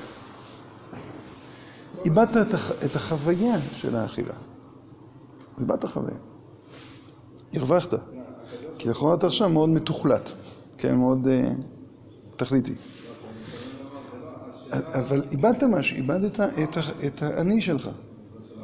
איבדת 2.04 2.36
את, 2.36 2.54
הח... 2.54 2.72
את 2.84 2.96
החוויה 2.96 3.56
של 3.72 3.96
האכילה. 3.96 4.34
איבדת 5.60 5.84
חוויה. 5.84 6.16
הרווחת. 7.54 7.94
כי 8.78 8.88
לכאורה 8.88 9.14
אתה 9.14 9.26
עכשיו 9.26 9.48
מאוד 9.48 9.68
מתוחלט, 9.68 10.32
כן, 10.78 10.96
מאוד 10.96 11.26
uh, 11.26 11.62
תכליתי. 12.36 12.74
אבל 14.72 15.22
איבדת 15.30 15.62
משהו, 15.62 15.96
איבדת 15.96 16.40
את, 16.40 16.78
את 17.06 17.22
האני 17.22 17.62
שלך. 17.62 17.90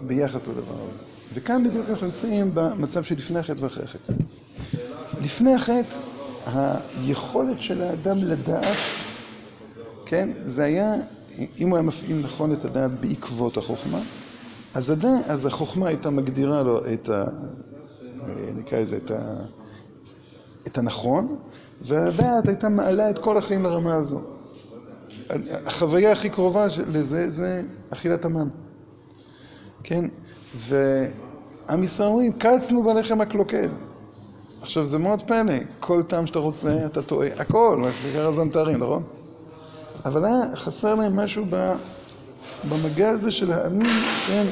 ביחס 0.07 0.49
לדבר 0.49 0.87
הזה. 0.87 0.99
וכאן 1.35 1.65
בדיוק 1.69 1.91
אנחנו 1.91 2.07
נמצאים 2.07 2.51
במצב 2.55 3.03
שלפני 3.03 3.39
החטא 3.39 3.65
ואחרי 3.65 3.85
החטא. 3.85 4.13
לפני 5.23 5.55
החטא, 5.55 5.97
היכולת 6.47 7.61
של 7.61 7.83
האדם 7.83 8.19
לדעת, 8.19 8.77
כן, 10.07 10.31
זה 10.45 10.65
היה, 10.65 10.95
אם 11.59 11.69
הוא 11.69 11.77
היה 11.77 11.83
מפעיל 11.83 12.21
נכון 12.23 12.53
את 12.53 12.65
הדעת 12.65 13.01
בעקבות 13.01 13.57
החוכמה, 13.57 14.01
אז, 14.75 14.91
הדע, 14.91 15.13
אז 15.27 15.47
החוכמה 15.47 15.89
הייתה 15.89 16.11
מגדירה 16.11 16.63
לו 16.63 16.81
את 16.93 17.09
ה... 17.09 17.25
נקרא 18.55 18.79
לזה, 18.79 18.97
את 18.97 19.11
את 20.67 20.79
הנכון, 20.79 21.37
והדעת 21.83 22.49
הייתה 22.49 22.69
מעלה 22.69 23.11
את 23.11 23.19
כל 23.19 23.39
החיים 23.39 23.63
לרמה 23.63 23.95
הזו. 23.95 24.21
החוויה 25.67 26.13
הכי 26.13 26.31
קרובה 26.31 26.67
לזה 26.87 27.31
זה 27.31 27.63
אכילת 27.91 28.25
המן. 28.25 28.49
כן? 29.85 30.05
ועם 30.57 31.85
ישראל 31.85 32.09
אומרים, 32.09 32.33
קצנו 32.33 32.85
בלחם 32.85 33.21
הקלוקל. 33.21 33.69
עכשיו 34.63 34.87
זה 34.87 34.99
מאוד 34.99 35.23
פלא, 35.23 35.53
כל 35.81 36.03
טעם 36.03 36.27
שאתה 36.27 36.39
רוצה, 36.39 36.87
אתה 36.87 37.03
טועה, 37.03 37.29
הכל, 37.39 37.85
רזן 38.15 38.49
תארים, 38.49 38.77
נכון? 38.77 39.03
אבל 40.05 40.25
היה 40.25 40.57
חסר 40.57 40.95
להם 40.95 41.17
משהו 41.17 41.45
במגע 42.69 43.09
הזה 43.09 43.31
של 43.31 43.49
להאמין 43.49 43.91
שהם 44.27 44.47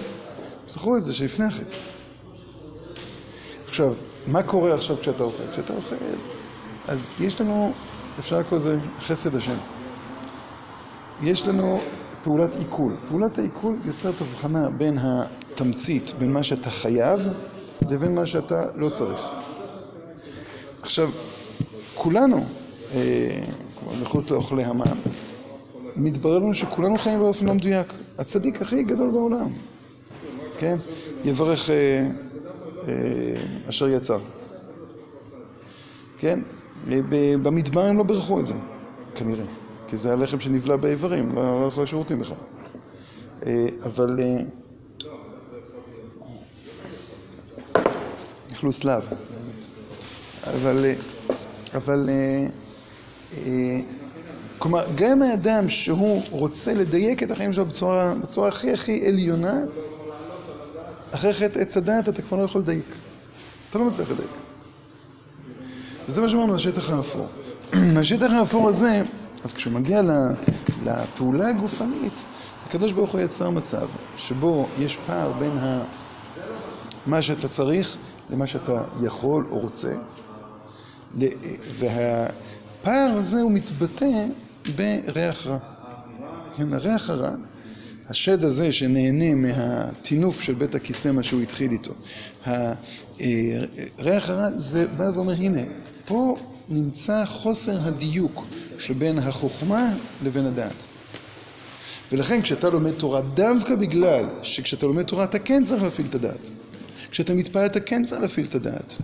זכרו 0.68 0.96
את 0.96 1.02
זה 1.02 1.14
שלפני 1.14 1.44
החטא. 1.44 1.76
עכשיו, 3.68 3.94
מה 4.26 4.42
קורה 4.42 4.74
עכשיו 4.74 4.96
כשאתה 5.00 5.22
אוכל? 5.22 5.44
כשאתה 5.52 5.72
אוכל, 5.72 5.94
אז 6.88 7.10
יש 7.20 7.40
לנו, 7.40 7.72
אפשר 8.18 8.38
לקרוא 8.38 8.58
לזה 8.58 8.78
חסד 9.00 9.36
השם. 9.36 9.56
יש 11.20 11.48
לנו 11.48 11.80
פעולת 12.22 12.54
עיכול. 12.54 12.92
פעולת 13.08 13.38
העיכול 13.38 13.76
יוצרת 13.84 14.14
הבחנה 14.20 14.70
בין 14.70 14.98
התמצית, 14.98 16.12
בין 16.18 16.32
מה 16.32 16.42
שאתה 16.42 16.70
חייב, 16.70 17.20
לבין 17.88 18.14
מה 18.14 18.26
שאתה 18.26 18.66
לא 18.76 18.88
צריך. 18.88 19.20
עכשיו, 20.82 21.10
כולנו, 21.94 22.44
אה, 22.94 23.40
מחוץ 24.02 24.30
לאוכלי 24.30 24.64
המן, 24.64 24.98
מתברר 25.96 26.38
לנו 26.38 26.54
שכולנו 26.54 26.98
חיים 26.98 27.18
באופן 27.20 27.46
לא 27.46 27.54
מדויק. 27.54 27.92
הצדיק 28.18 28.62
הכי 28.62 28.82
גדול 28.82 29.10
בעולם, 29.10 29.48
כן? 30.58 30.76
יברך 31.24 31.70
אה, 31.70 31.74
אה, 32.88 33.68
אשר 33.68 33.88
יצא. 33.88 34.16
כן? 36.16 36.40
במדבר 37.42 37.80
הם 37.80 37.98
לא 37.98 38.02
ברכו 38.02 38.40
את 38.40 38.46
זה, 38.46 38.54
כנראה. 39.14 39.44
כי 39.88 39.96
זה 39.96 40.12
הלחם 40.12 40.40
שנבלע 40.40 40.76
באיברים, 40.76 41.34
לא 41.34 41.64
הלכו 41.64 41.82
לשירותים 41.82 42.18
בכלל. 42.18 42.36
אה, 43.46 43.66
אבל... 43.84 44.20
אה, 44.20 44.40
אכלו 48.52 48.72
סלב, 48.72 49.02
האמת. 49.10 49.66
אבל... 50.56 50.84
אה, 50.84 50.94
אבל... 51.74 52.08
כלומר, 54.58 54.80
גם 54.94 55.22
האדם 55.22 55.68
שהוא 55.68 56.22
רוצה 56.30 56.74
לדייק 56.74 57.22
את 57.22 57.30
החיים 57.30 57.52
שלו 57.52 57.66
בצורה, 57.66 58.14
בצורה 58.22 58.48
הכי 58.48 58.72
הכי 58.72 59.06
עליונה, 59.06 59.60
אחרי 61.10 61.34
חטא 61.34 61.58
עץ 61.58 61.76
הדעת 61.76 62.08
אתה 62.08 62.22
כבר 62.22 62.36
לא 62.36 62.42
יכול 62.42 62.60
לדייק. 62.60 62.94
אתה 63.70 63.78
לא 63.78 63.84
מצליח 63.84 64.10
לדייק. 64.10 64.30
וזה 66.08 66.20
מה 66.20 66.28
שאמרנו, 66.28 66.54
השטח 66.54 66.90
האפור. 66.90 67.26
השטח 68.00 68.30
האפור 68.30 68.68
הזה, 68.68 69.02
אז 69.44 69.52
כשהוא 69.52 69.72
מגיע 69.72 70.02
לפעולה 70.84 71.48
הגופנית, 71.48 72.24
הקדוש 72.66 72.92
ברוך 72.92 73.12
הוא 73.12 73.20
יצר 73.20 73.50
מצב 73.50 73.88
שבו 74.16 74.68
יש 74.78 74.96
פער 75.06 75.32
בין 75.32 75.58
ה... 75.58 75.84
מה 77.06 77.22
שאתה 77.22 77.48
צריך 77.48 77.96
למה 78.30 78.46
שאתה 78.46 78.82
יכול 79.02 79.46
או 79.50 79.58
רוצה, 79.58 79.94
והפער 81.78 83.12
הזה 83.18 83.40
הוא 83.40 83.52
מתבטא 83.52 84.26
בריח 84.76 85.46
רע. 85.46 85.58
כן, 86.56 86.72
הריח 86.72 87.10
הרע, 87.10 87.30
השד 88.08 88.44
הזה 88.44 88.72
שנהנה 88.72 89.34
מהטינוף 89.34 90.40
של 90.40 90.54
בית 90.54 90.74
הכיסא, 90.74 91.08
מה 91.08 91.22
שהוא 91.22 91.42
התחיל 91.42 91.72
איתו. 91.72 91.92
הריח 93.98 94.30
הרע 94.30 94.48
זה 94.56 94.86
בא 94.96 95.10
ואומר, 95.14 95.32
הנה, 95.32 95.60
פה 96.04 96.36
נמצא 96.70 97.24
חוסר 97.26 97.88
הדיוק 97.88 98.46
שבין 98.78 99.18
החוכמה 99.18 99.94
לבין 100.22 100.46
הדעת. 100.46 100.84
ולכן 102.12 102.42
כשאתה 102.42 102.70
לומד 102.70 102.90
תורה, 102.90 103.20
דווקא 103.20 103.74
בגלל 103.74 104.24
שכשאתה 104.42 104.86
לומד 104.86 105.02
תורה 105.02 105.24
אתה 105.24 105.38
כן 105.38 105.64
צריך 105.64 105.82
להפעיל 105.82 106.06
את 106.10 106.14
הדעת. 106.14 106.48
כשאתה 107.10 107.34
מתפעל 107.34 107.66
אתה 107.66 107.80
כן 107.80 108.02
צריך 108.04 108.20
להפעיל 108.20 108.46
את 108.46 108.54
הדעת. 108.54 108.98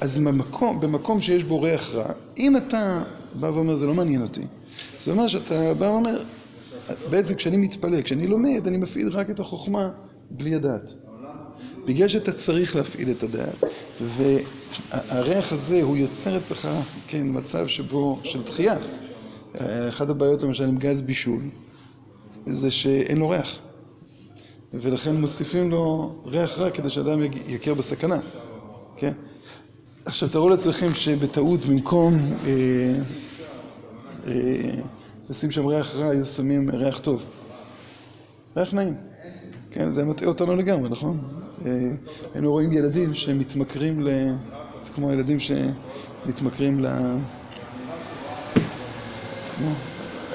אז 0.00 0.18
במקום, 0.18 0.80
במקום 0.80 1.20
שיש 1.20 1.44
בו 1.44 1.62
ריח 1.62 1.94
רע, 1.94 2.12
אם 2.38 2.56
אתה 2.56 3.02
בא 3.34 3.46
ואומר 3.46 3.76
זה 3.76 3.86
לא 3.86 3.94
מעניין 3.94 4.22
אותי, 4.22 4.42
זה 5.00 5.10
אומר 5.10 5.28
שאתה 5.28 5.74
בא 5.74 5.84
ואומר, 5.84 6.22
בעצם 7.10 7.34
כשאני 7.34 7.56
מתפלל, 7.56 8.02
כשאני 8.02 8.26
לומד, 8.26 8.66
אני 8.66 8.76
מפעיל 8.76 9.08
רק 9.08 9.30
את 9.30 9.40
החוכמה 9.40 9.90
בלי 10.30 10.54
הדעת. 10.54 10.94
בגלל 11.86 12.08
שאתה 12.08 12.32
צריך 12.32 12.76
להפעיל 12.76 13.10
את 13.10 13.22
הדעת, 13.22 13.64
והריח 14.00 15.52
הזה 15.52 15.82
הוא 15.82 15.96
יוצר 15.96 16.36
אצלך, 16.36 16.68
כן, 17.06 17.26
מצב 17.30 17.66
שבו, 17.66 18.20
של 18.24 18.42
דחייה. 18.42 18.76
אחת 19.88 20.10
הבעיות 20.10 20.42
למשל 20.42 20.64
עם 20.64 20.76
גז 20.76 21.02
בישול, 21.02 21.42
זה 22.46 22.70
שאין 22.70 23.18
לו 23.18 23.28
ריח. 23.28 23.60
ולכן 24.74 25.16
מוסיפים 25.16 25.70
לו 25.70 26.14
ריח 26.26 26.58
רע 26.58 26.70
כדי 26.70 26.90
שאדם 26.90 27.20
יכיר 27.46 27.74
בסכנה, 27.74 28.18
כן? 28.96 29.12
עכשיו 30.04 30.28
תראו 30.28 30.48
לעצמכם 30.48 30.94
שבטעות 30.94 31.64
במקום 31.64 32.18
אה, 32.46 32.52
אה, 34.26 34.70
לשים 35.30 35.50
שם 35.50 35.66
ריח 35.66 35.94
רע, 35.94 36.08
היו 36.08 36.26
שמים 36.26 36.70
ריח 36.70 36.98
טוב. 36.98 37.24
ריח 38.56 38.74
נעים. 38.74 38.94
כן, 39.70 39.90
זה 39.90 40.04
מטעה 40.04 40.28
אותנו 40.28 40.56
לגמרי, 40.56 40.88
נכון? 40.88 41.45
אה, 41.66 41.72
היינו 42.34 42.50
רואים 42.50 42.72
ילדים 42.72 43.14
שמתמכרים 43.14 44.02
ל... 44.02 44.08
זה 44.82 44.90
כמו 44.94 45.10
הילדים 45.10 45.38
שמתמכרים 45.40 46.84
ל... 46.84 46.86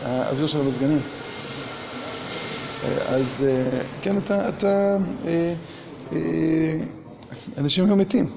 האוויר 0.02 0.48
של 0.48 0.60
המזגנים. 0.60 1.00
אה, 2.84 3.16
אז 3.16 3.46
אה, 3.48 3.80
כן, 4.02 4.18
אתה... 4.18 4.50
אתה 4.50 4.98
אנשים 7.58 7.86
היו 7.86 7.96
מתים. 7.96 8.30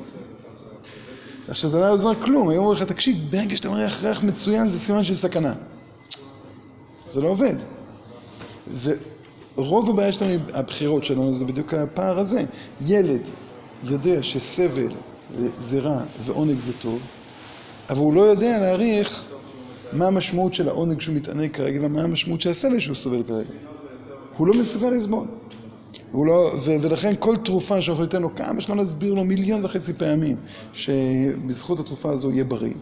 עכשיו 1.48 1.70
זה 1.70 1.78
לא 1.78 1.82
היה 1.82 1.90
עוזר 1.90 2.14
כלום, 2.22 2.48
היו 2.48 2.60
אומרים 2.60 2.76
לך, 2.76 2.82
תקשיב, 2.82 3.16
ברגע 3.30 3.56
שאתה 3.56 3.70
מריח 3.70 4.04
ריח 4.04 4.22
מצוין 4.22 4.68
זה 4.68 4.78
סימן 4.78 5.04
של 5.04 5.14
סכנה. 5.14 5.52
זה 7.08 7.20
לא 7.20 7.28
עובד. 7.28 7.54
ורוב 9.56 9.90
הבעיה 9.90 10.12
שלנו, 10.12 10.32
הבחירות 10.54 11.04
שלנו, 11.04 11.34
זה 11.34 11.44
בדיוק 11.44 11.74
הפער 11.74 12.18
הזה. 12.18 12.42
ילד 12.86 13.20
יודע 13.84 14.22
שסבל 14.22 14.92
זה 15.58 15.80
רע 15.80 16.00
ועונג 16.24 16.58
זה 16.58 16.72
טוב, 16.72 16.98
אבל 17.90 17.98
הוא 17.98 18.14
לא 18.14 18.20
יודע 18.20 18.58
להעריך 18.58 19.24
מה 19.92 20.06
המשמעות 20.06 20.54
של 20.54 20.68
העונג 20.68 21.00
שהוא 21.00 21.16
מתענג 21.16 21.50
כרגע 21.50 21.78
ומה 21.82 22.02
המשמעות 22.02 22.40
של 22.40 22.50
הסבל 22.50 22.78
שהוא 22.78 22.94
סובל 22.94 23.22
כרגע. 23.22 23.50
הוא 24.36 24.46
לא 24.46 24.54
מסוגל 24.54 24.90
לסבול. 24.90 25.26
לא, 26.14 26.52
ו- 26.64 26.76
ולכן 26.82 27.14
כל 27.18 27.36
תרופה 27.36 27.82
שאנחנו 27.82 28.02
ניתן 28.02 28.22
לו, 28.22 28.34
כמה 28.34 28.60
שלא 28.60 28.74
נסביר 28.74 29.14
לו 29.14 29.24
מיליון 29.24 29.64
וחצי 29.64 29.92
פעמים 29.92 30.36
שבזכות 30.72 31.80
התרופה 31.80 32.12
הזו 32.12 32.30
יהיה 32.30 32.44
בריא. 32.44 32.74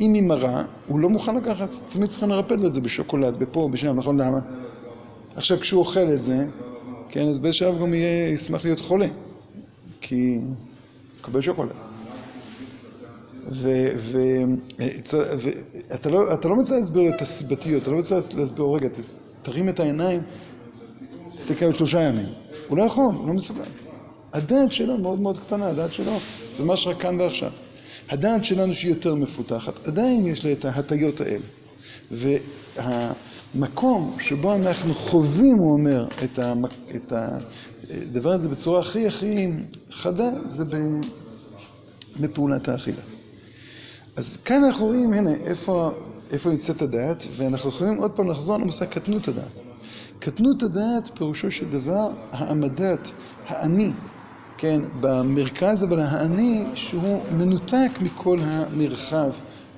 אם 0.00 0.14
היא 0.14 0.22
מרה, 0.22 0.64
הוא 0.86 1.00
לא 1.00 1.10
מוכן 1.10 1.36
לקחת, 1.36 1.68
תמיד 1.88 2.10
צריכים 2.10 2.28
לרפד 2.28 2.60
לו 2.60 2.66
את 2.66 2.72
זה 2.72 2.80
בשוקולד, 2.80 3.38
בפה, 3.38 3.68
בשם, 3.72 3.96
נכון? 3.96 4.20
למה? 4.20 4.38
עכשיו, 5.36 5.60
כשהוא 5.60 5.80
אוכל 5.80 6.12
את 6.12 6.22
זה, 6.22 6.46
כן, 7.08 7.28
אז 7.28 7.38
באיזה 7.38 7.56
שלב 7.56 7.80
גם 7.80 7.94
יהיה, 7.94 8.28
ישמח 8.28 8.64
להיות 8.64 8.80
חולה, 8.80 9.06
כי 10.00 10.38
הוא 10.42 10.54
יקבל 11.20 11.40
שוקולד. 11.40 11.70
ואתה 15.88 16.10
לא, 16.10 16.22
לא 16.44 16.56
מצליח 16.56 16.78
להסביר 16.78 17.02
לו 17.02 17.08
את 17.08 17.20
הסיבתיות, 17.22 17.82
אתה 17.82 17.90
לא 17.90 17.98
מצליח 17.98 18.24
להסביר, 18.34 18.64
רגע, 18.64 18.88
תרים 19.42 19.68
את 19.68 19.80
העיניים, 19.80 20.22
תסתכל 21.36 21.64
על 21.64 21.74
שלושה 21.74 22.00
ימים. 22.00 22.28
הוא 22.68 22.78
לא 22.78 22.82
יכול, 22.82 23.04
הוא 23.04 23.28
לא 23.28 23.34
מסוגל. 23.34 23.64
הדעת 24.32 24.72
שלו 24.72 24.98
מאוד 24.98 25.20
מאוד 25.20 25.38
קטנה, 25.38 25.66
הדעת 25.66 25.92
שלו 25.92 26.18
זה 26.50 26.64
ממש 26.64 26.86
רק 26.86 27.00
כאן 27.00 27.20
ועכשיו. 27.20 27.50
הדעת 28.10 28.44
שלנו 28.44 28.74
שהיא 28.74 28.90
יותר 28.90 29.14
מפותחת, 29.14 29.88
עדיין 29.88 30.26
יש 30.26 30.44
לה 30.44 30.52
את 30.52 30.64
ההטיות 30.64 31.20
האלה. 31.20 31.44
והמקום 33.54 34.16
שבו 34.20 34.54
אנחנו 34.54 34.94
חווים, 34.94 35.56
הוא 35.56 35.72
אומר, 35.72 36.06
את, 36.24 36.38
המק... 36.38 36.70
את 36.96 37.12
הדבר 37.90 38.30
הזה 38.30 38.48
בצורה 38.48 38.80
הכי 38.80 39.06
הכי 39.06 39.48
חדה, 39.90 40.30
זה 40.46 40.64
בפעולת 42.20 42.68
האכילה. 42.68 43.02
אז 44.16 44.36
כאן 44.44 44.64
אנחנו 44.64 44.86
רואים, 44.86 45.12
הנה, 45.12 45.34
איפה, 45.34 45.90
נמצאת 46.46 46.82
הדעת, 46.82 47.26
ואנחנו 47.36 47.70
יכולים 47.70 47.96
עוד 47.96 48.10
פעם 48.10 48.30
לחזור 48.30 48.56
למושג 48.56 48.86
קטנות 48.86 49.28
הדעת. 49.28 49.60
קטנות 50.18 50.62
הדעת 50.62 51.10
פירושו 51.14 51.50
של 51.50 51.70
דבר 51.70 52.08
העמדת 52.30 53.12
האני, 53.46 53.92
כן, 54.58 54.80
במרכז, 55.00 55.84
אבל 55.84 56.00
האני 56.00 56.64
שהוא 56.74 57.22
מנותק 57.32 57.90
מכל 58.00 58.38
המרחב 58.42 59.30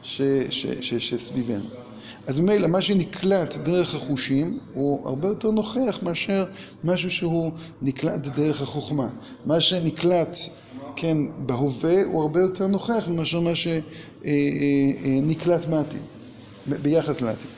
ש, 0.03 0.23
ש, 0.51 0.67
ש, 0.67 0.95
שסביבנו. 0.95 1.86
אז 2.27 2.39
ממילא 2.39 2.67
מה 2.67 2.83
שנקלט 2.83 3.57
דרך 3.57 3.95
החושים 3.95 4.59
הוא 4.75 5.09
הרבה 5.09 5.29
יותר 5.29 5.51
נוכח 5.51 5.99
מאשר 6.03 6.45
משהו 6.85 7.11
שהוא 7.11 7.53
נקלט 7.83 8.21
דרך 8.21 8.63
החוכמה. 8.63 9.09
מה 9.45 9.61
שנקלט, 9.61 10.37
כן, 10.97 11.19
בהווה 11.39 12.05
הוא 12.05 12.23
הרבה 12.23 12.41
יותר 12.41 12.67
נוכח 12.67 13.09
מאשר 13.09 13.41
מה 13.41 13.53
שנקלט 14.75 15.67
מעתיד, 15.69 16.01
ביחס 16.67 17.21
לעתיד. 17.21 17.51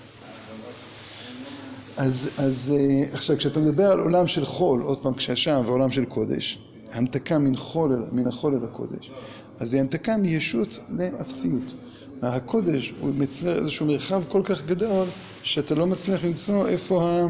אז, 1.97 2.29
אז 2.39 2.73
עכשיו, 3.13 3.37
כשאתה 3.37 3.61
מדבר 3.61 3.91
על 3.91 4.01
עולם 4.01 4.27
של 4.27 4.47
חול, 4.47 4.83
עוד 4.83 4.99
פעם, 4.99 5.15
כשהשם 5.15 5.63
ועולם 5.67 5.91
של 5.91 6.05
קודש, 6.05 6.59
הנתקה 6.93 7.39
מן, 7.39 7.57
חול, 7.57 8.07
מן 8.13 8.27
החול 8.27 8.55
אל 8.55 8.65
הקודש, 8.65 9.11
אז 9.59 9.75
היא 9.75 9.81
הנתקה 9.81 10.17
מישות 10.17 10.79
לאפסיות. 10.91 11.75
הקודש 12.23 12.95
הוא 13.01 13.15
מצייר 13.15 13.59
איזשהו 13.59 13.87
מרחב 13.87 14.23
כל 14.29 14.41
כך 14.45 14.67
גדול, 14.67 15.07
שאתה 15.43 15.75
לא 15.75 15.87
מצליח 15.87 16.25
למצוא 16.25 16.69
איפה, 16.69 17.05
ה... 17.05 17.27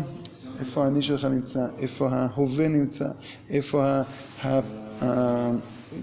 איפה 0.61 0.85
האני 0.85 1.03
שלך 1.03 1.25
נמצא, 1.25 1.67
איפה 1.79 2.09
ההווה 2.09 2.69
נמצא, 2.69 3.09
איפה 3.51 3.85
ה... 3.87 4.03
ה... 4.43 4.61
ה... 5.05 5.51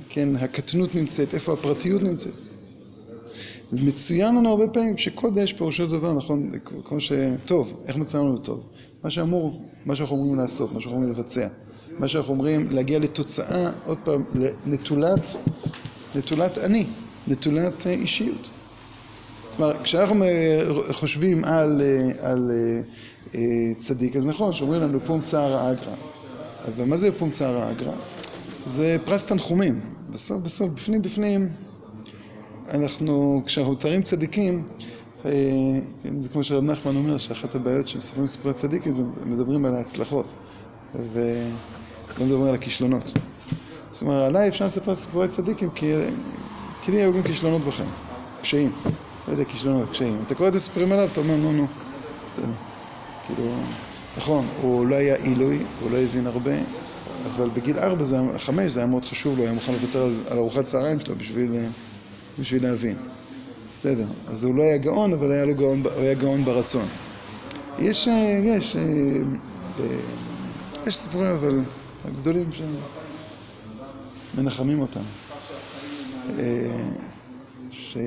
כן, 0.10 0.36
הקטנות 0.36 0.96
נמצאת, 0.96 1.34
איפה 1.34 1.54
הפרטיות 1.54 2.02
נמצאת. 2.02 2.34
מצוין 3.72 4.36
לנו 4.36 4.50
הרבה 4.50 4.68
פעמים 4.68 4.98
שקודש 4.98 5.54
פירושו 5.54 5.88
דבר, 5.88 6.14
נכון, 6.14 6.52
כמו 6.86 7.00
ש... 7.00 7.12
טוב, 7.46 7.82
איך 7.88 7.98
מצוין 7.98 8.24
לנו 8.24 8.38
טוב? 8.38 8.64
מה 9.04 9.10
שאמור, 9.10 9.62
מה 9.86 9.96
שאנחנו 9.96 10.16
אומרים 10.16 10.40
לעשות, 10.40 10.74
מה 10.74 10.82
שאנחנו 10.82 10.98
אומרים 10.98 11.12
לבצע. 11.12 11.48
מה 12.00 12.08
שאנחנו 12.08 12.34
אומרים 12.34 12.68
להגיע 12.72 13.00
לתוצאה, 13.00 13.72
עוד 13.86 13.98
פעם, 14.04 14.24
נטולת, 14.66 15.36
נטולת 16.16 16.58
אני, 16.58 16.86
נטולת 17.28 17.88
אישיות. 17.88 18.50
כלומר, 19.58 19.84
כשאנחנו 19.84 20.26
חושבים 20.92 21.44
על, 21.44 21.82
על 22.22 22.52
צדיק, 23.78 24.16
אז 24.16 24.26
נכון 24.26 24.54
שאומרים 24.54 24.82
לנו 24.82 25.00
פום 25.06 25.22
צער 25.22 25.54
האגרא. 25.54 25.96
אבל 26.68 26.86
מה 26.86 26.98
זה 26.98 27.12
פום 27.12 27.30
צער 27.30 27.58
האגרא? 27.58 27.94
זה 28.66 28.98
פרס 29.06 29.26
תנחומים. 29.26 29.80
בסוף, 30.10 30.42
בסוף, 30.42 30.70
בפנים, 30.70 31.02
בפנים, 31.02 31.50
אנחנו, 32.74 33.42
כשאנחנו 33.46 33.74
מתארים 33.74 34.02
צדיקים, 34.02 34.64
זה 36.18 36.30
כמו 36.32 36.44
שרב 36.44 36.64
נחמן 36.64 36.96
אומר, 36.96 37.18
שאחת 37.18 37.56
הבעיות 37.56 37.88
שמספרים 37.88 38.28
סיפורי 38.28 38.54
צדיקים 38.54 38.92
זה 38.92 39.04
מדברים 39.26 39.66
על 39.66 39.76
ההצלחות 39.76 40.34
ולא 41.14 42.26
מדברים 42.26 42.44
על 42.48 42.56
הכישלונות. 42.56 43.14
זאת 43.92 44.02
אומרת, 44.02 44.28
עליי 44.28 44.48
אפשר 44.48 44.66
לספר 44.66 44.96
סיפורי 44.96 45.28
צדיקים 45.28 45.70
כי 45.70 46.92
לי 46.92 47.02
היו 47.02 47.14
גם 47.14 47.24
כישלונות 47.24 47.62
בחיים, 47.62 47.90
קשיים. 48.42 48.72
לא 49.28 49.34
יודע, 49.34 49.46
כישלונות, 49.46 49.90
קשיים. 49.90 50.22
אתה 50.22 50.36
קורא 50.36 50.50
את 50.50 50.56
הסיפורים 50.56 50.92
עליו, 50.92 51.08
אתה 51.12 51.20
אומר, 51.20 51.36
נו, 51.38 51.54
נו, 51.54 51.68
בסדר. 52.28 52.46
כאילו, 53.24 53.64
נכון, 54.18 54.48
הוא 54.62 54.86
לא 54.88 54.96
היה 54.96 55.16
עילוי, 55.16 55.64
הוא 55.80 55.92
לא 55.92 55.98
הבין 55.98 56.28
הרבה, 56.28 56.52
אבל 57.26 57.50
בגיל 57.50 57.80
ארבע, 57.80 58.06
חמש, 58.38 58.72
זה 58.72 58.80
היה 58.80 58.88
מאוד 58.88 59.06
חשוב 59.06 59.38
לו, 59.38 59.44
היה 59.44 59.54
מוכן 59.54 59.74
לוותר 59.74 60.10
על 60.30 60.38
ארוחת 60.38 60.66
צהריים 60.66 61.00
שלו 61.00 61.16
בשביל, 61.16 61.52
בשביל 62.40 62.64
להבין. 62.64 62.96
בסדר, 63.78 64.06
אז 64.28 64.44
הוא 64.44 64.56
לא 64.56 64.64
היה 64.64 64.78
גאון, 64.78 65.14
אבל 65.14 65.32
היה 65.32 65.46
לו 65.46 65.56
גאון, 65.56 65.84
הוא 65.86 66.02
היה 66.02 66.14
גאון 66.14 66.46
ברצון. 66.46 66.88
יש, 67.80 68.08
יש, 68.44 68.76
יש 70.88 70.96
סיפורים, 70.98 71.32
אבל 71.32 71.62
גדולים 72.16 72.50
שמנחמים 74.36 74.82
אותם. 74.82 75.04
ש... 77.72 77.98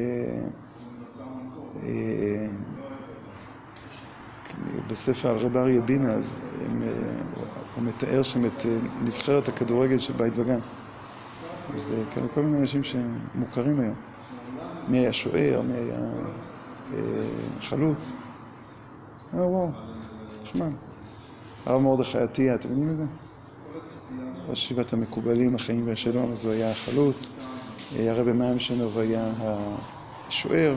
בספר 4.87 5.31
על 5.31 5.37
רב 5.39 5.57
אריה 5.57 5.81
בינה, 5.81 6.13
אז 6.13 6.37
הוא 7.75 7.85
מתאר 7.85 8.23
שם 8.23 8.47
את 8.47 8.67
נבחרת 9.01 9.49
הכדורגל 9.49 9.99
של 9.99 10.13
בית 10.13 10.37
וגן. 10.37 10.61
אז 11.75 11.95
כאלה 12.11 12.29
כל 12.29 12.43
מיני 12.43 12.61
אנשים 12.61 12.83
שמוכרים 12.85 13.81
היום. 13.81 13.95
מי 14.89 14.99
היה 14.99 15.13
שוער, 15.13 15.63
מי 15.63 15.75
היה 15.75 15.99
חלוץ. 17.61 18.13
אז 19.17 19.23
אתה 19.23 19.37
אומר, 19.37 19.49
וואו, 19.49 19.71
נחמד. 20.43 20.73
הרב 21.67 21.81
מרדכי 21.83 22.19
עטיה, 22.19 22.55
אתם 22.55 22.69
יודעים 22.69 22.91
את 22.91 22.97
זה? 22.97 23.05
ראש 24.49 24.65
ישיבת 24.65 24.93
המקובלים, 24.93 25.55
החיים 25.55 25.87
והשלום, 25.87 26.33
אז 26.33 26.45
הוא 26.45 26.53
היה 26.53 26.71
החלוץ. 26.71 27.29
הרבי 27.97 28.33
מים 28.33 28.59
שנוב 28.59 28.99
היה 28.99 29.33
השוער. 30.29 30.77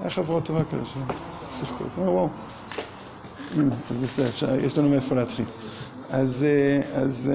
היה 0.00 0.10
חברה 0.10 0.40
טובה 0.40 0.64
כזה 0.64 0.82
ששיחקו. 1.50 1.84
וואו. 1.96 2.28
אז 3.90 3.96
בסדר, 4.02 4.54
יש 4.66 4.78
לנו 4.78 4.88
מאיפה 4.88 5.14
להתחיל. 5.14 5.44
אז, 6.08 6.44
אז, 6.94 7.30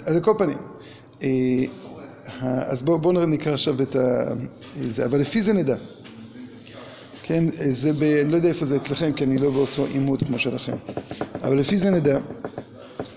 אז 0.00 0.16
על 0.16 0.20
כל 0.20 0.32
פנים, 0.38 0.58
אז 2.40 2.82
בואו 2.82 2.98
בוא 2.98 3.12
נקרא 3.12 3.52
עכשיו 3.52 3.82
את 3.82 3.96
זה, 4.80 5.04
אבל 5.04 5.20
לפי 5.20 5.42
זה 5.42 5.52
נדע. 5.52 5.76
כן, 7.22 7.44
זה 7.70 7.92
ב... 7.92 8.02
אני 8.02 8.30
לא 8.30 8.36
יודע 8.36 8.48
איפה 8.48 8.64
זה 8.64 8.76
אצלכם, 8.76 9.12
כי 9.12 9.24
אני 9.24 9.38
לא 9.38 9.50
באותו 9.50 9.86
עימות 9.86 10.22
כמו 10.22 10.38
שלכם. 10.38 10.76
אבל 11.42 11.58
לפי 11.58 11.78
זה 11.78 11.90
נדע 11.90 12.18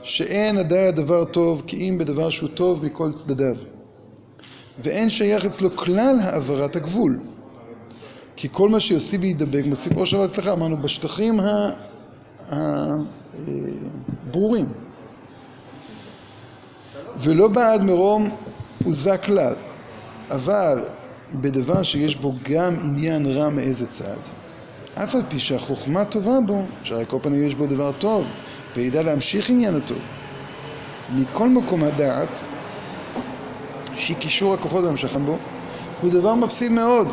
שאין 0.04 0.58
הדעת 0.58 0.96
דבר 0.96 1.26
טוב 1.26 1.64
כי 1.68 1.90
אם 1.90 1.98
בדבר 1.98 2.30
שהוא 2.30 2.50
טוב 2.50 2.86
מכל 2.86 3.12
צדדיו. 3.14 3.56
ואין 4.80 5.10
שייך 5.10 5.46
אצלו 5.46 5.76
כלל 5.76 6.20
העברת 6.22 6.76
הגבול. 6.76 7.20
כי 8.36 8.48
כל 8.52 8.70
מה 8.70 8.80
שיוסיף 8.80 9.22
וידבק 9.22 9.66
מוסיף 9.66 9.94
עושר 9.94 10.20
והצלחה. 10.20 10.54
אמרנו, 10.54 10.78
בשטחים 10.78 11.40
הברורים. 14.28 14.66
ולא 17.20 17.48
בעד 17.48 17.82
מרום 17.82 18.30
עוזה 18.86 19.18
כלל, 19.18 19.54
אבל 20.32 20.84
בדבר 21.34 21.84
שיש 21.84 22.16
בו 22.16 22.34
גם 22.44 22.76
עניין 22.84 23.26
רע 23.26 23.50
מאיזה 23.50 23.88
צד, 23.88 24.20
אף 24.96 25.16
על 25.16 25.22
פי 25.30 25.40
שהחוכמה 25.40 26.06
טובה 26.06 26.40
בו, 26.46 26.64
שהרי 26.84 27.06
כל 27.08 27.18
פנים 27.22 27.48
יש 27.48 27.56
בו 27.56 27.68
דבר 27.68 27.92
טוב, 27.92 28.26
וידע 28.76 29.04
להמשיך 29.04 29.50
עניין 29.50 29.76
הטוב. 29.76 30.00
מכל 31.16 31.50
מקום 31.50 31.84
הדעת, 31.84 32.42
שהיא 33.96 34.18
קישור 34.18 34.54
הכוחות 34.54 34.84
והמשכם 34.84 35.26
בו, 35.26 35.38
הוא 36.02 36.12
דבר 36.12 36.36
מפסיד 36.36 36.72
מאוד. 36.72 37.08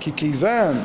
כי 0.00 0.12
כיוון 0.16 0.76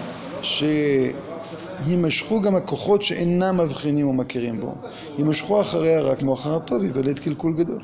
שימשכו 1.86 2.42
גם 2.42 2.56
הכוחות 2.56 3.02
שאינם 3.02 3.58
מבחינים 3.58 4.08
או 4.08 4.14
מכירים 4.14 4.60
בו, 4.60 4.76
ימשכו 5.18 5.62
אחרי 5.62 5.96
הרע 5.96 6.16
כמו 6.16 6.34
אחר 6.34 6.56
הטוב, 6.56 6.84
יוולד 6.84 7.20
קלקול 7.20 7.54
גדול. 7.54 7.82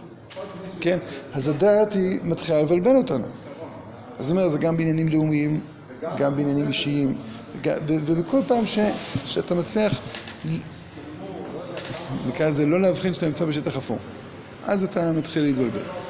כן? 0.82 0.98
אז 1.34 1.48
הדעת 1.48 1.94
היא 1.94 2.20
מתחילה 2.24 2.62
לבלבל 2.62 2.96
אותנו. 2.96 3.26
אז 4.20 4.26
זאת 4.26 4.32
אומרת, 4.32 4.52
זה 4.52 4.58
גם 4.58 4.78
בעניינים 4.78 5.10
לאומיים, 5.10 5.60
גם 6.18 6.36
בעניינים 6.36 6.68
אישיים, 6.68 7.16
ובכל 7.88 8.42
פעם 8.48 8.66
ש, 8.66 8.80
שאתה 9.26 9.56
מצליח, 9.56 10.00
נקרא 12.28 12.50
לזה, 12.50 12.66
לא 12.66 12.82
להבחין 12.82 13.14
שאתה 13.14 13.26
נמצא 13.26 13.46
בשטח 13.46 13.78
אפור. 13.78 13.98
אז 14.64 14.84
אתה 14.84 15.12
מתחיל 15.12 15.44
להתבלבל. 15.44 16.07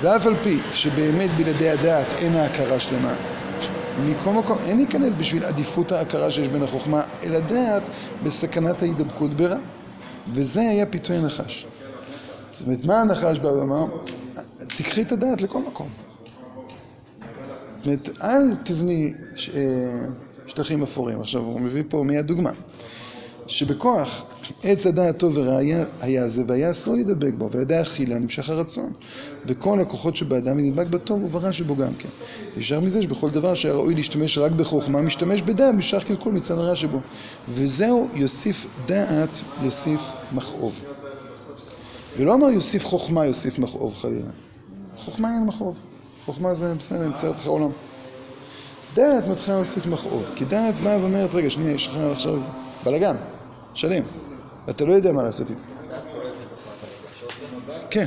ואף 0.00 0.26
על 0.26 0.34
פי 0.42 0.58
שבאמת 0.72 1.30
בלעדי 1.30 1.68
הדעת 1.68 2.06
אין 2.18 2.34
ההכרה 2.34 2.80
שלמה, 2.80 3.14
מכל 4.04 4.30
מקום 4.30 4.58
אין 4.66 4.76
להיכנס 4.76 5.14
בשביל 5.14 5.44
עדיפות 5.44 5.92
ההכרה 5.92 6.30
שיש 6.30 6.48
בין 6.48 6.62
החוכמה 6.62 7.02
אל 7.24 7.36
הדעת 7.36 7.88
בסכנת 8.22 8.82
ההידבקות 8.82 9.30
ברע. 9.30 9.58
וזה 10.32 10.60
היה 10.60 10.86
פיתוי 10.86 11.16
הנחש. 11.16 11.66
זאת 12.52 12.66
אומרת, 12.66 12.84
מה 12.84 13.00
הנחש 13.00 13.38
בא 13.38 13.48
ואמר? 13.48 13.84
תקחי 14.68 15.02
את 15.02 15.12
הדעת 15.12 15.42
לכל 15.42 15.58
מקום. 15.58 15.88
זאת 17.76 17.86
אומרת, 17.86 18.22
אל 18.22 18.56
תבני 18.64 19.14
שטחים 20.46 20.82
אפורים. 20.82 21.20
עכשיו, 21.20 21.42
הוא 21.42 21.60
מביא 21.60 21.82
פה 21.88 22.04
מיד 22.06 22.26
דוגמה. 22.26 22.50
שבכוח 23.46 24.24
עץ 24.62 24.86
הדעת 24.86 25.18
טוב 25.18 25.32
ורע 25.36 25.56
היה 26.00 26.28
זה 26.28 26.42
והיה 26.46 26.70
אסור 26.70 26.94
להידבק 26.94 27.32
בו, 27.38 27.50
וידע 27.50 27.82
אכילה 27.82 28.18
נמשך 28.18 28.50
הרצון. 28.50 28.92
וכל 29.46 29.80
הכוחות 29.80 30.16
שבאדם 30.16 30.58
נדבק 30.58 30.86
בטוב 30.86 31.24
וברע 31.24 31.52
שבו 31.52 31.76
גם 31.76 31.94
כן. 31.98 32.08
נשאר 32.56 32.80
מזה 32.80 33.02
שבכל 33.02 33.30
דבר 33.30 33.54
שהיה 33.54 33.74
ראוי 33.74 33.94
להשתמש 33.94 34.38
רק 34.38 34.52
בחוכמה, 34.52 35.02
משתמש 35.02 35.42
בדעת, 35.42 35.74
משך 35.74 36.02
קלקול 36.06 36.32
מצד 36.32 36.54
הרע 36.54 36.76
שבו. 36.76 37.00
וזהו 37.48 38.08
יוסיף 38.14 38.66
דעת, 38.86 39.42
יוסיף 39.62 40.00
מכאוב. 40.32 40.80
ולא 42.16 42.34
אמר 42.34 42.46
יוסיף 42.46 42.84
חוכמה, 42.84 43.26
יוסיף 43.26 43.58
מכאוב 43.58 43.94
חלילה. 43.94 44.30
חוכמה 44.96 45.34
אין 45.34 45.44
מכאוב. 45.46 45.76
חוכמה 46.24 46.54
זה 46.54 46.74
בסדר, 46.74 47.04
ימצא 47.04 47.28
אותך 47.28 47.46
עולם. 47.46 47.70
דעת 48.94 49.28
מתחילה 49.28 49.56
להוסיף 49.56 49.86
מכאוב. 49.86 50.24
כי 50.34 50.44
דעת 50.44 50.78
באה 50.78 50.98
ואומרת, 51.00 51.34
רגע, 51.34 51.50
שנייה, 51.50 51.72
יש 51.72 51.86
לך 51.86 51.96
עכשיו 51.96 52.40
בלאגן, 52.84 53.16
שלם, 53.74 54.02
ואתה 54.66 54.84
לא 54.84 54.92
יודע 54.92 55.12
מה 55.12 55.22
לעשות 55.22 55.50
איתו. 55.50 55.62
כן, 57.90 58.06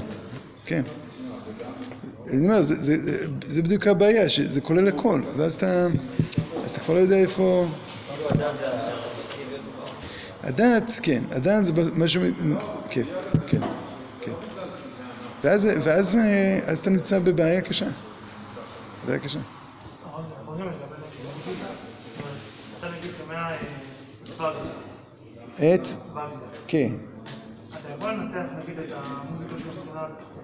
כן. 0.65 0.81
אני 2.33 2.47
אומר, 2.47 2.61
זה, 2.61 2.75
זה, 2.75 3.27
זה 3.47 3.61
בדיוק 3.61 3.87
הבעיה, 3.87 4.29
שזה 4.29 4.61
כולל 4.61 4.87
הכל, 4.87 5.21
ואז 5.37 5.53
אתה, 5.53 5.87
אז 6.63 6.71
אתה 6.71 6.79
כבר 6.79 6.93
לא 6.93 6.99
יודע 6.99 7.15
איפה... 7.15 7.67
הדעת, 10.43 10.99
כן, 11.03 11.23
הדעת 11.31 11.65
זה 11.65 11.73
משהו, 11.95 12.21
כן, 12.89 13.03
כן, 13.47 13.61
כן. 14.21 14.31
ואז, 15.43 15.67
ואז 15.83 16.17
אז 16.65 16.79
אתה 16.79 16.89
נמצא 16.89 17.19
בבעיה 17.19 17.61
קשה. 17.61 17.87
בעיה 19.05 19.19
קשה. 19.19 19.39
את? 25.59 25.87
כן. 26.71 26.91
אתה 27.69 27.89
יכול 27.97 28.11
לנתח 28.11 28.45
נגיד 28.63 28.79
את 28.79 28.89
המוזיקה 28.93 29.53
של 29.59 29.89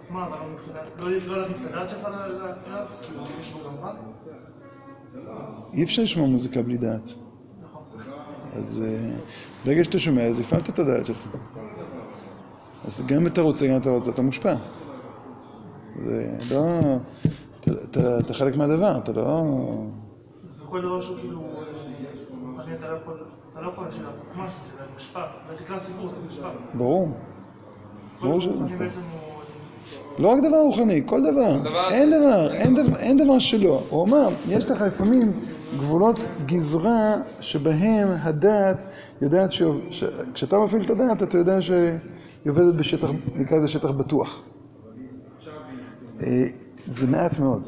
אבל 0.09 0.37
לא 0.99 1.11
לא 1.27 1.41
להגיד 1.41 1.55
את 1.61 1.71
הדעת 1.71 1.89
שלך 1.89 2.07
לסרט, 2.51 2.87
כי 3.01 3.13
יש 3.41 3.51
בו 3.51 3.59
גם 3.65 3.75
רע? 3.81 3.93
אי 5.73 5.83
אפשר 5.83 6.01
לשמוע 6.01 6.27
מוזיקה 6.27 6.61
בלי 6.61 6.77
דעת. 6.77 7.15
אז 8.53 8.83
ברגע 9.65 9.83
שאתה 9.83 9.99
שומע, 9.99 10.21
אז 10.21 10.39
הפעלת 10.39 10.69
את 10.69 10.79
הדעת 10.79 11.05
שלך. 11.05 11.35
אז 12.85 13.01
גם 13.07 13.21
אם 13.21 13.27
אתה 13.27 13.41
רוצה, 13.41 13.67
גם 13.67 13.73
אם 13.73 13.81
אתה 13.81 13.89
לא 13.89 13.95
רוצה, 13.95 14.11
אתה 14.11 14.21
מושפע. 14.21 14.55
זה 15.95 16.37
לא... 16.49 16.79
אתה 18.19 18.33
חלק 18.33 18.55
מהדבר, 18.55 18.97
אתה 18.97 19.11
לא... 19.11 19.43
וכל 20.63 20.81
דבר 20.81 21.01
שהוא 21.01 21.17
כאילו... 21.17 21.41
אני, 22.59 22.75
אתה 22.75 22.91
לא 22.91 22.97
יכול... 22.97 23.13
אתה 23.55 23.63
לא 23.63 23.69
יכול 23.71 23.85
להשאיר 23.85 24.07
החוכמה 24.17 24.47
שלי, 24.47 24.85
זה. 25.13 25.19
ותקרא 25.53 25.79
סיפור, 25.79 26.09
זה 26.09 26.15
מושפע. 26.25 26.49
ברור. 26.73 27.07
ברור 28.21 28.41
שזה 28.41 28.51
הוא... 28.53 28.67
לא 30.19 30.27
רק 30.27 30.39
דבר 30.39 30.57
רוחני, 30.57 31.01
כל 31.05 31.21
דבר. 31.23 31.67
אין 31.91 32.09
דבר, 32.09 32.53
אין 32.53 32.75
דבר, 32.75 32.97
אין 32.97 33.17
דבר 33.17 33.39
שלא. 33.39 33.83
הוא 33.89 34.07
אמר, 34.07 34.29
יש 34.47 34.71
לך 34.71 34.81
לפעמים 34.81 35.31
גבולות 35.77 36.19
גזרה 36.45 37.15
שבהם 37.39 38.07
הדעת 38.21 38.85
יודעת 39.21 39.51
ש... 39.51 39.61
ש... 39.91 40.03
כשאתה 40.33 40.59
מפעיל 40.59 40.81
את 40.81 40.89
הדעת, 40.89 41.23
אתה 41.23 41.37
יודע 41.37 41.61
שהיא 41.61 41.97
עובדת 42.49 42.75
בשטח, 42.75 43.07
נקרא 43.35 43.57
לזה 43.57 43.67
שטח 43.67 43.91
בטוח. 43.91 44.41
אה, 46.21 46.43
זה 46.85 47.07
מעט 47.07 47.39
מאוד. 47.39 47.67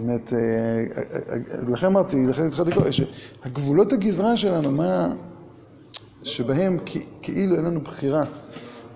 אומרת, 0.00 0.32
אה, 0.32 0.38
אה, 0.38 1.02
אה, 1.32 1.70
לכן 1.72 1.86
אמרתי, 1.86 2.26
לכן 2.26 2.46
התחלתי 2.46 2.70
לקרוא, 2.70 2.86
שהגבולות 2.90 3.92
הגזרה 3.92 4.36
שלנו, 4.36 4.70
מה... 4.70 5.08
שבהם 6.24 6.78
כאילו 7.22 7.56
אין 7.56 7.64
לנו 7.64 7.80
בחירה. 7.80 8.24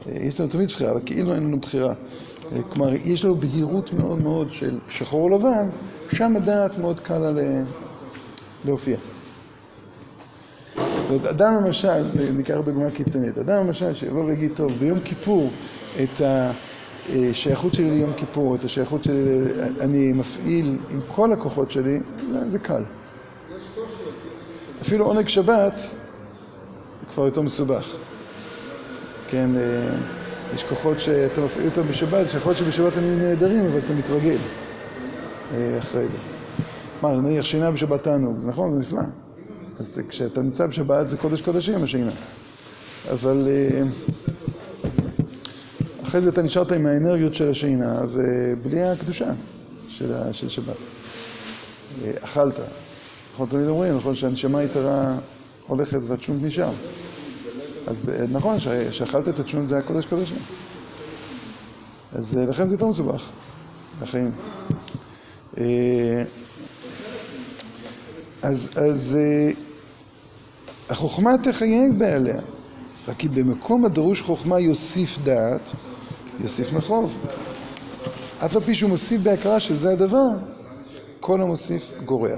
יש 0.06 0.40
לנו 0.40 0.48
תמיד 0.48 0.68
בחירה, 0.68 0.90
אבל 0.90 1.00
כאילו 1.06 1.34
אין 1.34 1.42
לנו 1.42 1.60
בחירה. 1.60 1.94
כלומר, 2.68 2.94
יש 3.04 3.24
לנו 3.24 3.34
בהירות 3.34 3.92
מאוד 3.92 4.22
מאוד 4.22 4.50
של 4.50 4.78
שחור 4.88 5.22
או 5.22 5.38
לבן, 5.38 5.68
שם 6.12 6.36
הדעת 6.36 6.78
מאוד 6.78 7.00
קל 7.00 7.18
לה 7.18 7.30
ל- 7.30 7.62
להופיע. 8.64 8.96
זאת 10.98 11.10
אומרת, 11.10 11.26
אדם 11.26 11.64
למשל, 11.64 12.04
ניקח 12.36 12.56
דוגמה 12.64 12.90
קיצונית, 12.90 13.38
אדם 13.38 13.66
למשל 13.66 13.94
שיבוא 13.94 14.24
ויגיד, 14.24 14.50
טוב, 14.54 14.72
ביום 14.78 15.00
כיפור, 15.00 15.50
את 16.02 16.20
השייכות 17.30 17.74
שלי 17.74 17.90
ליום 17.90 18.12
כיפור, 18.16 18.54
את 18.54 18.64
השייכות 18.64 19.04
שלי, 19.04 19.38
אני 19.80 20.12
מפעיל 20.12 20.78
עם 20.90 21.00
כל 21.14 21.32
הכוחות 21.32 21.70
שלי, 21.70 22.00
זה- 22.48 22.58
קל. 22.58 22.82
אפילו 24.82 25.04
עונג 25.04 25.28
שבת, 25.28 25.80
כבר 27.14 27.24
יותר 27.26 27.42
מסובך. 27.42 27.96
כן, 29.28 29.50
אה, 29.56 29.96
יש 30.54 30.62
כוחות 30.62 31.00
שאתה 31.00 31.40
מפעיל 31.40 31.66
אותם 31.68 31.88
בשבת, 31.88 32.30
שיכול 32.30 32.50
להיות 32.52 32.58
שבשבת 32.58 32.96
הם 32.96 33.04
יהיו 33.04 33.16
נהדרים, 33.16 33.66
אבל 33.66 33.78
אתה 33.78 33.92
מתרגל 33.92 34.36
אה, 35.54 35.78
אחרי 35.78 36.08
זה. 36.08 36.16
מה, 37.02 37.12
נניח 37.12 37.44
שינה 37.44 37.70
בשבת 37.70 38.02
תענוג, 38.02 38.38
זה 38.38 38.48
נכון, 38.48 38.72
זה 38.72 38.78
נפלא. 38.78 39.00
אז 39.80 40.00
כשאתה 40.08 40.42
נמצא 40.42 40.66
בשבת 40.66 41.08
זה 41.08 41.16
קודש 41.16 41.40
קודשים 41.40 41.84
השינה. 41.84 42.10
אבל 43.12 43.48
אה, 43.48 43.82
אחרי 46.06 46.20
זה 46.20 46.28
אתה 46.28 46.42
נשארת 46.42 46.72
עם 46.72 46.86
האנרגיות 46.86 47.34
של 47.34 47.50
השינה 47.50 48.00
ובלי 48.08 48.82
הקדושה 48.82 49.30
של, 49.88 50.48
שבת. 50.48 50.76
אה, 52.04 52.12
אכלת. 52.20 52.58
אנחנו 53.30 53.46
תמיד 53.46 53.68
אומרים, 53.68 53.96
נכון, 53.96 54.14
שהנשמה 54.14 54.62
יתרה 54.62 55.18
הולכת 55.66 55.98
והצ'ונט 56.08 56.42
נשאר. 56.42 56.70
אז 57.86 58.02
ב- 58.02 58.26
נכון, 58.32 58.56
שאכלת 58.90 59.28
את 59.28 59.40
הצ'ונט 59.40 59.68
זה 59.68 59.78
הקודש 59.78 60.06
קודשים. 60.06 60.36
אז 62.12 62.38
אה, 62.38 62.44
לכן 62.44 62.66
זה 62.66 62.74
יותר 62.74 62.86
מסובך, 62.86 63.30
לחיים. 64.02 64.30
אה, 65.58 66.22
אז, 68.42 68.70
אז 68.76 69.16
אה, 69.18 69.50
החוכמה 70.90 71.30
תחייג 71.42 71.98
בעליה, 71.98 72.40
רק 73.08 73.16
כי 73.16 73.28
במקום 73.28 73.84
הדרוש 73.84 74.20
חוכמה 74.20 74.60
יוסיף 74.60 75.18
דעת, 75.24 75.72
יוסיף 76.40 76.72
מחוב. 76.72 77.16
אף 78.44 78.56
על 78.56 78.62
פי 78.62 78.74
שהוא 78.74 78.90
מוסיף 78.90 79.20
בהכרה 79.20 79.60
שזה 79.60 79.92
הדבר, 79.92 80.28
כל 81.20 81.40
המוסיף 81.40 81.92
גורע. 82.04 82.36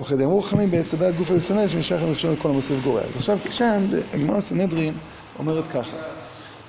וכדאמרו 0.00 0.42
חכמים 0.42 0.70
בעץ 0.70 0.94
הדעת 0.94 1.16
גוף 1.16 1.30
היוצא 1.30 1.68
שנשאר 1.68 2.04
המכשול 2.04 2.32
לכל 2.32 2.48
המוסיף 2.50 2.84
גורע. 2.84 3.00
אז 3.00 3.16
עכשיו 3.16 3.38
שם, 3.50 3.86
הגמרא 4.14 4.40
סנהדרין 4.40 4.94
אומרת 5.38 5.66
ככה, 5.66 5.96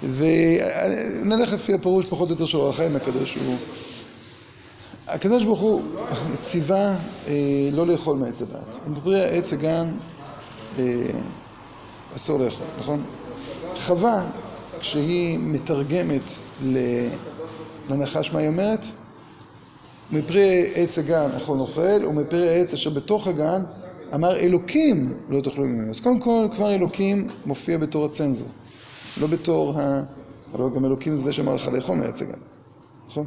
ונלך 0.03 1.53
לפי 1.53 1.73
הפירוש 1.73 2.05
פחות 2.05 2.29
או 2.29 2.33
יותר 2.33 2.45
של 2.45 2.57
אור 2.57 2.69
החיים 2.69 2.95
הקדוש, 2.95 3.37
הוא... 3.45 3.57
הקדוש 5.07 5.43
ברוך 5.43 5.59
הוא 5.59 5.81
ציווה 6.41 6.95
אה, 7.27 7.33
לא 7.71 7.87
לאכול 7.87 8.17
מעץ 8.17 8.41
הדעת. 8.41 8.75
בפרי 8.87 9.23
עץ 9.23 9.53
הגן 9.53 9.91
אה, 10.79 10.83
אסור 12.15 12.39
לאכול, 12.39 12.65
נכון? 12.79 13.03
חווה, 13.77 14.23
כשהיא 14.85 15.39
מתרגמת 15.41 16.31
לנחש 17.89 18.31
מה 18.33 18.39
היא 18.39 18.47
אומרת? 18.47 18.85
מפרי 20.11 20.71
עץ 20.75 20.97
הגן 20.99 21.29
אכול 21.37 21.57
נאכל, 21.57 22.05
ומפרי 22.05 22.49
העץ 22.49 22.73
אשר 22.73 22.89
בתוך 22.89 23.27
הגן 23.27 23.63
אמר 24.13 24.35
אלוקים 24.35 25.13
לא 25.29 25.41
תאכלו 25.41 25.65
ממנו. 25.65 25.89
אז 25.89 25.99
קודם 25.99 26.19
כל 26.19 26.47
כבר 26.55 26.71
אלוקים 26.71 27.27
מופיע 27.45 27.77
בתור 27.77 28.05
הצנזור, 28.05 28.47
לא 29.21 29.27
בתור 29.27 29.79
ה... 29.79 30.03
אבל 30.53 30.69
גם 30.75 30.85
אלוקים 30.85 31.15
זה 31.15 31.23
זה 31.23 31.33
שאמר 31.33 31.55
לך 31.55 31.67
לאכול 31.67 31.97
מעץ 31.97 32.21
הגן, 32.21 32.39
נכון? 33.07 33.25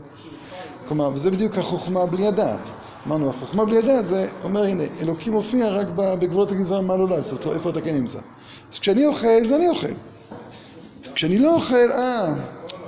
כלומר, 0.89 1.11
וזה 1.15 1.31
בדיוק 1.31 1.59
החוכמה 1.59 2.07
בלי 2.07 2.27
הדעת. 2.27 2.71
אמרנו, 3.07 3.31
החוכמה 3.31 3.65
בלי 3.65 3.79
הדעת 3.79 4.07
זה 4.07 4.29
אומר, 4.45 4.65
הנה, 4.65 4.83
אלוקים 5.01 5.33
מופיע 5.33 5.71
רק 5.71 5.87
בגבולות 5.97 6.53
הגזרה 6.53 6.81
מה 6.81 6.97
לא 6.97 7.09
לעשות, 7.09 7.47
לא 7.47 7.53
איפה 7.55 7.71
אתה 7.71 7.81
כן 7.81 7.95
נמצא. 7.95 8.19
אז 8.73 8.79
כשאני 8.79 9.07
אוכל, 9.07 9.45
זה 9.45 9.57
אני 9.57 9.69
אוכל. 9.69 9.93
כשאני 11.15 11.39
לא 11.39 11.55
אוכל, 11.55 11.93
אה, 11.93 12.35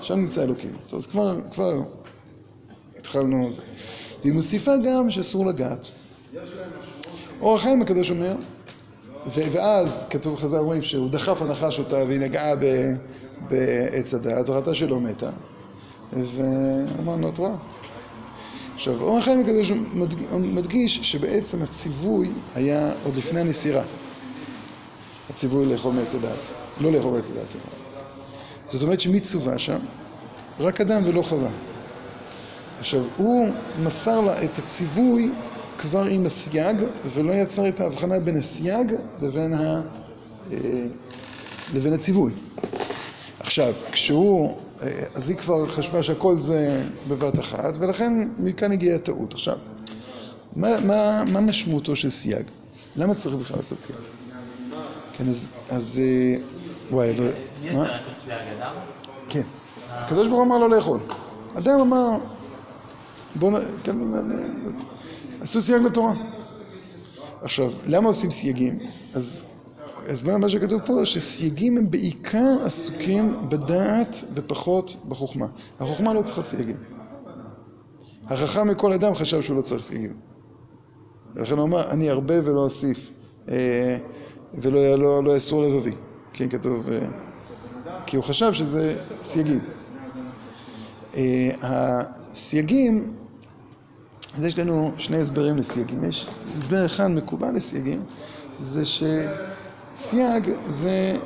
שם 0.03 0.15
נמצא 0.15 0.43
אלוקים. 0.43 0.73
טוב, 0.89 0.97
אז 0.97 1.07
כבר, 1.07 1.37
כבר 1.53 1.81
התחלנו 2.99 3.45
על 3.47 3.51
זה. 3.51 3.63
והיא 4.23 4.33
מוסיפה 4.33 4.73
גם 4.85 5.11
שאסור 5.11 5.47
לגעת. 5.47 5.91
אור 7.41 7.57
החיים 7.57 7.83
הקדוש 7.83 8.11
אומר, 8.11 8.35
ואז 9.37 10.07
כתוב 10.11 10.35
בחז"ל 10.35 10.57
רואים 10.57 10.83
שהוא 10.83 11.09
דחף 11.09 11.43
הנחש 11.43 11.79
אותה 11.79 11.97
והיא 11.97 12.21
נגעה 12.21 12.53
בעץ 13.49 14.15
הדעת, 14.15 14.49
וראתה 14.51 14.75
שלא 14.75 15.01
מתה. 15.01 15.31
ואמרנו, 16.13 17.29
את 17.29 17.39
רואה? 17.39 17.55
עכשיו, 18.75 19.01
אור 19.03 19.19
החיים 19.19 19.41
הקדוש 19.41 19.71
מדג- 19.71 20.35
מדגיש 20.35 21.01
שבעצם 21.03 21.63
הציווי 21.63 22.31
היה 22.55 22.93
עוד 23.05 23.17
לפני 23.17 23.41
הנסירה. 23.41 23.83
הציווי 25.31 25.67
לאכול 25.67 25.93
מעץ 25.93 26.15
הדעת, 26.15 26.51
לא 26.81 26.93
לאכול 26.93 27.13
מעץ 27.13 27.31
הדעת, 27.31 27.49
סליחה. 27.49 27.80
זאת 28.71 28.83
אומרת 28.83 29.01
שמי 29.01 29.21
צווה 29.21 29.59
שם? 29.59 29.79
רק 30.61 30.81
אדם 30.81 31.03
ולא 31.07 31.23
חווה. 31.23 31.51
עכשיו, 32.81 33.05
הוא 33.17 33.51
מסר 33.79 34.21
לה 34.21 34.45
את 34.45 34.59
הציווי 34.59 35.33
כבר 35.79 36.03
עם 36.11 36.27
הסייג, 36.27 36.83
ולא 37.13 37.33
יצר 37.33 37.69
את 37.69 37.81
ההבחנה 37.81 38.21
בין 38.21 38.37
הסייג 38.37 38.93
לבין, 39.23 39.55
ה, 39.55 39.83
אה, 40.53 40.59
לבין 41.75 41.93
הציווי. 41.93 42.33
עכשיו, 43.41 43.73
כשהוא, 43.93 44.57
אה, 44.83 44.89
אז 45.15 45.29
היא 45.29 45.37
כבר 45.37 45.67
חשבה 45.71 46.03
שהכל 46.03 46.39
זה 46.39 46.83
בבת 47.09 47.39
אחת, 47.39 47.75
ולכן 47.79 48.29
מכאן 48.39 48.73
הגיעה 48.73 48.97
הטעות. 48.97 49.35
עכשיו, 49.35 49.57
מה, 50.57 50.69
מה, 50.81 51.25
מה 51.33 51.41
משמעותו 51.41 51.97
של 51.97 52.11
סייג? 52.11 52.45
למה 52.97 53.15
צריך 53.15 53.35
בכלל 53.35 53.57
לעשות 53.57 53.81
סייג? 53.81 53.99
כן, 55.13 55.29
אז, 55.29 55.49
אז 55.71 56.01
אה, 56.03 56.37
וואי, 56.91 57.11
אבל... 57.11 57.29
מה? 57.73 57.99
כן. 59.29 59.43
הקדוש 59.91 60.29
ברוך 60.29 60.39
הוא 60.41 60.47
אמר 60.47 60.59
לא 60.59 60.71
לאכול. 60.71 61.01
אדם 61.59 61.81
אמר, 61.81 62.19
בוא 63.35 63.51
נ... 63.51 63.55
כן, 63.85 63.97
נ- 63.97 64.73
עשו 65.41 65.63
סייג 65.63 65.83
לתורה. 65.83 66.13
עכשיו, 67.43 67.71
למה 67.87 68.09
עושים 68.09 68.31
סייגים? 68.31 68.79
אז, 69.15 69.45
אז 70.09 70.23
מה, 70.23 70.39
מה 70.39 70.49
שכתוב 70.49 70.81
פה, 70.87 70.93
שסייגים 71.05 71.79
הם 71.79 71.91
בעיקר 71.91 72.57
עסוקים 72.65 73.49
בדעת 73.49 74.25
ופחות 74.35 74.97
בחוכמה. 75.09 75.47
החוכמה 75.81 76.15
לא 76.15 76.23
צריכה 76.23 76.43
סייגים. 76.43 76.77
החכם 78.27 78.69
מכל 78.69 78.93
אדם 78.93 79.15
חשב 79.15 79.43
שהוא 79.43 79.57
לא 79.57 79.63
צריך 79.63 79.83
סייגים. 79.83 80.13
ולכן 81.35 81.59
הוא 81.59 81.65
אמר, 81.65 81.91
אני 81.91 82.11
ארבה 82.11 82.35
ולא 82.45 82.61
אוסיף, 82.61 83.11
אה, 83.49 83.99
ולא 84.55 84.95
לא, 84.99 85.25
לא 85.25 85.37
אסור 85.37 85.63
לבבי. 85.63 85.95
כן, 86.33 86.49
כתוב, 86.49 86.89
אה, 86.89 87.09
כי 88.07 88.17
הוא 88.17 88.25
חשב 88.25 88.53
שזה 88.53 88.97
סייגים. 89.23 89.61
אה, 91.15 91.51
הסייגים, 91.63 93.13
אז 94.39 94.45
יש 94.45 94.59
לנו 94.59 94.93
שני 94.99 95.17
הסברים 95.17 95.57
לסייגים. 95.57 96.05
יש 96.05 96.27
הסבר 96.57 96.87
אחד 96.87 97.07
מקובל 97.07 97.55
לסייגים, 97.55 98.03
זה 98.61 98.83
שסייג 98.85 100.51
זה, 100.65 101.17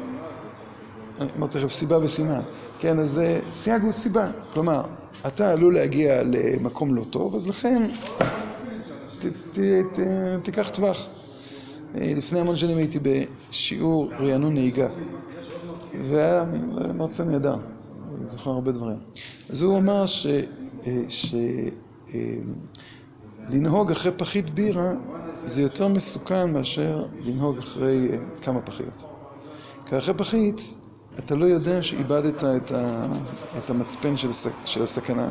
אמרתי 1.37 1.59
לכם 1.59 1.69
סיבה 1.69 1.99
וסימן, 1.99 2.41
כן, 2.79 2.99
אז 2.99 3.21
סייג 3.53 3.83
הוא 3.83 3.93
סיבה, 3.93 4.29
כלומר, 4.53 4.83
אתה 5.27 5.51
עלול 5.53 5.75
להגיע 5.75 6.23
למקום 6.23 6.95
לא 6.95 7.05
טוב, 7.11 7.35
אז 7.35 7.49
לכן 7.49 7.87
תיקח 10.43 10.69
טווח. 10.69 11.07
אה, 12.01 12.13
לפני 12.17 12.41
המון 12.41 12.57
שנים 12.57 12.77
הייתי 12.77 12.99
בשיעור 13.03 14.11
רענון 14.21 14.55
נהיגה, 14.55 14.89
והיה 16.03 16.45
מרצה 16.95 17.25
נהדר, 17.25 17.57
אני 18.17 18.27
זוכר 18.27 18.51
הרבה 18.51 18.73
דברים. 18.73 18.99
אז 19.51 19.63
הוא 19.63 19.79
אמר 19.79 20.07
ש... 20.07 20.27
אה, 20.27 21.03
אה, 22.15 23.91
אחרי 23.91 24.13
פחית 24.17 24.51
בירה 24.51 24.93
זה 25.45 25.63
יותר 25.63 25.89
מסוכן 25.89 26.53
מאשר 26.53 27.07
לנהוג 27.25 27.59
אחרי 27.59 28.09
כמה 28.43 28.61
פחיות. 28.61 29.05
כי 29.87 29.99
אחרי 29.99 30.15
פחית 30.15 30.77
אתה 31.19 31.35
לא 31.35 31.47
יודע 31.47 31.83
שאיבדת 31.83 32.45
את, 32.45 33.71
המצפן 33.71 34.17
של 34.65 34.83
הסכנה, 34.83 35.31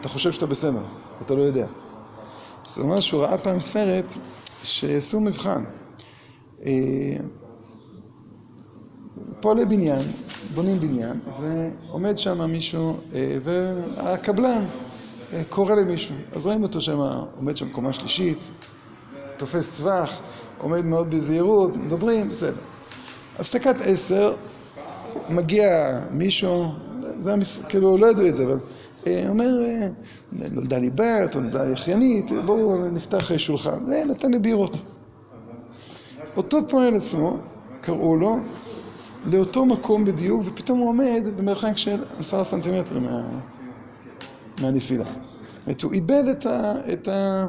אתה 0.00 0.08
חושב 0.08 0.32
שאתה 0.32 0.46
בסדר, 0.46 0.82
אתה 1.20 1.34
לא 1.34 1.42
יודע. 1.42 1.66
זאת 2.64 2.78
אומרת 2.78 3.02
שהוא 3.02 3.22
ראה 3.22 3.38
פעם 3.38 3.60
סרט 3.60 4.14
שעשו 4.62 5.20
מבחן. 5.20 5.64
אה, 9.38 9.42
פועלי 9.42 9.64
בניין, 9.64 10.02
בונים 10.54 10.78
בניין, 10.80 11.20
ועומד 11.40 12.18
שם 12.18 12.50
מישהו, 12.50 12.96
אה, 13.14 13.38
והקבלן 13.42 14.64
אה, 15.32 15.42
קורא 15.48 15.74
למישהו. 15.74 16.14
אז 16.32 16.46
רואים 16.46 16.62
אותו 16.62 16.80
שם, 16.80 16.98
עומד 17.36 17.56
שם 17.56 17.68
קומה 17.68 17.92
שלישית, 17.92 18.50
תופס 19.36 19.76
טווח, 19.76 20.20
עומד 20.58 20.84
מאוד 20.84 21.10
בזהירות, 21.10 21.76
מדברים, 21.76 22.28
בסדר. 22.28 22.60
הפסקת 23.38 23.76
עשר, 23.80 24.34
מגיע 25.28 25.68
מישהו, 26.10 26.64
זה 27.20 27.32
המס... 27.32 27.62
כאילו 27.68 27.96
לא 27.96 28.06
ידעו 28.06 28.26
את 28.26 28.36
זה, 28.36 28.44
אבל 28.44 28.58
אומר, 29.28 29.46
נולדה 30.32 30.78
לי 30.78 30.90
בת, 30.90 31.36
או 31.36 31.40
נולדה 31.40 31.64
לי 31.64 31.74
אחיינית, 31.74 32.30
בואו 32.44 32.88
נפתח 32.90 33.36
שולחן. 33.36 33.86
זה 33.86 34.02
נתן 34.06 34.30
לי 34.30 34.38
בירות. 34.38 34.82
אותו 36.36 36.58
פועל 36.68 36.96
עצמו, 36.96 37.36
קראו 37.80 38.16
לו, 38.16 38.36
לאותו 39.24 39.66
מקום 39.66 40.04
בדיוק, 40.04 40.42
ופתאום 40.46 40.78
הוא 40.78 40.88
עומד 40.88 41.22
במרחק 41.36 41.76
של 41.76 42.02
עשרה 42.18 42.44
סנטימטרים 42.44 43.02
מה... 43.02 43.22
מהנפילה. 44.60 45.04
זאת 45.66 45.82
הוא 45.82 45.92
איבד 45.92 46.24
את, 46.30 46.46
ה... 46.46 46.72
את, 46.92 47.08
ה... 47.08 47.46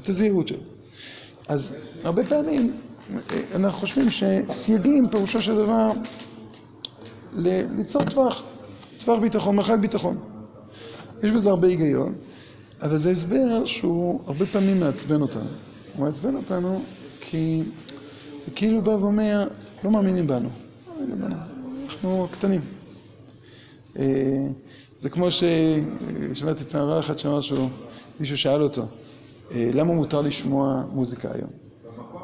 את 0.00 0.08
הזהירות 0.08 0.48
שלו. 0.48 0.58
אז 1.48 1.74
הרבה 2.04 2.24
פעמים 2.24 2.72
אנחנו 3.54 3.80
חושבים 3.80 4.08
שסייגים 4.10 5.08
פירושו 5.08 5.42
של 5.42 5.56
דבר 5.56 5.90
ליצור 7.36 8.02
טווח, 8.04 8.42
טווח 8.98 9.18
ביטחון, 9.18 9.56
מרחק 9.56 9.78
ביטחון. 9.78 10.18
יש 11.22 11.30
בזה 11.30 11.50
הרבה 11.50 11.68
היגיון, 11.68 12.14
אבל 12.82 12.96
זה 12.96 13.10
הסבר 13.10 13.64
שהוא 13.64 14.20
הרבה 14.26 14.46
פעמים 14.46 14.80
מעצבן 14.80 15.20
אותנו. 15.20 15.50
הוא 15.96 16.06
מעצבן 16.06 16.36
אותנו 16.36 16.82
כי 17.20 17.62
זה 18.44 18.50
כאילו 18.50 18.82
בא 18.82 18.90
ואומר, 18.90 19.48
לא 19.84 19.90
מאמינים 19.90 20.26
בנו. 20.26 20.48
אנחנו 21.84 22.28
קטנים. 22.30 22.60
אה, 23.98 24.46
זה 24.96 25.10
כמו 25.10 25.28
ששמעתי 25.30 26.64
פעם 26.64 26.88
רע 26.88 27.00
אחת 27.00 27.18
שאמר 27.18 27.40
שהוא, 27.40 27.68
מישהו 28.20 28.38
שאל 28.38 28.62
אותו, 28.62 28.82
אה, 29.50 29.70
למה 29.74 29.94
מותר 29.94 30.20
לשמוע 30.20 30.84
מוזיקה 30.92 31.28
היום? 31.34 31.50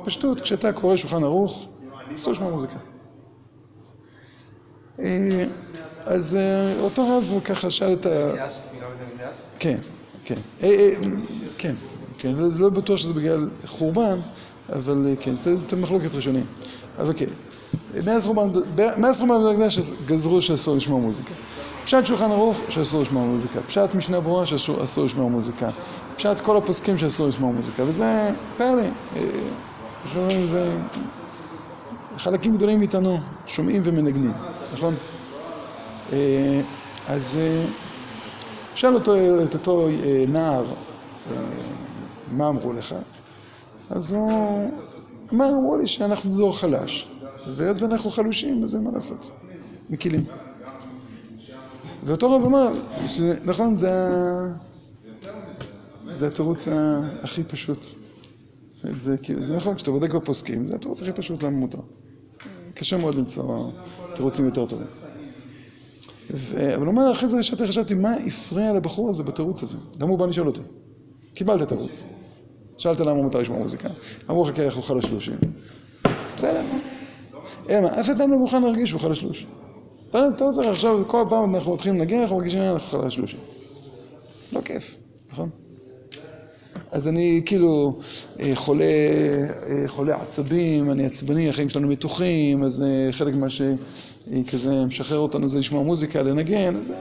פשטות, 0.05 0.41
כשאתה 0.41 0.73
קורא 0.73 0.97
שולחן 0.97 1.25
ערוך, 1.25 1.67
אסור 2.15 2.33
לשמוע 2.33 2.51
מוזיקה. 2.51 2.77
אה, 5.01 5.45
אז 6.05 6.39
אותו 6.81 7.09
רב 7.09 7.41
ככה 7.45 7.71
שאל 7.71 7.93
את 7.93 8.07
ה... 8.07 8.31
כן, 9.59 9.79
כן, 10.25 10.41
כן, 11.59 11.75
כן, 12.19 12.35
לא 12.59 12.69
בטוח 12.69 12.97
שזה 12.97 13.15
בגלל 13.15 13.51
חורבן, 13.67 14.21
אבל 14.73 15.15
כן, 15.21 15.35
זאת 15.35 15.75
מחלוקת 15.75 16.15
ראשונים, 16.15 16.47
אבל 16.99 17.13
כן. 17.17 17.31
מאז 18.03 18.27
חורבן 19.21 19.35
המקדש 19.35 19.93
גזרו 20.07 20.43
שאסור 20.43 20.77
לשמוע 20.77 21.01
מוזיקה. 21.01 21.35
פשט 21.85 22.07
שולחן 22.07 22.31
ערוך 22.31 22.61
שאסור 22.69 23.03
לשמוע 23.03 23.25
מוזיקה. 23.25 23.61
פשט 23.61 23.95
משנה 23.95 24.21
ברורה 24.21 24.47
שאסור 24.47 25.05
לשמוע 25.05 25.29
מוזיקה. 25.29 25.71
פשט 26.17 26.41
כל 26.41 26.57
הפוסקים 26.57 26.99
שאסור 26.99 27.29
לשמוע 27.29 27.53
מוזיקה. 27.53 27.83
וזה 27.85 28.31
פלא. 28.57 28.83
איך 30.05 30.17
אומרים 30.17 30.43
לזה? 30.43 30.77
חלקים 32.17 32.55
גדולים 32.55 32.79
מאיתנו 32.79 33.19
שומעים 33.47 33.83
ומנגנים, 33.85 34.33
נכון? 34.73 34.95
אז 37.07 37.39
שאל 38.75 38.95
אותו, 38.95 39.13
את 39.45 39.55
אותו 39.55 39.89
נער, 40.29 40.65
מה 42.31 42.49
אמרו 42.49 42.73
לך? 42.73 42.95
אז 43.91 44.13
הוא 44.13 44.71
אמר, 45.35 45.49
אמרו 45.61 45.77
לי 45.79 45.87
שאנחנו 45.87 46.37
דור 46.37 46.59
חלש, 46.59 47.09
והיות 47.57 47.83
ואנחנו 47.83 48.11
חלושים, 48.11 48.65
אז 48.65 48.75
אין 48.75 48.85
מה 48.85 48.91
לעשות, 48.91 49.31
מקילים. 49.91 50.25
ואותו 52.05 52.33
רב 52.33 52.45
אמר, 52.45 52.73
שנכון, 53.07 53.75
זה, 53.75 53.91
זה 56.11 56.27
התירוץ 56.29 56.69
הכי 57.23 57.45
פשוט. 57.45 57.87
זה, 58.73 58.93
זה, 58.99 59.17
זה 59.41 59.57
נכון, 59.57 59.75
כשאתה 59.75 59.91
בודק 59.91 60.15
בפוסקים, 60.15 60.65
זה 60.65 60.75
התירוץ 60.75 61.03
הכי 61.03 61.13
פשוט 61.13 61.43
למה 61.43 61.57
מותר. 61.57 61.79
קשה 62.75 62.97
מאוד 62.97 63.15
למצוא 63.15 63.71
תירוצים 64.15 64.45
יותר 64.45 64.67
טובים. 64.67 64.87
ו... 66.31 66.75
אבל 66.75 66.87
הוא 66.87 66.91
אומר, 66.91 67.13
אחרי 67.13 67.29
זה 67.29 67.39
ישבתי, 67.39 67.69
חשבתי, 67.69 67.95
מה 67.95 68.15
הפריע 68.27 68.73
לבחור 68.73 69.11
הזה 69.11 69.23
בתירוץ 69.23 69.63
הזה? 69.63 69.77
למה 70.01 70.11
הוא 70.11 70.19
בא 70.19 70.27
לשאול 70.27 70.47
אותי? 70.47 70.61
קיבלת 71.35 71.69
תירוץ. 71.69 72.05
שאלת 72.79 73.01
למה 73.01 73.15
מותר 73.15 73.41
לשמוע 73.41 73.59
מוזיקה. 73.59 73.89
אמרו 74.31 74.45
לך, 74.45 74.57
כן, 74.57 74.65
אנחנו 74.65 74.83
חלשלושים. 74.83 75.37
בסדר. 76.37 76.63
אין, 77.69 77.85
אף 77.85 78.09
אדם 78.09 78.31
לא 78.31 78.39
מוכן 78.39 78.63
להרגיש 78.63 78.91
שהוא 78.91 79.01
חלשלוש. 79.01 79.47
אתה 80.11 80.47
לא 80.47 80.53
צריך 80.53 80.69
עכשיו, 80.69 81.03
כל 81.07 81.25
פעם 81.31 81.55
אנחנו 81.55 81.75
מתחילים 81.75 81.99
לנגן, 81.99 82.19
אנחנו 82.19 82.37
מרגישים, 82.37 82.59
אנחנו 82.59 83.03
חלשלושים. 83.03 83.39
לא 84.53 84.61
כיף, 84.61 84.97
נכון? 85.33 85.51
אז 86.91 87.09
אני 87.09 87.43
כאילו 87.47 87.99
אה, 88.41 88.51
חולה, 88.55 88.85
אה, 88.85 89.85
חולה 89.87 90.17
עצבים, 90.23 90.91
אני 90.91 91.07
עצבני, 91.07 91.49
החיים 91.51 91.69
שלנו 91.69 91.89
מתוחים, 91.89 92.63
אז 92.63 92.83
אה, 92.83 93.13
חלק 93.13 93.35
מה 93.35 93.47
שכזה 93.51 94.85
משחרר 94.85 95.19
אותנו 95.19 95.49
זה 95.49 95.59
לשמוע 95.59 95.83
מוזיקה, 95.83 96.23
לנגן, 96.23 96.77
אז 96.77 96.93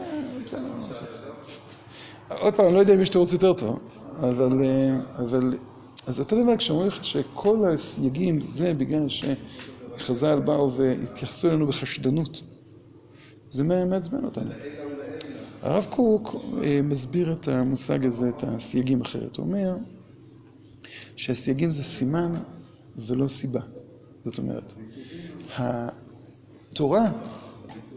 בסדר, 0.45 0.59
מה 0.61 0.87
לעשות. 0.87 1.21
עוד 2.39 2.53
פעם, 2.53 2.65
אני 2.65 2.75
לא 2.75 2.79
יודע 2.79 2.95
אם 2.95 3.01
יש 3.01 3.09
תירוץ 3.09 3.33
יותר 3.33 3.53
טוב, 3.53 3.79
אבל, 4.19 4.61
אבל, 5.19 5.53
אז 6.07 6.19
אתה 6.19 6.35
יודע, 6.35 6.57
כשאומרים 6.57 6.87
לך 6.87 7.03
שכל 7.03 7.65
הסייגים 7.65 8.41
זה 8.41 8.73
בגלל 8.73 9.09
שחז"ל 9.97 10.39
באו 10.39 10.71
והתייחסו 10.73 11.49
אלינו 11.49 11.67
בחשדנות, 11.67 12.43
זה 13.49 13.63
מעצבן 13.63 14.23
אותנו. 14.23 14.51
הרב 15.61 15.87
קוק 15.89 16.35
מסביר 16.83 17.33
את 17.33 17.47
המושג 17.47 18.05
הזה, 18.05 18.29
את 18.29 18.43
הסייגים 18.43 19.01
אחרת. 19.01 19.37
הוא 19.37 19.45
אומר 19.45 19.75
שהסייגים 21.15 21.71
זה 21.71 21.83
סימן 21.83 22.31
ולא 22.97 23.27
סיבה. 23.27 23.61
זאת 24.25 24.37
אומרת, 24.37 24.73
התורה, 25.57 27.11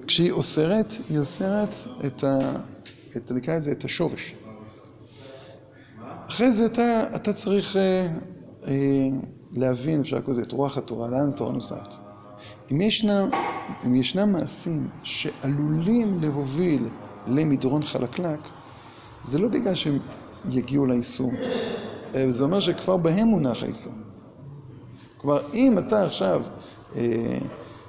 כשהיא 0.07 0.33
אוסרת, 0.33 0.87
היא 1.11 1.19
אוסרת 1.19 1.75
את 2.07 2.25
ה... 2.25 2.57
את, 3.17 3.33
נקרא 3.33 3.57
לזה, 3.57 3.73
את 3.73 3.85
השורש. 3.85 4.35
אחרי 6.29 6.53
זה 6.53 6.67
אתה, 6.67 7.17
אתה 7.17 7.33
צריך 7.33 7.77
אה, 7.77 8.09
אה, 8.67 9.09
להבין, 9.53 10.01
אפשר 10.01 10.17
לקרוא 10.17 10.33
לזה, 10.33 10.43
את 10.43 10.53
רוח 10.53 10.79
התורה, 10.79 11.09
לאן 11.09 11.29
התורה 11.29 11.53
נוסעת. 11.53 11.97
אם 12.73 12.81
ישנם, 12.81 13.29
אם 13.87 13.95
ישנם 13.95 14.33
מעשים 14.33 14.89
שעלולים 15.03 16.21
להוביל 16.21 16.89
למדרון 17.27 17.83
חלקלק, 17.83 18.49
זה 19.23 19.39
לא 19.39 19.49
בגלל 19.49 19.75
שהם 19.75 19.99
יגיעו 20.49 20.87
לאיסור, 20.87 21.33
זה 22.29 22.45
אומר 22.45 22.61
שכבר 22.61 22.97
בהם 22.97 23.29
מונח 23.29 23.63
האיסור. 23.63 23.93
כלומר, 25.19 25.39
אם 25.55 25.79
אתה 25.79 26.05
עכשיו, 26.05 26.43
אה, 26.97 27.39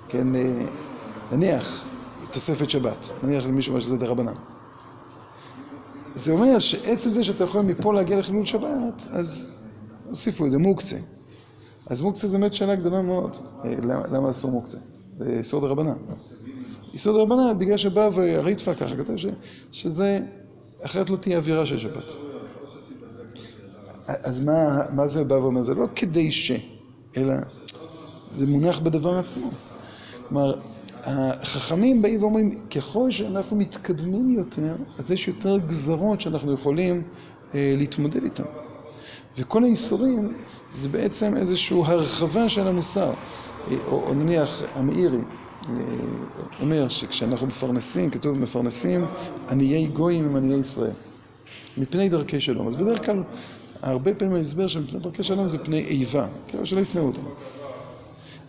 כן, 0.10 0.36
אה, 0.36 0.66
נניח 1.32 1.86
תוספת 2.32 2.70
שבת, 2.70 3.12
נניח 3.24 3.46
למישהו 3.46 3.72
אומר 3.72 3.80
שזה 3.80 3.98
דרבנן, 3.98 4.34
זה 6.16 6.32
אומר 6.32 6.60
שעצם 6.60 7.12
זה 7.12 7.24
שאתה 7.24 7.44
יכול 7.44 7.62
מפה 7.62 7.94
להגיע 7.94 8.18
לחילול 8.18 8.46
שבת, 8.46 9.06
אז 9.10 9.54
הוסיפו 10.06 10.46
את 10.46 10.52
זה, 10.52 10.58
מוקצה. 10.58 10.98
אז 11.90 12.02
מוקצה 12.02 12.28
זה 12.28 12.38
באמת 12.38 12.54
שאלה 12.54 12.76
גדולה 12.76 13.02
מאוד. 13.02 13.36
אה, 13.66 13.74
למה, 14.12 14.30
אסור 14.30 14.52
מוקצה? 14.52 14.78
זה 15.18 15.36
יסוד 15.36 15.64
הרבנן. 15.64 15.98
יסוד 16.94 17.16
הרבנן, 17.16 17.58
בגלל 17.58 17.78
שבא 17.78 18.10
והריטפה 18.14 18.74
ככה, 18.74 18.96
כתב 18.96 19.14
שזה, 19.72 20.20
אחרת 20.82 21.10
לא 21.10 21.18
תהיה 21.18 21.38
אווירה 21.38 21.66
של 21.66 21.78
שבת. 21.78 22.12
אז 24.08 24.44
מה, 24.44 24.82
מה 24.92 25.08
זה 25.08 25.24
בא 25.24 25.34
ואומר? 25.34 25.62
זה 25.62 25.74
לא 25.74 25.88
כדי 25.96 26.32
ש, 26.32 26.52
אלא 27.18 27.36
זה 28.36 28.48
מונח 28.48 28.80
בדבר 28.80 29.20
עצמו. 29.20 29.50
כלומר, 30.30 30.60
החכמים 31.04 32.02
באים 32.02 32.22
ואומרים, 32.22 32.60
ככל 32.76 33.12
שאנחנו 33.12 33.56
מתקדמים 33.56 34.32
יותר, 34.32 34.76
אז 35.00 35.12
יש 35.12 35.28
יותר 35.28 35.58
גזרות 35.58 36.22
שאנחנו 36.22 36.54
יכולים 36.54 37.04
אה, 37.56 37.74
להתמודד 37.78 38.24
איתן. 38.24 38.44
וכל 39.38 39.64
האיסורים 39.64 40.34
זה 40.72 40.90
בעצם 40.90 41.38
איזושהי 41.38 41.78
הרחבה 41.86 42.50
של 42.50 42.68
המוסר. 42.68 43.14
אה, 43.72 43.78
או, 43.86 44.04
או 44.08 44.14
נניח, 44.14 44.62
המאירי 44.76 45.18
אה, 45.70 45.74
אומר 46.60 46.88
שכשאנחנו 46.88 47.48
מפרנסים, 47.48 48.10
כתוב 48.10 48.40
מפרנסים 48.40 49.06
עניי 49.50 49.88
גויים 49.88 50.26
עם 50.26 50.36
עניי 50.36 50.60
ישראל. 50.60 50.92
מפני 51.78 52.10
דרכי 52.10 52.40
שלום. 52.40 52.68
אז 52.68 52.76
בדרך 52.76 53.06
כלל, 53.06 53.24
הרבה 53.82 54.14
פעמים 54.14 54.36
ההסבר 54.36 54.68
של 54.68 54.84
מפני 54.84 55.00
דרכי 55.00 55.24
שלום 55.24 55.48
זה 55.48 55.58
פני 55.58 55.80
איבה, 55.80 56.28
כאילו 56.48 56.66
שלא 56.66 56.80
ישנאו 56.80 57.04
אותם. 57.04 57.22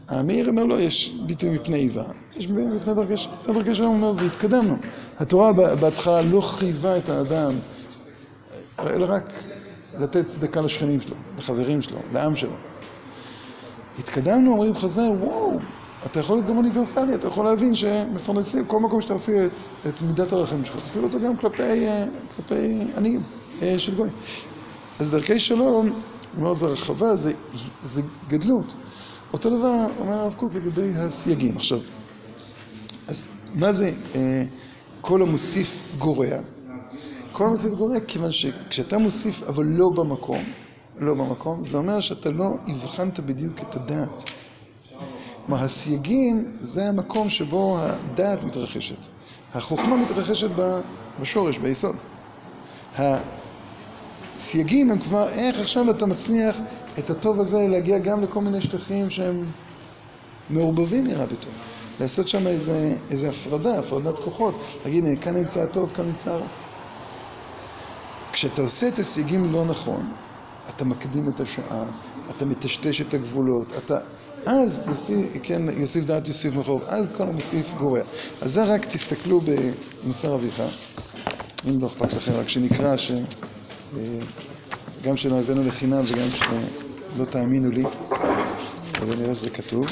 המאיר 0.08 0.48
אומר 0.48 0.64
לא, 0.64 0.80
יש 0.80 1.14
ביטוי 1.26 1.50
מפני 1.50 1.76
איבה, 1.76 2.04
יש 2.36 2.48
מפני 2.48 2.94
דרכי 2.94 3.12
מפני 3.42 3.54
דרכי 3.54 3.74
שלום 3.74 3.94
אומר 3.94 4.12
זה 4.12 4.24
התקדמנו. 4.24 4.76
התורה 5.18 5.52
בהתחלה 5.52 6.22
לא 6.22 6.40
חייבה 6.40 6.98
את 6.98 7.08
האדם, 7.08 7.52
אלא 8.78 9.06
רק 9.08 9.32
לתת 10.00 10.28
צדקה 10.28 10.60
לשכנים 10.60 11.00
שלו, 11.00 11.16
לחברים 11.38 11.82
שלו, 11.82 11.98
לעם 12.12 12.36
שלו. 12.36 12.54
התקדמנו, 13.98 14.52
אומרים 14.52 14.74
חז"ל, 14.74 15.00
וואו, 15.00 15.60
אתה 16.06 16.20
יכול 16.20 16.36
להיות 16.36 16.48
גם 16.48 16.56
אוניברסלי, 16.56 17.14
אתה 17.14 17.28
יכול 17.28 17.44
להבין 17.44 17.74
שמפרנסים, 17.74 18.64
כל 18.64 18.80
מקום 18.80 19.00
שאתה 19.00 19.14
מפעיל 19.14 19.44
את, 19.46 19.60
את 19.86 20.02
מידת 20.02 20.32
הרחמים 20.32 20.64
שלך, 20.64 20.76
תפעיל 20.76 21.04
אותו 21.04 21.20
גם 21.20 21.36
כלפי, 21.36 21.86
כלפי 22.36 22.84
עניים 22.96 23.20
של 23.78 23.94
גוי. 23.94 24.10
אז 24.98 25.10
דרכי 25.10 25.40
שלום, 25.40 26.00
כלומר 26.34 26.54
זה 26.54 26.66
הרחבה, 26.66 27.16
זה, 27.16 27.32
זה 27.84 28.02
גדלות. 28.28 28.74
אותו 29.32 29.58
דבר 29.58 29.86
אומר 29.98 30.12
הרב 30.12 30.34
קוק 30.34 30.54
לגבי 30.54 30.92
הסייגים. 30.96 31.56
עכשיו, 31.56 31.80
אז 33.08 33.28
מה 33.54 33.72
זה 33.72 33.92
אה, 34.14 34.42
כל 35.00 35.22
המוסיף 35.22 35.82
גורע? 35.98 36.36
כל 37.38 37.44
המוסיף 37.46 37.72
גורע 37.72 38.00
כיוון 38.00 38.32
שכשאתה 38.32 38.98
מוסיף 38.98 39.42
אבל 39.42 39.64
לא 39.64 39.90
במקום, 39.94 40.44
לא 40.96 41.14
במקום, 41.14 41.64
זה 41.64 41.76
אומר 41.76 42.00
שאתה 42.00 42.30
לא 42.30 42.50
הבחנת 42.68 43.20
בדיוק 43.20 43.60
את 43.60 43.76
הדעת. 43.76 44.30
כלומר, 45.46 45.64
הסייגים 45.64 46.52
זה 46.60 46.88
המקום 46.88 47.28
שבו 47.28 47.78
הדעת 47.80 48.44
מתרחשת. 48.44 49.06
החוכמה 49.54 49.96
מתרחשת 49.96 50.50
בשורש, 51.20 51.58
ביסוד. 51.58 51.96
הסייגים 52.96 54.90
הם 54.90 54.98
כבר 54.98 55.28
איך 55.28 55.60
עכשיו 55.60 55.90
אתה 55.90 56.06
מצליח 56.06 56.58
את 56.98 57.10
הטוב 57.10 57.40
הזה 57.40 57.66
להגיע 57.68 57.98
גם 57.98 58.22
לכל 58.22 58.40
מיני 58.40 58.62
שטחים 58.62 59.10
שהם 59.10 59.44
מעורבבים 60.50 61.04
נראה 61.04 61.24
וטוב. 61.24 61.52
לעשות 62.00 62.28
שם 62.28 62.46
איזה, 62.46 62.94
איזה 63.10 63.28
הפרדה, 63.28 63.78
הפרדת 63.78 64.18
כוחות. 64.18 64.54
להגיד, 64.84 65.04
כאן 65.20 65.36
נמצא 65.36 65.60
הטוב, 65.60 65.90
כאן 65.94 66.06
נמצא 66.06 66.30
הרע. 66.30 66.46
כשאתה 68.38 68.62
עושה 68.62 68.88
את 68.88 68.98
הסייגים 68.98 69.52
לא 69.52 69.64
נכון, 69.64 70.12
אתה 70.68 70.84
מקדים 70.84 71.28
את 71.28 71.40
השעה, 71.40 71.84
אתה 72.30 72.44
מטשטש 72.44 73.00
את 73.00 73.14
הגבולות, 73.14 73.66
אתה... 73.78 73.98
אז 74.46 74.82
יוסיף, 74.88 75.26
כן, 75.42 75.62
יוסיף 75.76 76.04
דעת 76.04 76.28
יוסיף 76.28 76.54
מחוב, 76.54 76.82
אז 76.86 77.10
כל 77.16 77.22
המוסיף 77.22 77.74
גורע. 77.74 78.00
אז 78.40 78.52
זה 78.52 78.64
רק 78.64 78.84
תסתכלו 78.84 79.40
במוסר 79.40 80.34
אביך, 80.34 80.62
אם 81.68 81.80
לא 81.80 81.86
אכפת 81.86 82.12
לכם, 82.12 82.32
רק 82.32 82.48
שנקרא 82.48 82.96
ש... 82.96 83.12
גם 85.02 85.16
שלא 85.16 85.38
הבאנו 85.38 85.66
לחינם 85.66 86.02
וגם 86.06 86.28
שלא 86.30 87.24
תאמינו 87.24 87.70
לי, 87.70 87.84
אבל 89.00 89.16
נראה 89.18 89.34
שזה 89.34 89.50
כתוב. 89.50 89.86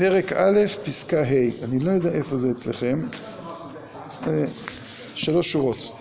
בפרק 0.00 0.32
א', 0.32 0.58
פסקה 0.84 1.22
ה', 1.22 1.64
אני 1.64 1.80
לא 1.80 1.90
יודע 1.90 2.10
איפה 2.10 2.36
זה 2.36 2.50
אצלכם, 2.50 3.00
שלוש 5.14 5.52
שורות. 5.52 5.92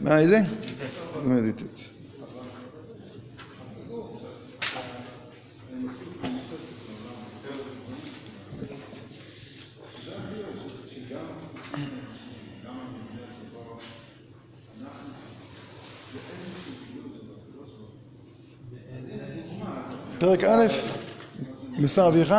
מה 0.00 0.18
איזה? 0.18 0.38
מדיטט. 1.24 1.99
פרק 20.40 20.48
א', 20.48 20.66
מוסר 21.78 22.08
אביך 22.08 22.34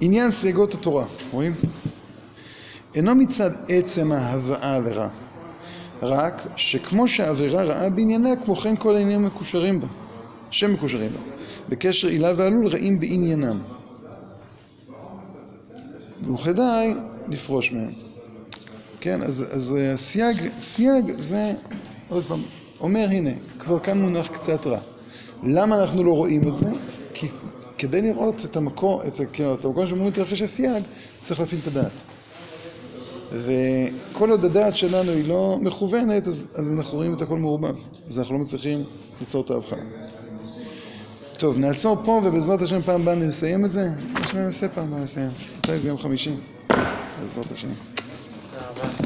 עניין 0.00 0.30
סייגות 0.30 0.74
התורה, 0.74 1.04
רואים? 1.30 1.54
אינו 2.94 3.14
מצד 3.14 3.50
עצם 3.68 4.12
ההבאה 4.12 4.78
לרע, 4.78 5.08
רק 6.02 6.42
שכמו 6.56 7.08
שהעבירה 7.08 7.64
רעה 7.64 7.90
בעניינה, 7.90 8.28
כמו 8.44 8.56
כן 8.56 8.76
כל 8.76 8.96
העניינים 8.96 9.24
מקושרים 9.24 9.80
בה, 9.80 9.86
שמקושרים 10.52 11.10
בה. 11.10 11.18
בקשר 11.68 12.08
עילה 12.08 12.32
ועלול 12.36 12.66
רעים 12.66 13.00
בעניינם. 13.00 13.58
וכדאי 16.34 16.94
לפרוש 17.28 17.72
מהם. 17.72 17.90
כן, 19.00 19.22
אז, 19.22 19.44
אז 19.56 19.76
סייג, 19.96 20.50
סייג 20.60 21.04
זה, 21.18 21.52
עוד 22.08 22.24
פעם, 22.24 22.42
אומר 22.80 23.06
הנה, 23.10 23.30
כבר 23.58 23.78
כאן 23.78 23.98
מונח 23.98 24.26
קצת 24.26 24.66
רע. 24.66 24.78
למה 25.42 25.82
אנחנו 25.82 26.04
לא 26.04 26.12
רואים 26.12 26.48
את 26.48 26.56
זה? 26.56 26.66
כי 27.14 27.28
כדי 27.78 28.02
לראות 28.02 28.44
את 28.44 28.56
המקום, 28.56 29.00
את, 29.06 29.20
כאילו, 29.32 29.54
את 29.54 29.64
המקום 29.64 29.86
שבו 29.86 30.04
מתרחש 30.04 30.42
הסייג, 30.42 30.82
צריך 31.22 31.40
להפעיל 31.40 31.60
את 31.60 31.66
הדעת. 31.66 31.92
וכל 33.32 34.30
עוד 34.30 34.44
הדעת 34.44 34.76
שלנו 34.76 35.12
היא 35.12 35.28
לא 35.28 35.58
מכוונת, 35.60 36.26
אז, 36.26 36.46
אז 36.54 36.72
אנחנו 36.72 36.98
רואים 36.98 37.14
את 37.14 37.22
הכל 37.22 37.38
מעורבב. 37.38 37.76
אז 38.08 38.18
אנחנו 38.18 38.34
לא 38.34 38.40
מצליחים 38.40 38.84
ליצור 39.20 39.44
את 39.44 39.50
ההבחנה. 39.50 39.82
טוב, 41.42 41.58
נעצור 41.58 41.96
פה 42.04 42.20
ובעזרת 42.24 42.62
השם 42.62 42.82
פעם 42.82 43.00
הבאה 43.02 43.14
נסיים 43.14 43.64
את 43.64 43.72
זה. 43.72 43.88
יש 44.20 44.34
לנו 44.34 44.44
נעשה 44.44 44.68
פעם 44.68 44.84
הבאה 44.88 45.00
נסיים. 45.00 45.30
מתי 45.58 45.78
זה 45.78 45.88
יום 45.88 45.98
חמישי? 45.98 46.34
בעזרת 47.18 47.52
השם. 47.52 47.68